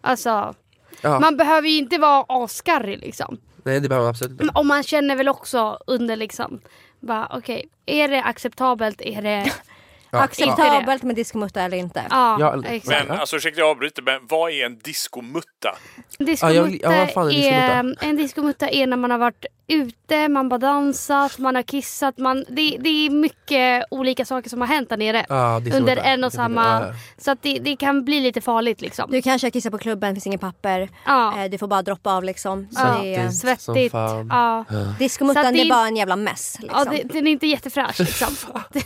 Alltså, 0.00 0.54
Ja. 1.00 1.20
man 1.20 1.36
behöver 1.36 1.68
ju 1.68 1.76
inte 1.78 1.98
vara 1.98 2.24
asskarrig 2.28 2.98
liksom. 2.98 3.38
Nej 3.62 3.80
det 3.80 3.88
behöver 3.88 4.04
man 4.04 4.10
absolut 4.10 4.40
inte. 4.40 4.52
Och 4.58 4.66
man 4.66 4.82
känner 4.82 5.16
väl 5.16 5.28
också 5.28 5.78
under 5.86 6.16
liksom, 6.16 6.60
bara 7.00 7.28
okej, 7.30 7.68
är 7.86 8.08
det 8.08 8.22
acceptabelt? 8.22 9.00
Är 9.00 9.22
det... 9.22 9.52
Ja. 10.14 10.18
Acceptabelt 10.22 11.02
med 11.02 11.16
diskomutta 11.16 11.62
eller 11.62 11.76
inte? 11.76 12.02
Ja, 12.10 12.36
Ja, 12.40 12.64
exakt. 12.66 13.08
Men 13.08 13.18
alltså 13.20 13.36
ursäkta 13.36 13.60
jag 13.60 13.70
avbryter, 13.70 14.02
men 14.02 14.20
vad 14.28 14.50
är 14.50 14.66
en 14.66 14.78
diskomutta? 14.78 15.76
Diskomutta 16.18 16.46
Ja, 16.60 16.68
jag- 16.92 17.00
ja, 17.00 17.06
fan 17.06 17.26
är 17.26 17.30
diskomutta? 17.32 18.04
är, 18.06 18.08
en 18.10 18.16
diskomutta 18.16 18.68
är 18.68 18.86
när 18.86 18.96
man 18.96 19.10
har 19.10 19.18
varit 19.18 19.44
ute, 19.66 20.28
man 20.28 20.48
bara 20.48 20.58
dansat, 20.58 21.38
man 21.38 21.54
har 21.54 21.62
kissat. 21.62 22.18
Man, 22.18 22.44
det, 22.48 22.76
det 22.80 22.88
är 23.06 23.10
mycket 23.10 23.84
olika 23.90 24.24
saker 24.24 24.50
som 24.50 24.60
har 24.60 24.68
hänt 24.68 24.88
där 24.88 24.96
nere. 24.96 25.26
Ja, 25.28 25.60
diskomutta. 25.60 25.76
under 25.92 25.96
en 26.12 26.24
och 26.24 26.32
samma... 26.32 26.64
ja, 26.64 26.86
ja. 26.86 26.92
Så 27.18 27.30
att 27.30 27.42
det, 27.42 27.58
det 27.58 27.76
kan 27.76 28.04
bli 28.04 28.20
lite 28.20 28.40
farligt 28.40 28.80
liksom. 28.80 29.10
Du 29.10 29.22
kanske 29.22 29.50
kissar 29.50 29.70
på 29.70 29.78
klubben, 29.78 30.14
finns 30.14 30.26
inget 30.26 30.40
papper. 30.40 30.88
Ja. 31.06 31.42
Eh, 31.44 31.50
Du 31.50 31.58
får 31.58 31.66
bara 31.66 31.82
droppa 31.82 32.12
av 32.16 32.24
liksom. 32.24 32.68
Så 32.70 32.80
Ja. 32.80 32.98
det 33.02 33.14
är, 33.14 33.30
Svettigt. 33.30 33.94
Ja. 33.94 34.64
diskomuttan 34.98 35.44
det 35.44 35.50
det- 35.52 35.60
är 35.60 35.70
bara 35.70 35.86
en 35.86 35.96
jävla 35.96 36.16
mess. 36.16 36.56
Liksom. 36.60 36.84
Ja, 36.86 36.92
det, 36.92 37.02
den 37.14 37.26
är 37.26 37.30
inte 37.30 37.46
jättefräsch 37.46 38.00
liksom. 38.00 38.36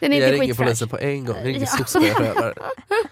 Den 0.00 0.12
är 0.12 0.20
Jag 0.20 0.28
inte 0.28 0.42
ringer 0.42 0.54
polisen 0.54 0.88
på 0.88 0.98
en 0.98 1.24
gång, 1.24 1.36
jag 1.36 1.46
ringer 1.46 1.60
Ja. 1.60 1.84
soc 1.86 1.94
jag 2.04 2.16
prövar. 2.16 2.54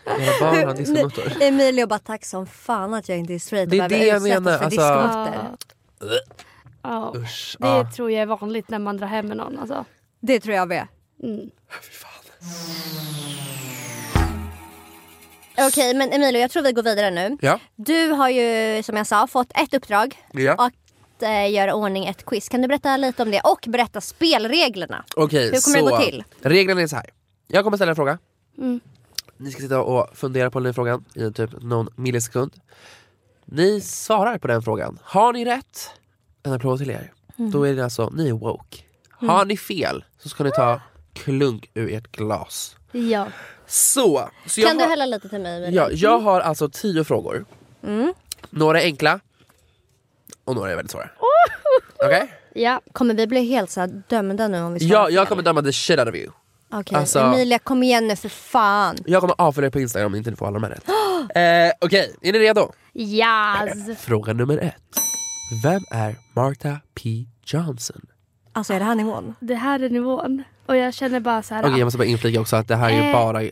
Era 0.07 0.40
barn 0.40 0.69
har 0.69 0.75
diskomuttor. 0.77 1.33
Emilio 1.42 1.87
bara 1.87 1.99
tack 1.99 2.25
som 2.25 2.47
fan 2.47 2.95
att 2.95 3.09
jag 3.09 3.19
inte 3.19 3.35
är 3.35 3.38
straight 3.38 3.71
Det 3.71 3.79
är 3.79 3.83
och 3.85 3.88
det 3.88 3.99
behöver 3.99 4.29
jag 4.29 4.42
menar, 4.42 4.59
för 4.59 4.64
alltså- 4.64 4.81
diskomuttor. 4.81 5.57
Ja. 6.83 7.12
Usch. 7.16 7.57
Det 7.59 7.66
ja. 7.66 7.90
tror 7.97 8.11
jag 8.11 8.23
är 8.23 8.27
vanligt 8.27 8.69
när 8.69 8.79
man 8.79 8.97
drar 8.97 9.07
hem 9.07 9.27
med 9.29 9.37
någon. 9.37 9.59
Alltså. 9.59 9.85
Det 10.21 10.40
tror 10.40 10.55
jag 10.55 10.69
med. 10.69 10.87
Mm. 11.23 11.51
Okej 15.59 15.95
men 15.95 16.12
Emilio 16.12 16.40
jag 16.40 16.51
tror 16.51 16.62
vi 16.62 16.73
går 16.73 16.83
vidare 16.83 17.11
nu. 17.11 17.37
Ja. 17.40 17.59
Du 17.77 18.09
har 18.09 18.29
ju 18.29 18.83
som 18.83 18.97
jag 18.97 19.07
sa 19.07 19.27
fått 19.27 19.51
ett 19.55 19.75
uppdrag 19.75 20.16
Ja. 20.33 20.71
Att 21.16 21.22
eh, 21.22 21.50
göra 21.52 21.74
ordning 21.74 22.07
ett 22.07 22.24
quiz. 22.26 22.48
Kan 22.48 22.62
du 22.62 22.68
berätta 22.68 22.96
lite 22.96 23.22
om 23.22 23.31
det 23.31 23.40
och 23.40 23.64
berätta 23.68 24.00
spelreglerna? 24.00 25.05
Okej, 25.16 25.50
Hur 25.52 25.61
kommer 25.61 25.76
det 25.76 25.90
så 25.90 25.96
gå 25.96 26.02
till? 26.02 26.24
reglerna 26.40 26.81
är 26.81 26.87
så 26.87 26.96
här. 26.96 27.11
Jag 27.46 27.64
kommer 27.64 27.76
ställa 27.76 27.90
en 27.90 27.96
fråga. 27.96 28.18
Mm. 28.59 28.81
Ni 29.37 29.50
ska 29.50 29.61
sitta 29.62 29.81
och 29.81 30.16
fundera 30.16 30.50
på 30.50 30.59
den 30.59 30.66
här 30.66 30.72
frågan 30.72 31.05
i 31.14 31.33
typ 31.33 31.50
någon 31.62 31.88
millisekund. 31.96 32.52
Ni 33.44 33.81
svarar 33.81 34.38
på 34.38 34.48
den 34.48 34.62
frågan. 34.62 34.98
Har 35.02 35.33
ni 35.33 35.44
rätt? 35.44 35.90
En 36.42 36.52
applåd 36.52 36.79
till 36.79 36.90
er. 36.90 37.12
Mm. 37.38 37.50
Då 37.50 37.64
är 37.64 37.74
det 37.74 37.85
alltså, 37.85 38.11
ni 38.11 38.29
är 38.29 38.33
woke. 38.33 38.83
Har 39.11 39.44
ni 39.44 39.57
fel 39.57 40.05
så 40.18 40.29
ska 40.29 40.44
ni 40.44 40.50
ta 40.50 40.81
klunk 41.12 41.70
ur 41.74 41.92
ert 41.94 42.12
glas. 42.12 42.76
Ja. 42.92 43.26
Så, 43.66 44.31
så 44.46 44.62
Kan 44.62 44.76
du 44.76 44.83
har, 44.83 44.90
hälla 44.90 45.07
lite 45.07 45.29
till 45.29 45.40
mig 45.40 45.74
ja, 45.74 45.90
jag 45.90 46.18
har 46.18 46.40
alltså 46.40 46.68
tio 46.68 47.05
frågor. 47.05 47.44
Mm. 47.83 48.14
Några 48.50 48.79
enkla 48.79 49.20
och 50.46 50.54
några 50.56 50.70
är 50.72 50.76
väldigt 50.76 50.90
svåra. 50.92 51.11
Okej? 52.04 52.32
Ja. 52.54 52.80
Kommer 52.92 53.14
vi 53.14 53.26
bli 53.26 53.44
helt 53.44 53.70
så 53.70 53.80
här 53.80 54.02
dömda 54.09 54.48
nu 54.48 54.62
om 54.62 54.74
vi 54.74 54.87
Ja, 54.87 55.11
jag 55.11 55.28
kommer 55.28 55.42
döma 55.42 55.62
the 55.62 55.72
shit 55.72 55.98
out 55.98 56.09
of 56.09 56.14
you. 56.14 56.30
Okej, 56.72 56.98
Alltså- 56.98 57.18
Emilia 57.20 57.59
kom 57.59 57.82
igen 57.82 58.09
nu 58.09 58.16
för 58.16 58.28
fan. 58.28 58.96
Jag 59.06 59.20
kommer 59.20 59.35
avfölja 59.38 59.66
er 59.66 59.70
på 59.70 59.80
Instagram 59.80 60.06
om 60.06 60.12
ni 60.12 60.18
inte 60.18 60.37
får 60.37 60.46
alla 60.46 60.59
de 60.59 60.62
här 60.62 60.70
rätt. 60.70 60.88
eh, 61.70 61.87
Okej, 61.87 62.14
är 62.22 62.32
ni 62.32 62.38
redo? 62.38 62.72
Yes. 62.94 63.98
Fråga 63.98 64.32
nummer 64.32 64.59
ett. 64.59 64.74
Vem 65.62 65.80
är 65.90 66.16
Martha 66.35 66.80
P 66.94 67.26
Johnson? 67.44 68.00
Alltså 68.52 68.72
är 68.74 68.78
det 68.78 68.85
här 68.85 68.94
nivån? 68.94 69.35
Det 69.40 69.54
här 69.54 69.80
är 69.80 69.90
nivån. 69.90 70.42
Och 70.66 70.76
jag 70.76 70.94
känner 70.94 71.20
bara 71.20 71.42
så 71.42 71.54
här. 71.54 71.62
Okej, 71.64 71.78
jag 71.78 71.87
måste 71.87 71.98
bara 71.98 72.04
inflika 72.04 72.40
också 72.40 72.56
att 72.56 72.68
det 72.68 72.76
här 72.76 72.90
är 72.90 73.09
Eh. 73.09 73.12
bara 73.12 73.42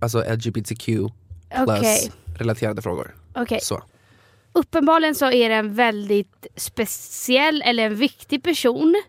alltså, 0.00 0.24
LGBTQ 0.34 0.84
plus 1.64 2.10
relaterade 2.38 2.82
frågor. 2.82 3.14
Okej. 3.34 3.60
Så. 3.62 3.82
Uppenbarligen 4.58 5.14
så 5.14 5.30
är 5.30 5.48
det 5.48 5.54
en 5.54 5.74
väldigt 5.74 6.46
speciell 6.56 7.62
eller 7.66 7.86
en 7.86 7.94
viktig 7.96 8.42
person. 8.42 9.02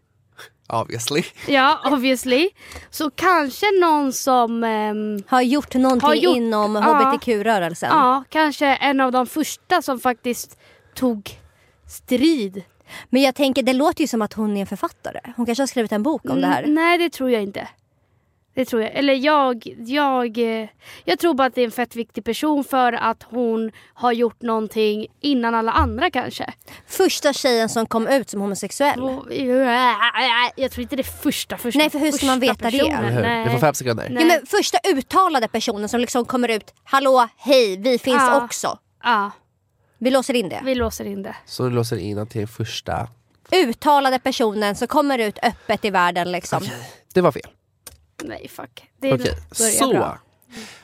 Obviously. 0.74 1.24
Ja, 1.48 1.80
obviously. 1.86 2.50
Så 2.90 3.10
kanske 3.10 3.66
någon 3.82 4.14
som, 4.14 4.64
ehm, 4.64 5.24
Har 5.28 5.42
gjort 5.42 5.74
någonting 5.76 6.08
Har 6.08 6.16
gjort- 6.16 6.38
inom 6.38 6.76
ja. 6.76 6.82
hbtq-rörelsen? 6.82 7.90
ja, 7.92 8.24
kanske 8.30 8.66
en 8.68 9.00
av 9.00 9.12
de 9.12 9.28
första 9.28 9.82
som 9.82 10.00
faktiskt 10.00 10.58
tog 10.96 11.30
strid. 11.88 12.64
Men 13.10 13.22
jag 13.22 13.36
tänker, 13.36 13.64
det 13.64 13.74
låter 13.74 14.02
ju 14.02 14.08
som 14.08 14.22
att 14.22 14.34
hon 14.34 14.58
är 14.58 14.62
en 14.62 14.68
författare. 14.68 15.20
Hon 15.38 15.46
kanske 15.46 15.62
har 15.62 15.68
skrivit 15.68 15.92
en 15.92 16.04
bok 16.04 16.30
om 16.30 16.42
det 16.42 16.48
här. 16.48 16.64
Mm, 16.64 16.76
nej, 16.76 16.98
det 16.98 17.10
tror 17.10 17.32
jag 17.32 17.44
inte. 17.44 17.68
Det 18.60 18.66
tror 18.66 18.82
jag. 18.82 18.92
Eller 18.96 19.14
jag, 19.14 19.64
jag, 19.86 20.38
eh, 20.62 20.68
jag 21.06 21.20
tror 21.20 21.34
bara 21.34 21.48
att 21.48 21.56
det 21.56 21.62
är 21.62 21.66
en 21.66 21.72
fett 21.72 21.96
viktig 21.96 22.24
person 22.26 22.64
för 22.64 22.94
att 22.94 23.24
hon 23.24 23.72
har 23.94 24.12
gjort 24.12 24.42
någonting 24.42 25.08
innan 25.20 25.56
alla 25.56 25.72
andra 25.72 26.12
kanske. 26.12 26.54
Första 26.88 27.34
tjejen 27.34 27.70
som 27.70 27.86
kom 27.86 28.08
ut 28.08 28.30
som 28.30 28.42
homosexuell. 28.42 29.00
Jag 30.56 30.72
tror 30.72 30.82
inte 30.82 30.96
det 30.96 31.02
är 31.02 31.22
första, 31.22 31.58
första 31.58 31.78
Nej, 31.80 31.90
för 31.90 32.00
hur 32.00 32.12
ska 32.12 32.26
man 32.26 32.40
veta 32.40 32.54
det? 32.54 32.78
personen. 32.78 33.14
Hur? 33.14 33.22
Nej. 33.22 33.46
Ni 33.46 33.52
får 33.52 33.60
fem 33.60 33.74
sekunder. 33.74 34.08
Nej. 34.10 34.24
Ja, 34.24 34.28
men 34.28 34.46
första 34.46 34.78
uttalade 34.88 35.48
personen 35.48 35.90
som 35.90 36.00
liksom 36.00 36.26
kommer 36.26 36.50
ut. 36.50 36.74
Hallå, 36.84 37.28
hej, 37.38 37.78
vi 37.78 38.00
finns 38.00 38.18
Ja. 38.22 38.44
också. 38.46 38.78
Ja, 39.04 39.32
Vi 39.98 40.12
låser 40.12 40.34
in 40.34 40.50
det. 40.50 40.62
vi 40.66 40.76
låser 40.76 41.06
in 41.06 41.24
det. 41.24 41.36
Så 41.46 41.64
du 41.64 41.70
låser 41.70 41.98
in 41.98 42.28
till 42.28 42.48
första. 42.48 43.08
Uttalade 43.52 44.20
personen 44.20 44.76
som 44.76 44.88
kommer 44.88 45.20
ut 45.20 45.40
öppet 45.44 45.86
i 45.86 45.90
världen 45.90 46.32
liksom. 46.32 46.64
Det 47.14 47.22
var 47.22 47.32
fel. 47.32 47.42
Nej, 48.24 48.48
fuck. 48.48 48.90
Det 49.00 49.18
börjar 49.18 49.36
så. 49.72 49.94
bra. 49.94 50.20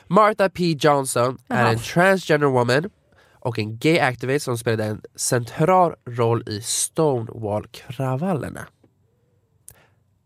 Martha 0.06 0.48
P 0.48 0.76
Johnson 0.80 1.38
är 1.48 1.60
Jaha. 1.62 1.72
en 1.72 1.78
transgender 1.78 2.46
woman 2.46 2.90
och 3.32 3.58
en 3.58 3.78
gay 3.78 3.98
activist 3.98 4.44
som 4.44 4.58
spelade 4.58 4.84
en 4.84 5.02
central 5.14 5.94
roll 6.06 6.48
i 6.48 6.60
Stonewall-kravallerna. 6.60 8.66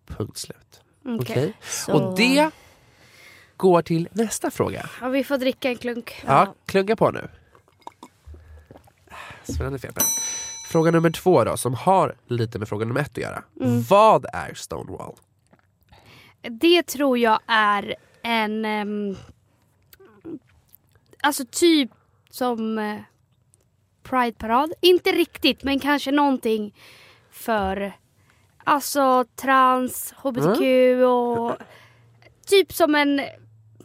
Punkt 0.07 0.39
slut. 0.39 0.81
Okej. 1.05 1.17
Okej? 1.21 1.55
Så- 1.63 1.93
Och 1.93 2.17
det 2.17 2.51
går 3.57 3.83
till 3.83 4.09
nästa 4.13 4.51
fråga. 4.51 4.91
Ja, 5.01 5.09
vi 5.09 5.25
får 5.25 5.39
dricka 5.39 5.69
en 5.69 5.77
klunk. 5.77 6.23
Ja, 6.27 6.55
klunga 6.67 6.97
på 6.97 7.11
nu. 7.11 7.29
Spännande 9.45 9.79
fel. 9.79 9.93
Fråga 10.69 10.91
nummer 10.91 11.11
två 11.11 11.45
då, 11.45 11.57
som 11.57 11.75
har 11.75 12.15
lite 12.27 12.59
med 12.59 12.69
fråga 12.69 12.87
nummer 12.87 13.01
ett 13.01 13.11
att 13.11 13.17
göra. 13.17 13.43
Mm. 13.61 13.83
Vad 13.83 14.27
är 14.33 14.55
Stonewall? 14.55 15.15
Det 16.43 16.83
tror 16.83 17.19
jag 17.19 17.39
är 17.47 17.95
en... 18.23 18.65
ehm, 18.65 19.17
alltså 21.23 21.45
typ 21.51 21.91
som 22.31 22.79
eh, 22.79 22.99
Pride-parad. 24.03 24.73
Inte 24.81 25.13
riktigt, 25.13 25.63
men 25.63 25.81
kanske 25.81 26.13
någonting 26.13 26.75
för 27.31 27.93
alltså 28.65 29.25
trans, 29.37 30.15
hbtq 30.17 30.61
och 31.07 31.57
typ 32.47 32.73
som 32.73 32.95
en 32.95 33.21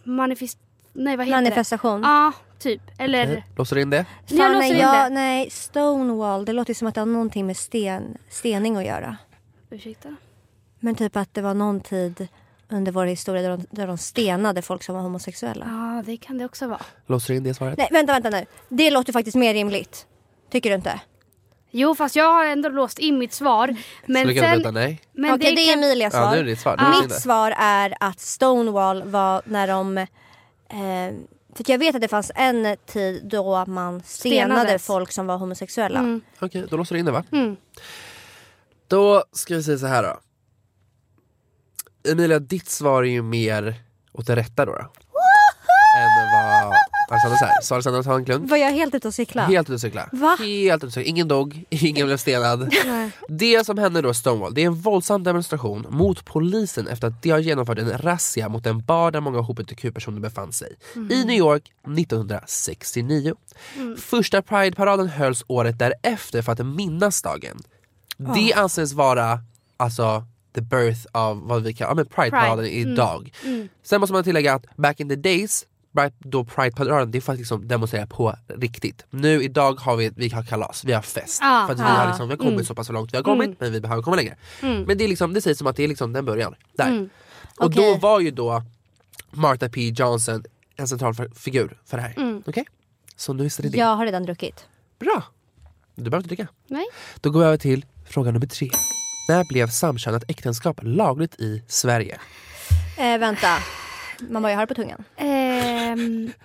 manifest... 0.03 0.57
Nej, 0.93 1.17
vad 1.17 1.25
heter 1.25 1.37
Manifestation. 1.37 2.01
det? 2.01 2.07
Ja, 2.07 2.31
typ. 2.59 2.81
Eller... 2.97 3.23
Okej, 3.23 3.45
Låser 3.57 3.75
du 3.75 3.81
in 3.81 3.89
det? 3.89 4.05
Jag 4.27 4.37
Fan, 4.39 4.51
låser 4.51 4.59
nej, 4.59 4.71
in 4.71 4.77
jag, 4.77 5.11
det. 5.11 5.15
nej, 5.15 5.49
Stonewall, 5.49 6.45
det 6.45 6.53
låter 6.53 6.73
som 6.73 6.87
att 6.87 6.95
det 6.95 7.01
har 7.01 7.05
någonting 7.05 7.45
med 7.47 7.57
sten, 7.57 8.17
stening 8.29 8.75
att 8.77 8.85
göra. 8.85 9.17
Ursäkta? 9.69 10.15
Men 10.79 10.95
typ 10.95 11.15
att 11.15 11.33
det 11.33 11.41
var 11.41 11.53
någon 11.53 11.79
tid 11.79 12.27
under 12.69 12.91
vår 12.91 13.05
historia 13.05 13.41
där 13.41 13.49
de, 13.49 13.65
där 13.71 13.87
de 13.87 13.97
stenade 13.97 14.61
folk 14.61 14.83
som 14.83 14.95
var 14.95 15.01
homosexuella. 15.01 15.65
Ja, 15.69 16.03
det 16.05 16.17
kan 16.17 16.37
det 16.37 16.45
också 16.45 16.67
vara. 16.67 16.81
Låser 17.07 17.33
in 17.33 17.43
det 17.43 17.53
svaret? 17.53 17.77
Nej, 17.77 17.87
vänta, 17.91 18.13
vänta 18.13 18.29
nu. 18.29 18.45
Det 18.69 18.89
låter 18.91 19.13
faktiskt 19.13 19.35
mer 19.37 19.53
rimligt. 19.53 20.07
Tycker 20.51 20.69
du 20.69 20.75
inte? 20.75 20.99
Jo, 21.71 21.95
fast 21.95 22.15
jag 22.15 22.31
har 22.33 22.45
ändå 22.45 22.69
låst 22.69 22.99
in 22.99 23.17
mitt 23.17 23.33
svar. 23.33 23.75
Men 24.05 24.21
så 24.23 24.27
du 24.27 24.35
kan 24.41 24.61
sen... 24.63 24.73
nej? 24.73 25.01
Men 25.11 25.33
Okej, 25.33 25.55
det, 25.55 25.61
är 25.61 25.73
kan- 25.73 25.83
Emilias 25.83 26.13
Ja, 26.13 26.19
svar. 26.19 26.31
nu 26.31 26.39
är 26.39 26.43
det 26.43 26.55
svar. 26.55 26.73
In 26.95 27.01
Mitt 27.01 27.09
det. 27.09 27.15
svar 27.21 27.53
är 27.57 27.93
att 27.99 28.19
Stonewall 28.19 29.03
var 29.03 29.41
när 29.45 29.67
de... 29.67 29.97
Eh, 29.97 30.05
för 31.55 31.63
jag 31.71 31.77
vet 31.77 31.95
att 31.95 32.01
det 32.01 32.07
fanns 32.07 32.31
en 32.35 32.77
tid 32.85 33.25
då 33.25 33.65
man 33.65 34.01
stenade 34.03 34.55
Stenades. 34.61 34.85
folk 34.85 35.11
som 35.11 35.27
var 35.27 35.37
homosexuella. 35.37 35.99
Mm. 35.99 36.21
Okej, 36.39 36.65
då 36.69 36.77
låser 36.77 36.95
du 36.95 36.99
in 36.99 37.05
det 37.05 37.11
va? 37.11 37.23
Mm. 37.31 37.55
Då 38.87 39.23
ska 39.31 39.55
vi 39.55 39.63
säga 39.63 39.77
så 39.77 39.85
här 39.87 40.03
då. 40.03 40.19
Emilia, 42.11 42.39
ditt 42.39 42.69
svar 42.69 43.03
är 43.03 43.07
ju 43.07 43.21
mer 43.21 43.75
åt 44.11 44.27
det 44.27 44.35
rätta 44.35 44.65
då. 44.65 44.71
då. 44.71 44.89
än 47.11 47.29
vad 47.29 47.39
säger. 47.39 48.03
Så 48.03 48.13
en 48.13 48.25
klunk. 48.25 48.49
Var 48.49 48.57
jag 48.57 48.71
helt 48.71 48.95
ute 48.95 49.07
och 49.07 49.13
cykla? 49.13 49.45
Helt 49.45 49.67
ute 49.69 49.73
och 49.73 49.81
cykla. 49.81 50.09
Va? 50.11 50.37
Helt 50.39 50.83
ute 50.83 50.85
och 50.85 50.93
cykla. 50.93 51.09
Ingen 51.09 51.27
dog, 51.27 51.65
ingen 51.69 52.07
blev 52.07 52.17
stenad. 52.17 52.73
Det 53.29 53.65
som 53.65 53.77
hände 53.77 54.01
då 54.01 54.09
i 54.09 54.13
Stonewall, 54.13 54.53
det 54.53 54.61
är 54.61 54.65
en 54.65 54.75
våldsam 54.75 55.23
demonstration 55.23 55.85
mot 55.89 56.25
polisen 56.25 56.87
efter 56.87 57.07
att 57.07 57.23
de 57.23 57.29
har 57.29 57.39
genomfört 57.39 57.79
en 57.79 57.97
razzia 57.97 58.49
mot 58.49 58.65
en 58.65 58.81
bar 58.81 59.11
där 59.11 59.21
många 59.21 59.39
hbtq-personer 59.39 60.19
befann 60.19 60.53
sig. 60.53 60.75
I 60.95 61.25
New 61.25 61.37
York 61.37 61.71
1969. 61.97 63.35
Första 63.97 64.41
Pride-paraden 64.41 65.07
hölls 65.07 65.43
året 65.47 65.79
därefter 65.79 66.41
för 66.41 66.51
att 66.51 66.65
minnas 66.65 67.21
dagen. 67.21 67.59
Det 68.17 68.53
anses 68.53 68.93
vara 68.93 69.39
alltså 69.77 70.23
the 70.55 70.61
birth 70.61 71.05
av 71.11 71.47
vad 71.47 71.63
vi 71.63 71.73
kallar 71.73 71.91
ja, 71.91 71.95
men 71.95 72.05
Pride-paraden 72.05 72.65
Pride. 72.65 72.91
idag. 72.91 73.31
Sen 73.83 73.99
måste 73.99 74.13
man 74.13 74.23
tillägga 74.23 74.53
att 74.53 74.75
back 74.75 74.99
in 74.99 75.09
the 75.09 75.15
days 75.15 75.65
då 76.19 76.43
Pride-paraden, 76.43 77.11
det 77.11 77.17
är 77.17 77.21
faktiskt 77.21 77.39
liksom 77.39 77.67
demonstrera 77.67 78.07
på 78.07 78.35
riktigt. 78.47 79.05
Nu 79.09 79.43
idag 79.43 79.79
har 79.79 79.95
vi, 79.95 80.11
vi 80.15 80.29
har 80.29 80.43
kalas, 80.43 80.83
vi 80.83 80.93
har 80.93 81.01
fest. 81.01 81.39
Ah, 81.43 81.65
för 81.65 81.73
att 81.73 81.79
vi 81.79 81.83
ah. 81.83 81.85
har, 81.85 82.07
liksom, 82.07 82.27
vi 82.27 82.33
har 82.33 82.37
kommit 82.37 82.67
så 82.67 82.75
pass 82.75 82.89
långt 82.89 83.13
vi 83.13 83.17
har 83.17 83.23
kommit 83.23 83.59
men 83.59 83.71
vi 83.71 83.81
behöver 83.81 84.03
komma 84.03 84.15
längre. 84.15 84.35
Men 84.61 84.97
det, 84.97 85.03
är 85.03 85.07
liksom, 85.07 85.33
det 85.33 85.41
sägs 85.41 85.57
som 85.57 85.67
att 85.67 85.75
det 85.75 85.83
är 85.83 85.87
liksom 85.87 86.13
den 86.13 86.25
början. 86.25 86.55
Där. 86.77 87.09
Och 87.57 87.71
då 87.71 87.95
var 87.95 88.19
ju 88.19 88.31
då 88.31 88.63
Martha 89.31 89.69
P 89.69 89.81
Johnson 89.89 90.43
en 90.75 90.87
central 90.87 91.13
figur 91.35 91.77
för 91.85 91.97
det 91.97 92.03
här. 92.03 92.41
Okej? 92.45 92.65
Så 93.15 93.33
nu 93.33 93.45
är 93.45 93.61
det 93.61 93.69
det. 93.69 93.77
Jag 93.77 93.95
har 93.95 94.05
redan 94.05 94.23
druckit. 94.23 94.65
Bra! 94.99 95.23
Du 95.95 96.03
behöver 96.03 96.17
inte 96.17 96.27
dricka. 96.27 96.47
Nej. 96.67 96.85
Då 97.21 97.29
går 97.29 97.39
vi 97.39 97.45
över 97.45 97.57
till 97.57 97.85
fråga 98.09 98.31
nummer 98.31 98.47
tre. 98.47 98.69
När 99.27 99.43
blev 99.43 99.67
samkönat 99.67 100.23
äktenskap 100.27 100.79
lagligt 100.83 101.35
i 101.39 101.63
Sverige? 101.67 102.19
Eh, 102.97 103.17
vänta. 103.17 103.47
Mamma, 104.19 104.49
jag 104.51 104.57
har 104.57 104.63
det 104.63 104.67
på 104.67 104.73
tungan. 104.81 105.03
Ehm, 105.17 106.31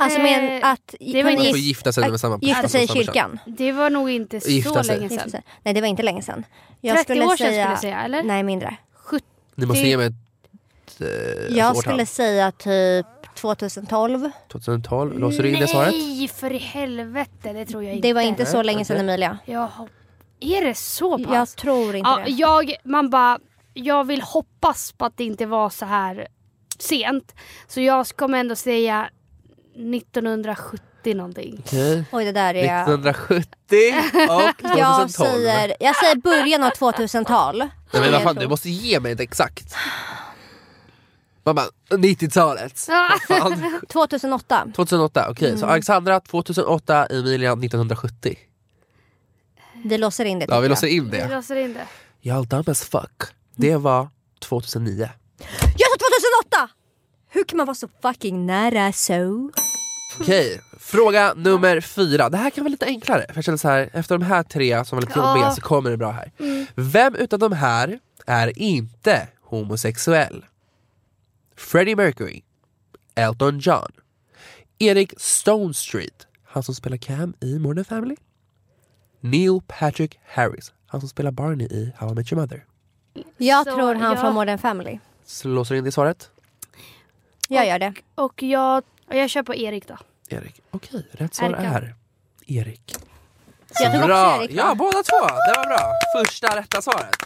Alltså 0.00 0.18
men 0.20 0.44
Eh, 0.62 0.68
att 0.70 0.94
det 1.00 1.22
var 1.22 1.32
Man 1.32 1.46
får 1.46 1.58
gifta 1.58 1.92
sig 1.92 2.10
med 2.10 2.20
samma 2.20 2.38
gifta 2.42 2.68
sig 2.68 2.84
i 2.84 2.88
kyrkan. 2.88 3.38
det 3.46 3.72
var 3.72 3.90
nog 3.90 4.10
inte 4.10 4.40
så 4.40 4.50
Gifta 4.50 4.84
sig. 4.84 4.96
länge 4.96 5.08
sedan. 5.08 5.42
Nej 5.62 5.74
det 5.74 5.80
var 5.80 5.88
inte 5.88 6.02
länge 6.02 6.22
sedan. 6.22 6.44
30 6.82 7.12
år 7.12 7.26
sedan 7.26 7.36
skulle 7.36 7.52
jag 7.56 7.78
säga, 7.80 8.02
eller? 8.04 8.22
Nej 8.22 8.42
mindre. 8.42 8.76
Ni 9.54 9.66
måste 9.66 9.86
ge 9.88 9.96
mig 9.96 10.06
ett 10.06 11.00
eh, 11.00 11.06
Jag 11.56 11.70
årtal. 11.70 11.82
skulle 11.82 12.06
säga 12.06 12.52
typ 12.52 13.06
2012. 13.34 14.30
2012, 14.52 15.18
låser 15.18 15.42
du 15.42 15.48
in 15.50 15.60
det 15.60 15.68
svaret? 15.68 15.94
Nej, 15.94 16.28
för 16.28 16.52
i 16.52 16.58
helvete. 16.58 17.52
Det 17.52 17.66
tror 17.66 17.84
jag 17.84 17.94
inte. 17.94 18.08
Det 18.08 18.12
var 18.14 18.22
inte 18.22 18.46
så 18.46 18.62
länge 18.62 18.84
sedan. 18.84 19.00
Emilia. 19.00 19.38
Jag 19.44 19.66
hop- 19.68 19.90
är 20.40 20.64
det 20.64 20.74
så 20.74 21.18
pass? 21.18 21.26
Jag 21.32 21.48
tror 21.48 21.96
inte 21.96 22.10
ja, 22.10 22.22
det. 22.24 22.30
jag, 22.30 22.74
man 22.84 23.10
bara, 23.10 23.38
jag 23.74 24.04
vill 24.04 24.22
hoppas 24.22 24.92
på 24.92 25.04
att 25.04 25.16
det 25.16 25.24
inte 25.24 25.46
var 25.46 25.70
så 25.70 25.84
här 25.84 26.28
sent. 26.78 27.34
Så 27.66 27.80
jag 27.80 28.06
kommer 28.08 28.38
ändå 28.38 28.56
säga 28.56 29.10
1970 29.74 31.14
någonting. 31.14 31.62
Okej. 31.66 32.04
Oj 32.12 32.24
det 32.24 32.32
där 32.32 32.54
är... 32.54 32.82
1970 32.82 33.46
och 34.30 34.56
2012. 34.58 34.78
Jag 34.78 35.10
säger, 35.10 35.76
jag 35.80 35.96
säger 35.96 36.16
början 36.16 36.62
av 36.62 36.70
2000-tal. 36.70 37.58
Nej, 37.58 37.70
men 38.02 38.12
vad 38.12 38.22
fan, 38.22 38.34
du 38.34 38.48
måste 38.48 38.70
ge 38.70 39.00
mig 39.00 39.12
ett 39.12 39.20
exakt. 39.20 39.74
Mamma, 41.44 41.62
90-talet. 41.90 42.88
Vad 43.28 43.38
fan? 43.38 43.80
2008. 43.88 44.66
2008, 44.76 45.26
okej. 45.30 45.48
Mm. 45.48 45.60
Så 45.60 45.66
Alexandra 45.66 46.20
2008, 46.20 47.06
Emilia 47.06 47.52
1970. 47.52 48.36
Vi 49.84 49.98
låser 49.98 50.24
in 50.24 50.38
det. 50.38 50.46
Ja, 50.48 50.60
vi 50.60 50.68
låser 50.68 50.86
in 50.86 51.10
Vi 51.10 51.18
det. 51.18 51.28
låser 51.28 51.56
in 51.56 51.74
det. 51.74 51.86
Y'all 52.22 52.46
dumb 52.46 52.68
as 52.68 52.84
fuck. 52.84 53.22
Det 53.56 53.76
var 53.76 54.08
2009. 54.40 54.98
jag. 54.98 55.90
Sa 55.90 55.96
2008! 56.56 56.70
Hur 57.30 57.44
kan 57.44 57.56
man 57.56 57.66
vara 57.66 57.74
så 57.74 57.88
fucking 58.02 58.46
nära 58.46 58.92
så? 58.92 59.50
Okej, 60.20 60.60
fråga 60.80 61.34
nummer 61.36 61.80
fyra. 61.80 62.28
Det 62.28 62.36
här 62.36 62.50
kan 62.50 62.64
vara 62.64 62.70
lite 62.70 62.86
enklare. 62.86 63.24
För 63.28 63.34
jag 63.36 63.44
känner 63.44 63.58
så 63.58 63.68
här, 63.68 63.90
efter 63.92 64.18
de 64.18 64.24
här 64.24 64.42
tre 64.42 64.84
som 64.84 64.96
var 64.96 65.02
lite 65.02 65.18
jobbiga 65.18 65.44
Ja. 65.44 65.54
så 65.54 65.60
kommer 65.60 65.90
det 65.90 65.96
bra 65.96 66.10
här. 66.10 66.32
Vem 66.74 67.14
utav 67.14 67.38
de 67.38 67.52
här 67.52 67.98
är 68.26 68.58
inte 68.58 69.28
homosexuell? 69.42 70.44
Freddie 71.56 71.96
Mercury, 71.96 72.42
Elton 73.14 73.58
John, 73.58 73.92
Erik 74.78 75.12
Stone 75.16 75.74
Street, 75.74 76.26
han 76.44 76.62
som 76.62 76.74
spelar 76.74 76.96
Cam 76.96 77.34
i 77.40 77.58
Modern 77.58 77.84
Family, 77.84 78.16
Neil 79.20 79.60
Patrick 79.66 80.18
Harris, 80.26 80.72
han 80.86 81.00
som 81.00 81.08
spelar 81.08 81.30
Barney 81.30 81.66
i 81.66 81.92
How 81.96 82.10
I 82.10 82.14
Met 82.14 82.32
Your 82.32 82.40
Mother. 82.42 82.64
Jag 83.36 83.66
Så, 83.66 83.74
tror 83.74 83.94
han 83.94 84.12
ja. 84.14 84.20
från 84.20 84.34
Modern 84.34 84.58
Family. 84.58 84.98
Så 85.24 85.48
låser 85.48 85.74
du 85.74 85.78
in 85.78 85.84
det 85.84 85.92
svaret? 85.92 86.30
Jag 87.48 87.66
gör 87.66 87.78
det. 87.78 87.94
Och 88.14 88.42
jag, 88.42 88.82
och 89.08 89.14
jag 89.16 89.30
kör 89.30 89.42
på 89.42 89.54
Erik 89.54 89.88
då. 89.88 89.96
Erik. 90.28 90.60
Okej, 90.70 91.06
rätt 91.12 91.34
svar 91.34 91.46
Erika. 91.48 91.62
är 91.62 91.94
Erik. 92.46 92.94
Jag 93.80 93.92
tog 93.92 94.00
också 94.00 94.06
Bra! 94.06 94.42
Erik. 94.44 94.50
Ja, 94.56 94.74
båda 94.74 94.92
två. 95.02 95.26
Det 95.26 95.54
var 95.56 95.66
bra. 95.66 95.92
Första 96.24 96.56
rätta 96.56 96.82
svaret. 96.82 97.16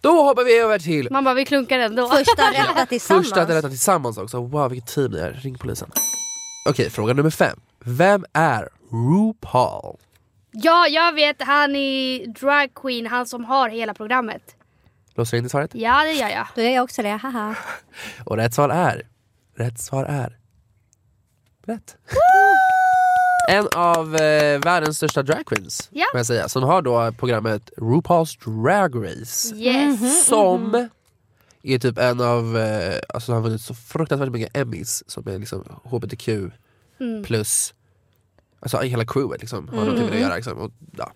Då 0.00 0.22
hoppar 0.22 0.44
vi 0.44 0.58
över 0.58 0.78
till 0.78 1.08
Man 1.10 1.24
bara, 1.24 1.34
vi 1.34 1.44
klunkar 1.44 1.78
ändå. 1.78 2.08
Första 2.08 2.42
rätta 2.52 2.86
tillsammans. 2.86 3.26
första 3.28 3.48
rätta 3.54 3.68
tillsammans 3.68 4.18
också. 4.18 4.40
Wow, 4.40 4.70
vilket 4.70 4.88
team 4.94 5.10
ni 5.10 5.18
är. 5.18 5.32
Ring 5.32 5.58
polisen. 5.58 5.90
Okej, 6.68 6.90
fråga 6.90 7.14
nummer 7.14 7.30
fem. 7.30 7.60
Vem 7.80 8.24
är 8.32 8.68
RuPaul? 8.90 9.96
Ja, 10.50 10.86
jag 10.88 11.12
vet. 11.12 11.42
Han 11.42 11.76
är 11.76 12.26
drag 12.26 12.74
queen, 12.74 13.06
han 13.06 13.26
som 13.26 13.44
har 13.44 13.68
hela 13.68 13.94
programmet. 13.94 14.42
Låser 15.14 15.36
in 15.36 15.42
det 15.44 15.50
svaret? 15.50 15.70
Ja, 15.74 16.04
det 16.04 16.12
gör 16.12 16.28
jag. 16.28 16.46
Då 16.54 16.62
gör 16.62 16.70
jag 16.70 16.84
också 16.84 17.02
det, 17.02 17.08
haha. 17.22 17.54
Och 18.24 18.36
rätt 18.36 18.54
svar 18.54 18.68
är... 18.68 19.06
Rätt 19.56 19.78
svar 19.80 20.04
är... 20.04 20.38
Rätt. 21.66 21.96
En 23.48 23.68
av 23.74 24.16
eh, 24.16 24.60
världens 24.60 24.96
största 24.96 25.22
dragqueens, 25.22 25.88
Ja. 25.92 26.06
jag 26.14 26.26
säga, 26.26 26.48
som 26.48 26.62
har 26.62 26.82
då 26.82 27.12
programmet 27.18 27.70
RuPaul's 27.76 28.62
Drag 28.62 29.04
Race. 29.04 29.54
Yes. 29.56 30.26
Som 30.26 30.88
är 31.62 31.78
typ 31.78 31.98
en 31.98 32.20
av, 32.20 32.58
eh, 32.58 32.98
alltså 33.08 33.32
har 33.32 33.40
vunnit 33.40 33.60
så 33.60 33.74
fruktansvärt 33.74 34.30
mycket 34.32 34.56
Emmys 34.56 35.10
som 35.10 35.28
är 35.28 35.38
liksom 35.38 35.80
HBTQ 35.84 36.28
Mm. 37.00 37.24
plus, 37.24 37.74
alltså 38.60 38.78
hela 38.80 39.04
crewet 39.04 39.40
liksom 39.40 39.68
har 39.68 39.76
någonting 39.76 40.02
med 40.04 40.12
det 40.12 40.16
att 40.16 40.22
göra. 40.22 40.34
Liksom. 40.36 40.58
Och, 40.58 40.70
ja. 40.96 41.12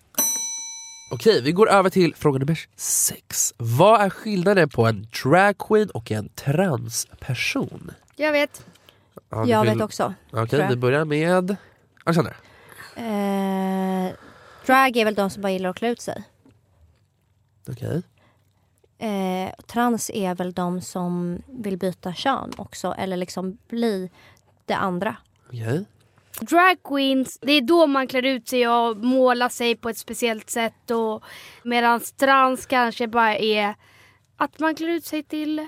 Okej, 1.11 1.41
vi 1.41 1.51
går 1.51 1.69
över 1.69 1.89
till 1.89 2.15
fråga 2.15 2.39
nummer 2.39 2.59
sex. 2.75 3.53
Vad 3.57 4.01
är 4.01 4.09
skillnaden 4.09 4.69
på 4.69 4.85
en 4.85 5.07
dragqueen 5.23 5.89
och 5.89 6.11
en 6.11 6.29
transperson? 6.29 7.91
Jag 8.15 8.31
vet. 8.31 8.65
Ja, 9.29 9.45
Jag 9.47 9.61
vill- 9.61 9.73
vet 9.73 9.81
också. 9.81 10.13
Okej, 10.31 10.65
vi 10.69 10.75
börjar 10.75 11.05
med 11.05 11.55
Alexander. 12.03 12.35
Eh, 12.95 14.13
drag 14.65 14.97
är 14.97 15.05
väl 15.05 15.15
de 15.15 15.29
som 15.29 15.41
bara 15.41 15.51
gillar 15.51 15.69
att 15.69 15.75
klä 15.75 15.89
ut 15.89 16.01
sig. 16.01 16.23
Okej. 17.69 18.01
Eh, 18.97 19.53
trans 19.67 20.11
är 20.13 20.35
väl 20.35 20.53
de 20.53 20.81
som 20.81 21.41
vill 21.47 21.77
byta 21.77 22.13
kön 22.13 22.51
också. 22.57 22.95
Eller 22.97 23.17
liksom 23.17 23.57
bli 23.67 24.09
det 24.65 24.73
andra. 24.75 25.15
Okej. 25.47 25.85
Drag 26.41 26.77
queens, 26.83 27.39
det 27.41 27.51
är 27.51 27.61
då 27.61 27.87
man 27.87 28.07
klär 28.07 28.25
ut 28.25 28.47
sig 28.49 28.67
och 28.67 28.97
målar 28.97 29.49
sig 29.49 29.75
på 29.75 29.89
ett 29.89 29.97
speciellt 29.97 30.49
sätt. 30.49 30.91
Och 30.91 31.23
Medan 31.63 32.01
trans 32.19 32.65
kanske 32.65 33.07
bara 33.07 33.37
är 33.37 33.75
att 34.37 34.59
man 34.59 34.75
klär 34.75 34.87
ut 34.89 35.05
sig 35.05 35.23
till 35.23 35.67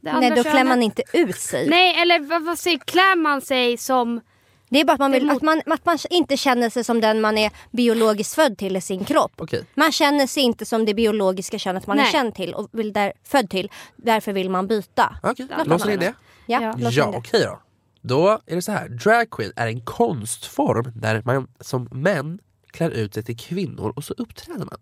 det 0.00 0.10
andra 0.10 0.20
Nej, 0.20 0.30
då 0.36 0.42
klär 0.42 0.52
könet. 0.52 0.66
man 0.66 0.82
inte 0.82 1.02
ut 1.12 1.36
sig. 1.40 1.68
Nej, 1.68 2.02
eller 2.02 2.18
vad, 2.20 2.42
vad 2.44 2.58
säger 2.58 2.78
klär 2.78 3.16
man 3.16 3.40
sig 3.40 3.76
som... 3.76 4.20
Det 4.68 4.80
är 4.80 4.84
bara 4.84 4.92
att 4.92 4.98
man, 4.98 5.12
vill, 5.12 5.30
att, 5.30 5.42
man, 5.42 5.62
att 5.66 5.84
man 5.86 5.98
inte 6.10 6.36
känner 6.36 6.70
sig 6.70 6.84
som 6.84 7.00
den 7.00 7.20
man 7.20 7.38
är 7.38 7.50
biologiskt 7.70 8.34
född 8.34 8.58
till 8.58 8.76
i 8.76 8.80
sin 8.80 9.04
kropp. 9.04 9.32
Okej. 9.36 9.64
Man 9.74 9.92
känner 9.92 10.26
sig 10.26 10.42
inte 10.42 10.64
som 10.64 10.84
det 10.84 10.94
biologiska 10.94 11.58
könet 11.58 11.86
man 11.86 11.98
är 11.98 12.02
Nej. 12.02 12.12
känd 12.12 12.34
till 12.34 12.54
och 12.54 12.68
vill 12.72 12.92
där, 12.92 13.12
född 13.24 13.50
till. 13.50 13.70
Därför 13.96 14.32
vill 14.32 14.50
man 14.50 14.66
byta. 14.66 15.16
Okej, 15.22 15.46
Ja. 15.58 15.64
låser 15.64 15.90
in 15.90 16.00
det? 16.00 16.14
Ja, 16.46 16.74
Ja. 16.78 16.90
Ja, 16.90 17.12
okej 17.16 17.40
då. 17.44 17.60
Då 18.06 18.40
är 18.46 18.54
det 18.56 18.62
så 18.62 18.72
här. 18.72 18.88
Drag 18.88 19.30
queen 19.30 19.52
är 19.56 19.66
en 19.66 19.80
konstform 19.80 20.92
där 20.94 21.22
man 21.24 21.48
som 21.60 21.88
män 21.92 22.38
klär 22.70 22.90
ut 22.90 23.14
sig 23.14 23.22
till 23.22 23.36
kvinnor 23.36 23.92
och 23.96 24.04
så 24.04 24.14
uppträder 24.14 24.64
man. 24.64 24.78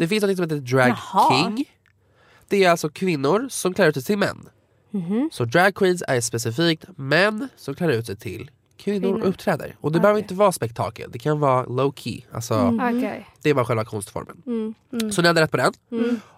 Det 0.00 0.08
finns 0.08 0.22
något 0.22 0.36
som 0.36 0.42
heter 0.44 0.56
drag 0.56 0.96
king. 1.30 1.64
Det 2.48 2.64
är 2.64 2.70
alltså 2.70 2.88
kvinnor 2.88 3.46
som 3.50 3.74
klär 3.74 3.88
ut 3.88 3.94
sig 3.94 4.02
till 4.02 4.18
män. 4.18 4.48
Så 5.32 5.44
drag 5.44 5.74
queens 5.74 6.02
är 6.08 6.20
specifikt 6.20 6.84
män 6.96 7.48
som 7.56 7.74
klär 7.74 7.88
ut 7.88 8.06
sig 8.06 8.16
till 8.16 8.50
kvinnor 8.82 9.12
Kvinnor. 9.12 9.26
uppträder. 9.26 9.76
Och 9.80 9.92
det 9.92 10.00
behöver 10.00 10.20
inte 10.20 10.34
vara 10.34 10.52
spektakel, 10.52 11.10
det 11.12 11.18
kan 11.18 11.40
vara 11.40 11.64
low 11.64 11.92
key. 11.96 12.20
Alltså, 12.32 12.78
Okej. 12.82 13.28
Det 13.42 13.50
är 13.50 13.54
bara 13.54 13.64
själva 13.64 13.84
konstformen. 13.84 14.42
Mm. 14.46 15.12
Så 15.12 15.22
ni 15.22 15.28
hade 15.28 15.42
rätt 15.42 15.50
på 15.50 15.56
den. 15.56 15.72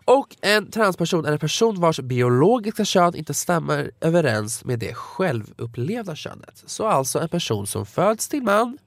Och 0.04 0.36
en 0.40 0.70
transperson 0.70 1.24
är 1.26 1.32
en 1.32 1.38
person 1.38 1.80
vars 1.80 2.00
biologiska 2.00 2.84
kön 2.84 3.14
inte 3.14 3.34
stämmer 3.34 3.90
överens 4.00 4.64
med 4.64 4.78
det 4.78 4.94
självupplevda 4.94 6.16
könet. 6.16 6.62
Så 6.66 6.86
alltså 6.86 7.20
en 7.20 7.28
person 7.28 7.66
som 7.66 7.86
föds 7.86 8.28
till 8.28 8.42
man 8.42 8.78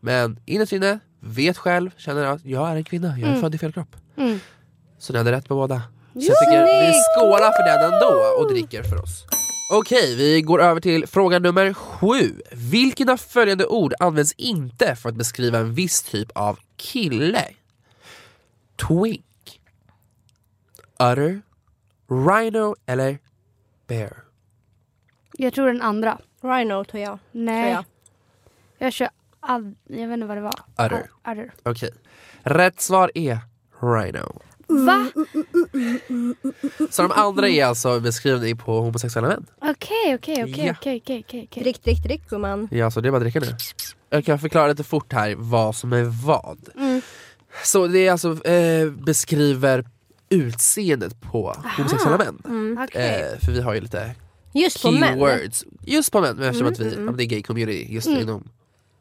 men 0.00 0.40
innerst 0.46 0.72
inne 0.72 0.98
vet 1.20 1.58
själv, 1.58 1.90
känner 1.96 2.24
att 2.24 2.44
jag 2.44 2.70
är 2.70 2.76
en 2.76 2.84
kvinna, 2.84 3.18
jag 3.18 3.30
är 3.30 3.40
född 3.40 3.54
i 3.54 3.58
fel 3.58 3.72
kropp. 3.72 3.96
Mm. 4.16 4.38
Så 4.98 5.12
ni 5.12 5.18
hade 5.18 5.32
rätt 5.32 5.48
på 5.48 5.54
båda. 5.54 5.82
Så 6.12 6.20
jag 6.20 6.38
tycker 6.38 6.64
vi 6.64 6.92
skålar 6.92 7.52
för 7.52 7.64
den 7.64 7.92
ändå 7.92 8.12
och 8.38 8.52
dricker 8.52 8.82
för 8.82 9.02
oss. 9.02 9.24
Okej, 9.72 10.16
vi 10.16 10.42
går 10.42 10.62
över 10.62 10.80
till 10.80 11.06
fråga 11.06 11.38
nummer 11.38 11.72
sju. 11.72 12.40
Vilken 12.52 13.08
av 13.08 13.16
följande 13.16 13.66
ord 13.66 13.94
används 13.98 14.32
inte 14.32 14.96
för 14.96 15.08
att 15.08 15.14
beskriva 15.14 15.58
en 15.58 15.74
viss 15.74 16.02
typ 16.02 16.30
av 16.34 16.58
kille? 16.76 17.44
Twink, 18.76 19.60
utter, 20.92 21.42
rhino 22.08 22.76
eller 22.86 23.18
bear? 23.86 24.16
Jag 25.32 25.54
tror 25.54 25.66
den 25.66 25.82
andra. 25.82 26.18
Rhino 26.40 26.84
tror 26.84 27.02
jag. 27.02 27.18
Nej. 27.32 27.62
Tror 27.62 27.74
jag. 27.74 27.84
Jag 28.78 28.92
kör 28.92 29.08
all... 29.40 29.74
Jag 29.84 30.08
vet 30.08 30.14
inte 30.14 30.26
vad 30.26 30.36
det 30.36 30.40
var. 30.40 30.60
Utter. 30.86 31.10
Udder. 31.30 31.52
Okej. 31.62 31.90
Rätt 32.42 32.80
svar 32.80 33.10
är 33.14 33.38
rhino. 33.80 34.42
Va? 34.70 35.06
Så 36.90 37.02
de 37.02 37.12
andra 37.12 37.48
är 37.48 37.64
alltså 37.64 38.00
beskrivning 38.00 38.56
på 38.56 38.80
homosexuella 38.80 39.28
män. 39.28 39.46
Okej, 39.60 40.14
okej, 40.14 40.44
okej, 40.44 40.64
Ja. 40.66 40.72
okej, 40.78 41.00
okej, 41.04 41.24
okej, 41.26 41.46
okej. 41.50 41.62
Drick, 41.62 41.84
drick, 41.84 42.02
drick 42.02 42.28
gumman. 42.28 42.68
Ja, 42.70 42.90
så 42.90 43.00
det 43.00 43.08
är 43.08 43.10
bara 43.10 43.16
att 43.16 43.22
dricka 43.22 43.40
nu. 43.40 43.56
Jag 44.10 44.24
kan 44.24 44.38
förklara 44.38 44.68
lite 44.68 44.84
fort 44.84 45.12
här 45.12 45.34
vad 45.38 45.76
som 45.76 45.92
är 45.92 46.02
vad. 46.26 46.58
Mm. 46.76 47.02
Så 47.64 47.86
det 47.86 48.06
är 48.06 48.12
alltså 48.12 48.44
eh, 48.46 48.90
beskriver 48.90 49.84
utseendet 50.28 51.20
på 51.20 51.54
homosexuella 51.76 52.18
män. 52.18 52.38
Okej. 52.84 53.20
Eh, 53.32 53.38
för 53.44 53.52
vi 53.52 53.60
har 53.60 53.74
ju 53.74 53.80
lite 53.80 54.14
Just 54.52 54.82
på 54.82 54.90
män. 54.90 55.02
keywords. 55.02 55.64
Just 55.86 56.12
på 56.12 56.20
män, 56.20 56.36
men 56.36 56.44
eftersom 56.48 56.68
att 56.68 56.78
vi, 56.80 56.94
ja, 56.94 57.00
men 57.00 57.16
det 57.16 57.24
är 57.24 57.26
gay 57.26 57.42
community 57.42 57.86
just 57.94 58.06
inom 58.08 58.48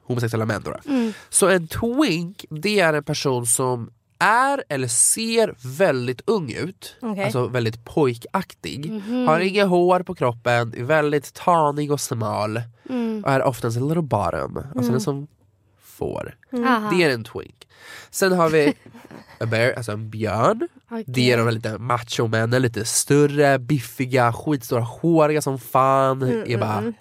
homosexuella 0.07 0.45
män. 0.45 0.61
Då. 0.65 0.71
då. 0.71 0.91
Mm. 0.93 1.13
Så 1.29 1.47
en 1.47 1.67
twink, 1.67 2.45
det 2.49 2.79
är 2.79 2.93
en 2.93 3.03
person 3.03 3.45
som 3.45 3.89
är 4.19 4.63
eller 4.69 4.87
ser 4.87 5.55
väldigt 5.77 6.21
ung 6.29 6.51
ut, 6.51 6.95
Okej. 7.01 7.23
alltså 7.23 7.47
väldigt 7.47 7.85
pojkaktig. 7.85 8.91
Mhm. 8.91 9.27
Har 9.27 9.39
inga 9.39 9.65
hår 9.65 9.99
på 9.99 10.15
kroppen, 10.15 10.73
är 10.77 10.83
väldigt 10.83 11.33
tanig 11.33 11.91
och 11.91 12.01
smal 12.01 12.61
Mm. 12.89 13.23
och 13.23 13.31
är 13.31 13.43
oftast 13.43 13.77
en 13.77 13.87
little 13.87 14.01
bottom, 14.01 14.57
alltså 14.75 14.91
den 14.91 15.01
som 15.01 15.27
får. 15.81 16.35
Aha. 16.53 16.89
Det 16.91 17.03
är 17.03 17.09
en 17.09 17.23
twink. 17.23 17.67
Sen 18.09 18.31
har 18.31 18.49
vi 18.49 18.73
a 19.39 19.45
bear, 19.45 19.73
alltså 19.73 19.91
en 19.91 20.09
björn. 20.09 20.67
Okej. 20.91 21.03
Det 21.07 21.31
är 21.31 21.37
de 21.37 21.49
lite 21.49 21.77
machomännen, 21.77 22.61
lite 22.61 22.85
större, 22.85 23.59
biffiga, 23.59 24.33
skitstora, 24.33 24.81
håriga 24.81 25.41
som 25.41 25.59
fan. 25.59 26.23
är 26.23 26.57
bara 26.57 26.93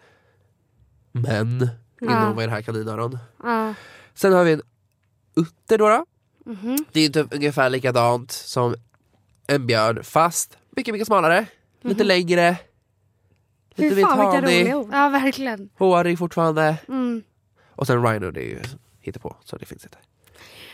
män 1.12 1.68
inom 2.02 2.38
är 2.38 2.46
det 2.46 2.52
här 2.52 2.62
kaninöron. 2.62 3.18
Ja. 3.42 3.74
Sen 4.14 4.32
har 4.32 4.44
vi 4.44 4.52
en 4.52 4.62
utter 5.36 5.78
då. 5.78 5.88
då. 5.88 6.06
Mhm. 6.48 6.84
Det 6.92 7.00
är 7.00 7.08
typ 7.08 7.34
ungefär 7.34 7.70
likadant 7.70 8.32
som 8.32 8.74
en 9.46 9.66
björn 9.66 10.04
fast 10.04 10.58
mycket 10.70 10.92
mycket 10.94 11.06
smalare, 11.06 11.46
lite 11.82 12.04
längre, 12.04 12.56
lite 13.74 13.96
mer 13.96 14.02
tanig, 14.02 14.76
ord. 14.76 14.88
Ja, 14.92 15.08
verkligen. 15.08 15.68
hårig 15.78 16.18
fortfarande. 16.18 16.76
Mm. 16.88 17.22
Och 17.70 17.86
sen 17.86 18.06
rhino 18.06 18.30
det 18.30 18.40
är 18.40 18.48
ju 18.48 18.62
hittepå 19.00 19.36
så 19.44 19.56
det 19.56 19.66
finns 19.66 19.84
inte. 19.84 19.98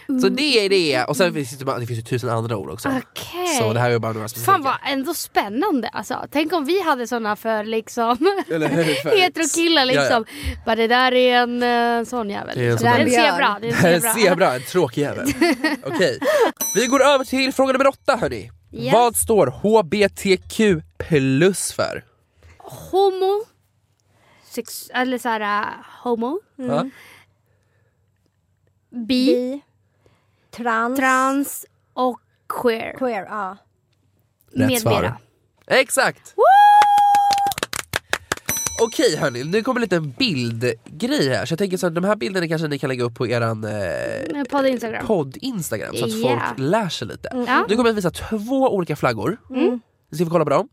Så 0.06 0.28
det 0.28 0.64
är 0.64 0.68
det, 0.68 1.04
och 1.04 1.16
sen 1.16 1.34
finns 1.34 1.58
det, 1.58 1.64
det 1.80 1.86
finns 1.86 1.98
ju 1.98 2.02
tusen 2.02 2.30
andra 2.30 2.56
ord 2.56 2.70
också. 2.70 2.88
Okej. 2.88 3.46
Så 3.58 3.72
det 3.72 3.80
här 3.80 3.90
är 3.90 3.98
bara 3.98 4.12
några 4.12 4.28
specifika. 4.28 4.52
Fan 4.52 4.62
vad 4.62 4.74
ändå 4.86 5.14
spännande 5.14 5.88
alltså. 5.88 6.26
Tänk 6.30 6.52
om 6.52 6.64
vi 6.64 6.82
hade 6.82 7.06
såna 7.06 7.36
för 7.36 7.64
liksom 7.64 8.16
Eller 8.50 8.68
hur? 8.68 8.84
För- 8.94 9.16
heterokillar 9.16 9.84
liksom. 9.84 10.24
Bara 10.66 10.76
det 10.76 10.86
där 10.86 11.12
är 11.14 11.36
en 11.42 11.62
uh, 11.62 12.04
sån 12.04 12.30
jävel. 12.30 12.54
Det 12.58 12.64
är 12.64 12.66
en 12.66 12.70
liksom. 12.70 12.88
sån 12.90 12.96
Det 12.96 13.02
är 13.02 13.06
en 13.06 13.12
jävel. 13.12 13.30
zebra. 13.30 13.58
Det 13.60 13.68
är 13.68 13.94
en 13.94 14.14
zebra. 14.24 14.54
en 14.54 14.62
tråkig 14.62 15.02
jävel. 15.02 15.28
Okej, 15.84 16.18
vi 16.74 16.86
går 16.86 17.02
över 17.02 17.24
till 17.24 17.52
fråga 17.52 17.72
nummer 17.72 17.86
åtta 17.86 18.16
hörni. 18.16 18.50
Yes. 18.72 18.92
Vad 18.92 19.16
står 19.16 19.46
HBTQ 19.46 20.82
plus 20.98 21.72
för? 21.72 22.04
Homo 22.58 23.44
sex, 24.50 24.90
eller 24.94 25.18
så 25.18 25.28
här, 25.28 25.62
äh, 25.62 25.68
homo, 26.02 26.40
Ja. 26.56 26.84
bi, 28.90 29.26
Bi. 29.26 29.60
Trans. 30.56 30.98
trans 30.98 31.66
och 31.94 32.20
queer. 32.48 32.92
Queer, 32.98 33.24
ja. 33.30 33.56
Rätt 34.52 34.70
med 34.70 34.80
svar. 34.80 35.02
mera. 35.02 35.16
Exakt! 35.66 36.34
Okej 38.82 39.16
hörni, 39.16 39.44
nu 39.44 39.62
kommer 39.62 39.80
en 39.80 39.82
liten 39.82 40.10
bildgrej 40.10 41.28
här. 41.28 41.46
Så 41.46 41.52
jag 41.52 41.58
tänker 41.58 41.76
så 41.76 41.86
att 41.86 41.94
de 41.94 42.04
här 42.04 42.16
bilderna 42.16 42.48
kanske 42.48 42.68
ni 42.68 42.78
kan 42.78 42.88
lägga 42.88 43.04
upp 43.04 43.14
på 43.14 43.26
eran 43.26 43.64
eh, 43.64 44.44
På 44.50 44.66
Instagram. 44.66 45.06
podd-instagram 45.06 45.94
så 45.96 46.04
att 46.04 46.10
Ja. 46.12 46.28
folk 46.28 46.58
lär 46.58 46.88
sig 46.88 47.08
lite. 47.08 47.44
Ja. 47.46 47.66
Nu 47.68 47.76
kommer 47.76 47.90
jag 47.90 47.94
visa 47.94 48.10
två 48.10 48.74
olika 48.74 48.96
flaggor. 48.96 49.36
Ni 50.10 50.16
ska 50.16 50.24
få 50.24 50.30
kolla 50.30 50.44
på 50.44 50.50
dem. 50.50 50.68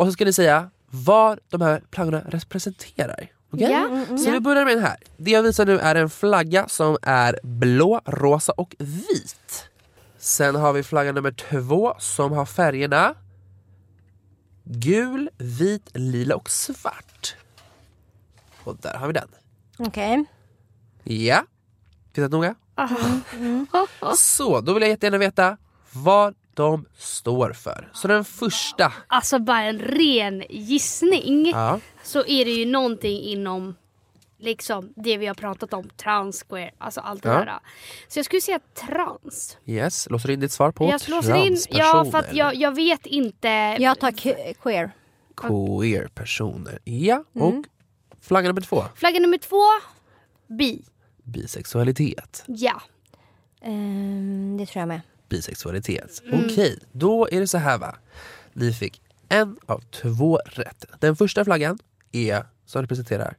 Och 0.00 0.06
så 0.06 0.12
ska 0.12 0.24
ni 0.24 0.32
säga 0.32 0.70
vad 0.90 1.38
de 1.48 1.60
här 1.60 1.82
flaggorna 1.92 2.20
representerar. 2.28 3.28
Okej? 3.52 3.70
Ja. 3.70 4.16
Så 4.18 4.30
vi 4.30 4.40
börjar 4.40 4.64
med 4.64 4.76
den 4.76 4.84
här. 4.84 4.96
Det 5.16 5.30
jag 5.30 5.42
visar 5.42 5.66
nu 5.66 5.78
är 5.78 5.94
en 5.94 6.10
flagga 6.10 6.68
som 6.68 6.96
är 7.02 7.38
blå, 7.42 8.00
rosa 8.04 8.52
och 8.52 8.74
vit. 8.78 9.68
Sen 10.18 10.54
har 10.54 10.72
vi 10.72 10.82
flagga 10.82 11.12
nummer 11.12 11.32
två 11.32 11.94
som 11.98 12.32
har 12.32 12.46
färgerna 12.46 13.14
gul, 14.64 15.30
vit, 15.38 15.90
lila 15.94 16.36
och 16.36 16.50
svart. 16.50 17.36
Och 18.64 18.76
där 18.76 18.94
har 18.94 19.06
vi 19.06 19.12
den. 19.12 19.28
Okej. 19.78 20.24
Ja, 21.04 21.44
tittat 22.12 22.30
noga. 22.30 22.54
Mm. 23.32 23.66
Så, 24.16 24.60
då 24.60 24.74
vill 24.74 24.82
jag 24.82 24.90
jättegärna 24.90 25.18
veta 25.18 25.56
vad 25.92 26.34
de 26.54 26.84
står 26.98 27.52
för. 27.52 27.90
Så 27.94 28.08
den 28.08 28.24
första, 28.24 28.92
Alltså 29.06 29.38
bara 29.38 29.62
en 29.62 29.78
ren 29.78 30.42
gissning 30.50 31.46
ja, 31.50 31.80
så 32.02 32.18
är 32.26 32.44
det 32.44 32.50
ju 32.50 32.66
någonting 32.66 33.20
inom 33.22 33.74
liksom 34.38 34.92
det 34.96 35.16
vi 35.16 35.26
har 35.26 35.34
pratat 35.34 35.72
om, 35.72 35.88
trans, 35.88 36.42
queer, 36.42 36.70
alltså 36.78 37.00
allt 37.00 37.22
det 37.22 37.28
Ja. 37.28 37.34
där. 37.44 37.58
Så 38.08 38.18
jag 38.18 38.26
skulle 38.26 38.40
säga 38.40 38.60
trans. 38.74 39.58
yes, 39.66 40.10
låser 40.10 40.30
in 40.30 40.40
ditt 40.40 40.52
svar 40.52 40.72
på 40.72 40.84
jag 40.90 41.08
låser 41.08 41.34
in, 41.46 41.56
ja 41.68 42.04
för 42.10 42.18
att 42.18 42.34
jag, 42.34 42.54
jag 42.54 42.74
vet 42.74 43.06
inte. 43.06 43.48
Jag 43.80 43.98
tar 44.00 44.10
que- 44.10 44.54
queer. 44.62 44.90
Queer-personer. 45.36 46.78
Ja, 46.84 47.24
och 47.32 47.54
flagga 48.20 48.48
nummer 48.48 48.60
två, 48.60 48.84
Flagga 48.94 49.20
nummer 49.20 49.38
två, 49.38 49.62
bi. 50.46 50.84
bisexualitet. 51.24 52.44
Ja. 52.46 52.82
Ehm, 53.62 54.56
det 54.58 54.66
tror 54.66 54.80
jag 54.80 54.88
med. 54.88 55.00
Bisexualitet. 55.32 56.22
Okej, 56.32 56.78
då 56.92 57.28
är 57.32 57.40
det 57.40 57.46
så 57.46 57.58
här 57.58 57.78
va. 57.78 57.96
Ni 58.52 58.72
fick 58.72 59.02
en 59.28 59.56
av 59.66 59.80
två 59.90 60.36
rätt. 60.46 60.84
Den 61.00 61.16
första 61.16 61.44
flaggan 61.44 61.78
är 62.12 62.46
som 62.66 62.82
representerar 62.82 63.36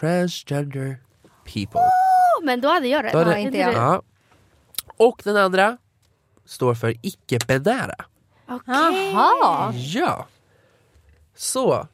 transgender 0.00 0.96
people. 1.44 1.80
Oh, 1.80 2.44
men 2.44 2.60
då 2.60 2.68
hade 2.68 2.88
jag 2.88 3.04
rätt. 3.04 3.12
Då 3.12 3.24
det- 3.24 3.30
Ja, 3.30 3.36
inte 3.36 3.58
jag. 3.58 3.72
Ja. 3.74 4.02
Och 4.96 5.20
den 5.24 5.36
andra 5.36 5.78
står 6.44 6.74
för 6.74 6.94
icke-binära. 7.02 8.04
Okej. 8.48 9.10
Jaha. 9.12 9.72
Ja. 9.74 10.26
Så, 11.36 11.88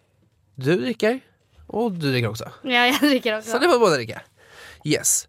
du 0.55 0.77
dricker 0.81 1.21
och 1.67 1.93
du 1.93 2.11
dricker 2.13 2.29
också. 2.29 2.53
Ja, 2.63 2.87
jag 2.87 3.01
dricker 3.01 3.39
också. 3.39 3.51
Så 3.51 3.59
ni 3.59 3.67
får 3.67 3.79
båda 3.79 3.95
dricka. 3.97 4.23
Yes. 4.85 5.29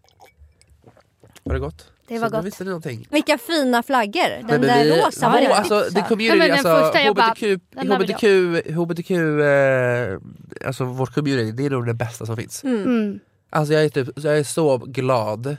Var 1.42 1.54
det 1.54 1.60
gott? 1.60 1.90
Det 2.08 2.18
var 2.18 2.28
Så 2.30 2.36
gott. 2.36 2.44
visste 2.44 2.64
ni 2.64 2.70
någonting. 2.70 3.06
Vilka 3.10 3.38
fina 3.38 3.82
flaggor. 3.82 4.48
Den 4.48 4.60
där 4.60 4.84
vi- 4.84 4.90
rosa 5.02 5.28
var 5.28 5.34
Ja, 5.36 5.40
riktigt 5.40 5.56
alltså, 5.58 5.94
det 5.94 6.02
community, 6.08 6.50
alltså, 6.50 6.98
jag 6.98 7.14
bara, 7.16 7.26
HBTQ, 7.26 7.60
HBTQ, 7.76 8.70
HBTQ 8.74 9.10
eh, 9.10 10.66
alltså 10.68 10.84
vårt 10.84 11.14
community, 11.14 11.52
det 11.52 11.66
är 11.66 11.70
nog 11.70 11.86
det 11.86 11.94
bästa 11.94 12.26
som 12.26 12.36
finns. 12.36 12.64
Mm. 12.64 13.20
Alltså 13.50 13.74
jag 13.74 13.84
är, 13.84 13.88
typ, 13.88 14.08
jag 14.16 14.38
är 14.38 14.44
så 14.44 14.76
glad 14.78 15.56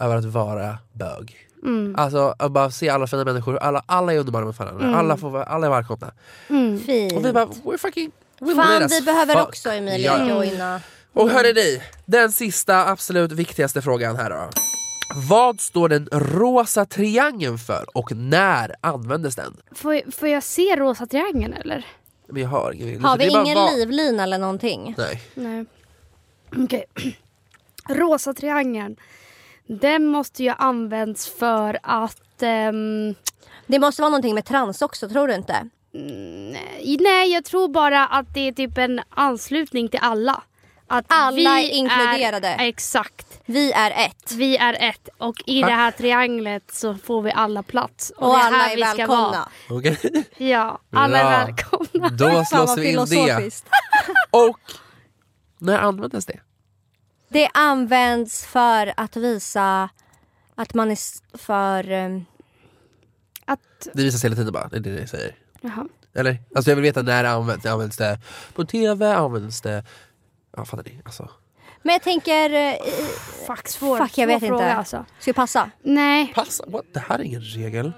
över 0.00 0.16
att 0.16 0.24
vara 0.24 0.78
bög. 0.92 1.36
Mm. 1.64 1.94
Alltså 1.98 2.34
att 2.38 2.52
bara 2.52 2.70
se 2.70 2.88
alla 2.88 3.06
fina 3.06 3.24
människor, 3.24 3.56
alla, 3.56 3.82
alla 3.86 4.14
är 4.14 4.18
underbara 4.18 4.44
med 4.44 4.54
varandra, 4.54 4.84
Mm. 4.84 4.96
alla, 4.96 5.16
får, 5.16 5.42
alla 5.42 5.66
är 5.66 5.70
välkomna. 5.70 6.12
Fint. 6.86 7.12
Och 7.12 7.24
vi 7.24 7.32
bara, 7.32 7.46
we're 7.46 7.78
fucking 7.78 8.10
we 8.40 8.54
made 8.54 8.62
Fan 8.80 8.88
vi 8.90 9.00
behöver 9.00 9.34
fuck. 9.34 9.48
också 9.48 9.70
Emilia 9.70 10.18
Ja. 10.18 10.28
joina. 10.28 10.80
Och 11.12 11.30
hörni 11.30 11.52
ni, 11.52 11.82
den 12.06 12.32
sista 12.32 12.88
absolut 12.90 13.32
viktigaste 13.32 13.82
frågan 13.82 14.16
här 14.16 14.30
då. 14.30 14.50
Vad 15.28 15.60
står 15.60 15.88
den 15.88 16.08
rosa 16.12 16.84
triangeln 16.86 17.58
för 17.58 17.86
och 17.98 18.12
när 18.12 18.74
användes 18.80 19.36
den? 19.36 19.56
Får, 19.72 19.94
jag- 19.94 20.14
får 20.14 20.28
jag 20.28 20.42
se 20.42 20.76
rosa 20.76 21.06
triangeln 21.06 21.52
eller? 21.52 21.86
Men 22.28 22.42
jag 22.42 22.48
har 22.48 22.72
ingen 22.72 23.04
Har 23.04 23.18
vi 23.18 23.28
ingen 23.28 23.54
vad- 23.54 23.76
livlina 23.76 24.22
eller 24.22 24.38
någonting? 24.38 24.94
Nej. 24.98 25.22
Nej. 25.34 25.64
Okej. 26.56 26.84
Rosa 27.88 28.34
triangeln. 28.34 28.96
Den 29.66 30.06
måste 30.06 30.42
ju 30.42 30.48
ha 30.50 30.56
använts 30.56 31.26
för 31.28 31.78
att... 31.82 32.42
ehm, 32.42 33.14
Det 33.66 33.78
måste 33.78 34.02
vara 34.02 34.10
någonting 34.10 34.34
med 34.34 34.44
trans 34.44 34.82
också, 34.82 35.08
tror 35.08 35.28
du 35.28 35.34
inte? 35.34 35.68
nej, 35.92 36.96
nej, 37.00 37.32
jag 37.32 37.44
tror 37.44 37.68
bara 37.68 38.06
att 38.06 38.34
det 38.34 38.40
är 38.48 38.52
typ 38.52 38.78
en 38.78 39.00
anslutning 39.08 39.88
till 39.88 40.00
alla. 40.02 40.42
Att 40.86 41.04
Alla 41.08 41.36
vi 41.36 41.46
är 41.46 41.70
inkluderade. 41.70 42.48
Är, 42.48 42.68
exakt. 42.68 43.27
Vi 43.50 43.72
är 43.72 43.90
ett. 44.06 44.32
Vi 44.32 44.56
är 44.56 44.76
ett 44.88 45.08
och 45.18 45.42
i 45.46 45.60
det 45.60 45.66
här 45.72 45.90
trianglet 45.90 46.70
så 46.74 46.94
får 46.94 47.22
vi 47.22 47.32
alla 47.32 47.62
plats. 47.62 48.10
Och 48.16 48.28
det 48.34 48.40
är 48.40 48.46
alla 48.46 48.56
här 48.56 48.72
är 48.72 48.76
vi 48.76 48.82
ska 48.82 48.96
välkomna. 48.96 49.48
Okej. 49.70 49.98
vara. 50.12 50.48
Ja, 50.48 50.80
alla 50.92 51.18
Bra. 51.18 51.18
är 51.30 51.46
välkomna. 51.46 52.08
Då 52.08 52.44
slås 52.44 52.78
vi 52.78 52.90
in 52.90 52.96
det. 52.96 53.06
filosofiskt. 53.06 53.66
Och 54.30 54.58
när 55.58 55.78
användes 55.78 56.26
det? 56.26 56.40
Det 57.28 57.48
används 57.54 58.46
för 58.46 58.92
att 58.96 59.16
visa 59.16 59.88
att 60.54 60.74
man 60.74 60.90
är 60.90 60.98
för... 61.38 61.90
ehm, 61.90 62.24
Att, 63.44 63.60
Det 63.94 64.02
visar 64.02 64.18
sig 64.18 64.28
hela 64.30 64.36
tiden 64.36 64.52
bara, 64.52 64.68
det 64.68 64.76
är 64.76 64.80
det 64.80 64.90
jag 65.00 65.08
säger. 65.08 65.36
jaha. 65.60 65.88
Eller? 66.14 66.38
Alltså 66.54 66.70
jag 66.70 66.76
vill 66.76 66.82
veta 66.82 67.02
när 67.02 67.22
det 67.22 67.30
används. 67.30 67.66
Används 67.66 67.96
det 67.96 68.20
på 68.54 68.64
TV? 68.64 69.14
Används 69.14 69.60
det... 69.60 69.84
Ja 70.56 70.64
fattar 70.64 70.84
ni? 70.84 71.00
Alltså. 71.04 71.30
Men 71.88 71.92
jag 71.92 72.02
tänker... 72.02 72.50
eh, 72.50 72.74
Fuck, 73.46 73.68
svår, 73.68 73.98
Fuck, 73.98 74.18
jag 74.18 74.26
svår 74.26 74.26
vet 74.26 74.40
fråga 74.48 74.64
inte. 74.64 74.74
alltså. 74.74 75.04
Ska 75.18 75.30
vi 75.30 75.34
passa? 75.34 75.70
Nej, 75.82 76.32
Passa? 76.34 76.64
What? 76.66 76.84
Det 76.92 77.00
här 77.00 77.18
är 77.18 77.22
ingen 77.22 77.40
regel. 77.40 77.92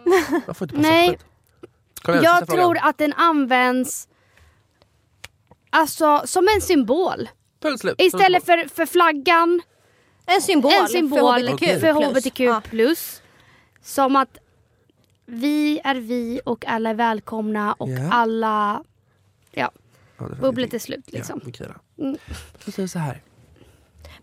Man 0.46 0.54
får 0.54 0.64
inte 0.64 0.76
passa 0.76 0.88
Nej. 0.88 1.18
Kom 2.02 2.14
igen, 2.14 2.24
jag 2.24 2.38
sista 2.38 2.46
frågan. 2.52 2.64
tror 2.74 2.88
att 2.88 2.98
den 2.98 3.12
används 3.12 4.08
Alltså 5.70 6.22
som 6.24 6.48
en 6.56 6.60
symbol. 6.60 7.28
Slut. 7.80 7.94
Istället 8.00 8.44
för, 8.46 8.68
för 8.68 8.86
flaggan, 8.86 9.62
En 10.26 10.42
symbol, 10.42 10.72
en 10.72 10.88
symbol 10.88 11.18
för. 11.18 11.50
HBTQ+. 11.52 11.80
för 11.80 11.92
HBTQ+. 11.92 12.40
Ja. 12.40 12.94
Som 13.82 14.16
att 14.16 14.38
vi 15.26 15.80
är 15.84 15.94
vi 15.94 16.40
och 16.44 16.66
alla 16.66 16.90
är 16.90 16.94
välkomna 16.94 17.72
och 17.72 17.88
Ja. 17.90 18.12
alla... 18.12 18.84
Ja, 19.50 19.70
Ja, 20.18 20.26
bubblet 20.40 20.74
är 20.74 20.78
slut 20.78 21.12
liksom. 21.12 21.40
Ja, 21.42 21.46
Mikaela. 21.46 21.74
Mm. 21.98 22.88
Så 22.88 22.98
här. 22.98 23.22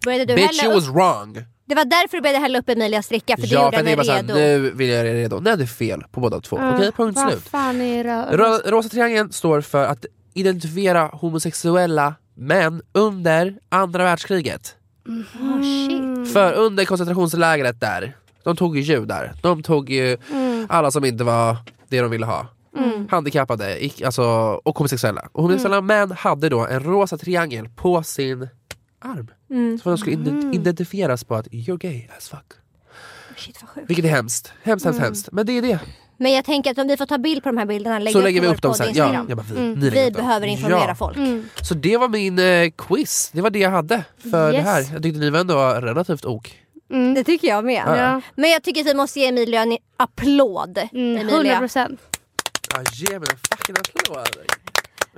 Började 0.05 0.25
du 0.25 0.35
Bitch 0.35 0.61
hälla 0.61 0.73
you 0.73 0.81
was 0.81 0.89
wrong. 0.89 1.33
det 1.65 1.75
var 1.75 1.85
därför 1.85 2.17
du 2.17 2.21
började 2.21 2.39
hälla 2.39 2.59
upp 2.59 2.69
Emilias 2.69 3.07
dricka, 3.07 3.37
för 3.37 3.47
du 3.47 3.53
ja, 3.53 3.63
gjorde 3.65 3.77
för 3.77 3.83
mig 3.83 3.95
bara 3.95 4.03
såhär, 4.05 4.23
redo. 4.23 4.33
nu 4.33 4.71
vill 4.71 4.89
jag 4.89 5.05
det 5.05 5.13
redo. 5.13 5.39
Nej 5.39 5.57
det 5.57 5.63
är 5.63 5.67
fel 5.67 6.03
på 6.11 6.19
båda 6.21 6.41
två. 6.41 6.55
Okej, 6.73 6.91
punkt 6.91 7.15
Vad 7.15 7.31
slut. 7.31 7.43
fan 7.47 7.81
är 7.81 8.03
det? 8.03 8.37
Ro- 8.37 8.59
rosa 8.71 8.89
triangeln 8.89 9.31
står 9.31 9.61
för 9.61 9.85
att 9.85 10.05
identifiera 10.33 11.07
homosexuella 11.13 12.15
män 12.35 12.81
under 12.93 13.55
andra 13.69 14.03
världskriget. 14.03 14.75
Oh, 15.07 15.61
shit. 15.61 16.33
För 16.33 16.53
under 16.53 16.85
koncentrationslägret 16.85 17.79
där, 17.79 18.15
de 18.43 18.55
tog 18.55 18.77
ju 18.77 18.81
judar. 18.81 19.33
De 19.41 19.63
tog 19.63 19.89
ju 19.89 20.17
alla 20.69 20.91
som 20.91 21.05
inte 21.05 21.23
var 21.23 21.57
det 21.89 22.01
de 22.01 22.11
ville 22.11 22.25
ha. 22.25 22.47
Handikappade 23.09 23.77
ick- 23.79 24.05
alltså, 24.05 24.23
och 24.63 24.77
homosexuella. 24.77 25.21
Och 25.31 25.41
homosexuella 25.43 25.81
män 25.81 26.11
hade 26.11 26.49
då 26.49 26.67
en 26.67 26.83
rosa 26.83 27.17
triangel 27.17 27.69
på 27.69 28.03
sin 28.03 28.47
arm. 29.01 29.27
Mm. 29.49 29.77
Så 29.77 29.83
för 29.83 29.93
att 29.93 29.99
de 29.99 30.01
skulle 30.01 30.15
ident- 30.15 30.55
identifieras 30.55 31.23
på 31.23 31.35
att 31.35 31.47
you're 31.47 31.77
gay 31.77 32.07
as 32.17 32.29
fuck. 32.29 32.53
Shit 33.37 33.57
vad 33.61 33.69
sjukt. 33.69 33.89
Vilket 33.89 34.05
är 34.05 34.09
hemskt. 34.09 34.53
Hemskt, 34.63 34.85
hemskt, 34.85 35.01
hemskt. 35.01 35.29
Men 35.31 35.45
det 35.45 35.53
är 35.57 35.61
det. 35.61 35.79
Men 36.19 36.31
jag 36.31 36.45
tänker 36.45 36.71
att 36.71 36.77
om 36.77 36.87
vi 36.87 36.97
får 36.97 37.05
ta 37.05 37.17
bild 37.17 37.43
på 37.43 37.49
de 37.49 37.57
här 37.57 37.65
bilderna, 37.65 37.99
lägga 37.99 38.11
Så 38.13 38.21
lägger 38.21 38.41
vi 38.41 38.47
upp 38.47 38.61
dem 38.61 38.73
sen. 38.73 38.87
Ja, 38.93 39.25
jag 39.29 39.37
bara, 39.37 39.45
vi, 39.55 39.61
ni 39.61 39.75
lägger 39.75 39.91
Vi 40.05 40.09
dem. 40.09 40.13
behöver 40.25 40.47
informera 40.47 40.85
ja. 40.87 40.95
folk. 40.95 41.17
Mm. 41.17 41.49
Så 41.61 41.73
det 41.73 41.97
var 41.97 42.09
min 42.09 42.39
eh, 42.39 42.69
quiz. 42.77 43.29
Det 43.33 43.41
var 43.41 43.49
det 43.49 43.59
jag 43.59 43.69
hade 43.69 44.03
för 44.31 44.51
det 44.51 44.57
Yes. 44.57 44.65
här. 44.65 44.93
Jag 44.93 45.03
tyckte 45.03 45.19
ni 45.19 45.29
var 45.29 45.39
ändå 45.39 45.57
relativt 45.81 46.25
ok. 46.25 46.57
Mm. 46.91 47.13
Det 47.13 47.23
tycker 47.23 47.47
jag 47.47 47.65
med. 47.65 47.83
Ja. 47.87 47.97
Ja. 47.97 48.21
Men 48.35 48.49
jag 48.49 48.63
tycker 48.63 48.81
att 48.81 48.87
vi 48.87 48.93
måste 48.93 49.19
ge 49.19 49.27
Emilia 49.27 49.61
en 49.61 49.77
applåd. 49.97 50.77
Mm, 50.77 51.17
Emilia. 51.17 51.35
100 51.35 51.59
procent. 51.59 51.99
Ja, 52.73 52.83
ge 52.93 53.19
mig 53.19 53.27
en 53.31 53.37
fucking 53.57 53.75
applåd. 53.79 54.27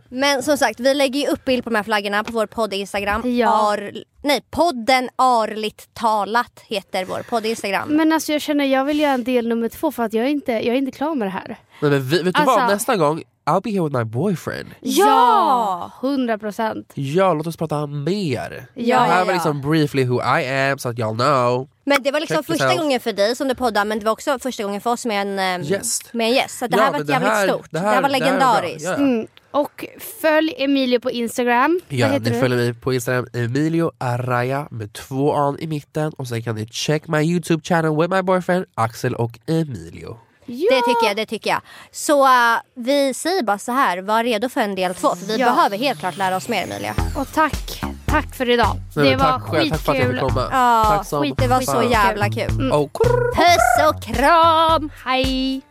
Men 0.10 0.44
som 0.44 0.58
sagt, 0.58 0.80
vi 0.80 0.94
lägger 0.94 1.20
ju 1.20 1.28
upp 1.28 1.46
bild 1.46 1.64
på 1.64 1.70
de 1.70 1.76
här 1.76 1.84
flaggorna 1.84 2.24
på 2.24 2.32
vår 2.34 2.46
podd 2.46 2.74
Instagram. 2.74 3.38
Ja. 3.38 3.72
Ar, 3.74 3.92
nej, 4.24 4.42
podden 4.50 5.10
Arligt 5.16 5.94
talat 5.94 6.64
heter 6.68 7.06
vår 7.06 7.24
podd 7.30 7.46
Instagram. 7.46 7.90
Men 7.90 8.12
alltså 8.12 8.32
jag 8.32 8.42
känner 8.42 8.66
jag 8.66 8.86
vill 8.86 9.00
göra 9.00 9.14
en 9.14 9.24
del 9.24 9.48
nummer 9.48 9.70
två 9.70 9.92
för 9.92 10.04
att 10.04 10.14
jag 10.14 10.26
är 10.26 10.30
inte, 10.30 10.52
jag 10.52 10.66
är 10.66 10.74
inte 10.76 10.92
klar 10.92 11.16
med 11.16 11.28
det 11.28 11.32
här. 11.32 11.58
Nej, 11.82 11.92
men 11.92 12.02
vi, 12.10 12.24
vet 12.24 12.36
du 12.36 12.42
Alltså- 12.42 12.56
vad? 12.60 12.70
Nästa 12.70 12.96
gång, 12.96 13.24
I'll 13.50 13.62
be 13.62 13.70
here 13.72 13.84
with 13.84 13.98
my 13.98 14.04
boyfriend. 14.04 14.70
Ja! 14.82 15.92
100 16.02 16.38
procent. 16.38 16.92
Ja, 16.94 17.34
låt 17.34 17.48
oss 17.48 17.58
prata 17.58 17.86
mer. 17.88 18.66
Ja, 18.74 19.00
det 19.00 19.06
här 19.06 19.20
ja, 19.20 19.26
var 19.26 19.32
ja. 19.32 19.34
liksom 19.34 19.62
briefly 19.62 20.06
who 20.06 20.16
I 20.40 20.48
am 20.72 20.78
så 20.78 20.90
att 20.90 20.96
y'all 20.96 21.16
know. 21.16 21.70
Men 21.86 22.04
det 22.04 22.12
var 22.12 22.20
liksom 22.20 22.38
Check 22.38 22.46
första 22.46 22.76
gången 22.76 23.00
för 23.00 23.14
dig 23.14 23.36
som 23.36 23.48
du 23.48 23.56
poddar 23.56 23.86
men 23.86 24.00
det 24.00 24.06
var 24.06 24.12
också 24.12 24.40
första 24.40 24.64
gången 24.64 24.82
för 24.82 24.90
oss 24.92 25.06
med 25.06 25.22
en, 25.22 25.40
ehm, 25.40 25.62
Gäst. 25.62 26.14
med 26.14 26.28
en 26.28 26.34
gäst. 26.34 26.58
Så 26.60 26.68
det 26.68 26.78
Ja, 26.78 26.84
här 26.84 26.92
var 26.92 27.00
det 27.00 27.12
jävligt 27.14 27.30
här- 27.30 27.48
stort. 27.48 27.68
det 27.72 27.78
Det 27.78 27.80
här- 27.80 27.94
här, 27.96 28.02
var 28.02 28.10
det 28.10 28.16
här 28.16 28.22
är 28.22 28.38
bra. 28.38 28.38
legendariskt. 28.62 28.84
Ja. 28.90 28.96
Mm. 28.96 29.28
Och 29.52 29.86
följ 30.22 30.54
Emilio 30.58 31.00
på 31.00 31.12
Instagram. 31.12 31.80
Ja, 31.88 32.06
Vad 32.08 32.14
heter 32.14 32.26
ni 32.26 32.36
du? 32.36 32.40
följer 32.42 32.58
mig 32.58 32.74
på 32.74 32.94
Instagram, 32.94 33.28
Emilio 33.34 33.92
Araya 33.98 34.68
med 34.72 34.94
två 34.94 35.34
an 35.34 35.58
i 35.60 35.68
mitten 35.68 36.14
och 36.18 36.28
sen 36.28 36.44
kan 36.44 36.56
ni 36.56 36.68
check 36.68 37.08
my 37.08 37.22
YouTube 37.34 37.64
channel 37.64 37.96
with 38.02 38.10
my 38.16 38.22
boyfriend 38.22 38.66
Axel 38.76 39.16
och 39.16 39.40
Emilio. 39.48 40.18
Ja. 40.52 40.76
Det 40.76 40.82
tycker 40.82 41.08
jag, 41.08 41.16
det 41.18 41.26
tycker 41.26 41.50
jag. 41.50 41.62
Så 41.92 42.24
uh, 42.26 42.30
vi 42.76 43.14
säger 43.14 43.44
bara 43.44 43.58
så 43.60 43.72
här, 43.72 43.98
var 44.02 44.24
redo 44.24 44.50
för 44.50 44.62
en 44.62 44.76
del 44.76 44.96
två. 44.96 45.16
För 45.16 45.26
vi 45.26 45.38
Ja. 45.38 45.46
behöver 45.46 45.78
helt 45.78 46.00
klart 46.00 46.18
lära 46.18 46.36
oss 46.38 46.48
mer 46.50 46.64
Emilia. 46.64 46.96
Och 47.18 47.28
tack. 47.34 47.82
Tack 48.08 48.36
för 48.36 48.50
idag. 48.50 48.76
Nej, 48.96 49.10
det 49.10 49.16
var 49.16 49.26
tack 49.26 49.44
själv, 49.44 49.70
tack 49.70 49.80
för 49.82 49.92
att 49.92 49.98
jag 49.98 50.06
fick 50.08 50.14
skitkul. 50.16 50.30
komma. 50.30 50.50
Ja, 50.52 50.86
tack 50.98 51.08
som 51.08 51.22
skit- 51.24 51.36
Det 51.38 51.48
var 51.48 51.62
så 51.62 51.72
fan. 51.72 51.90
jävla 51.92 52.30
kul. 52.30 52.72
Och 52.72 52.94
Puss 53.36 53.88
och 53.96 54.04
kram! 54.16 54.92
Hej! 55.06 55.62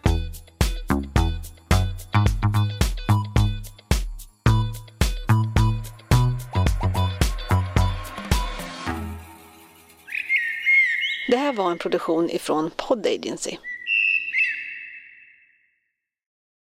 Det 11.31 11.37
här 11.37 11.53
var 11.53 11.70
en 11.70 11.79
produktion 11.79 12.31
ifrån 12.31 12.70
Pod 12.76 13.07
Agency. 13.07 13.57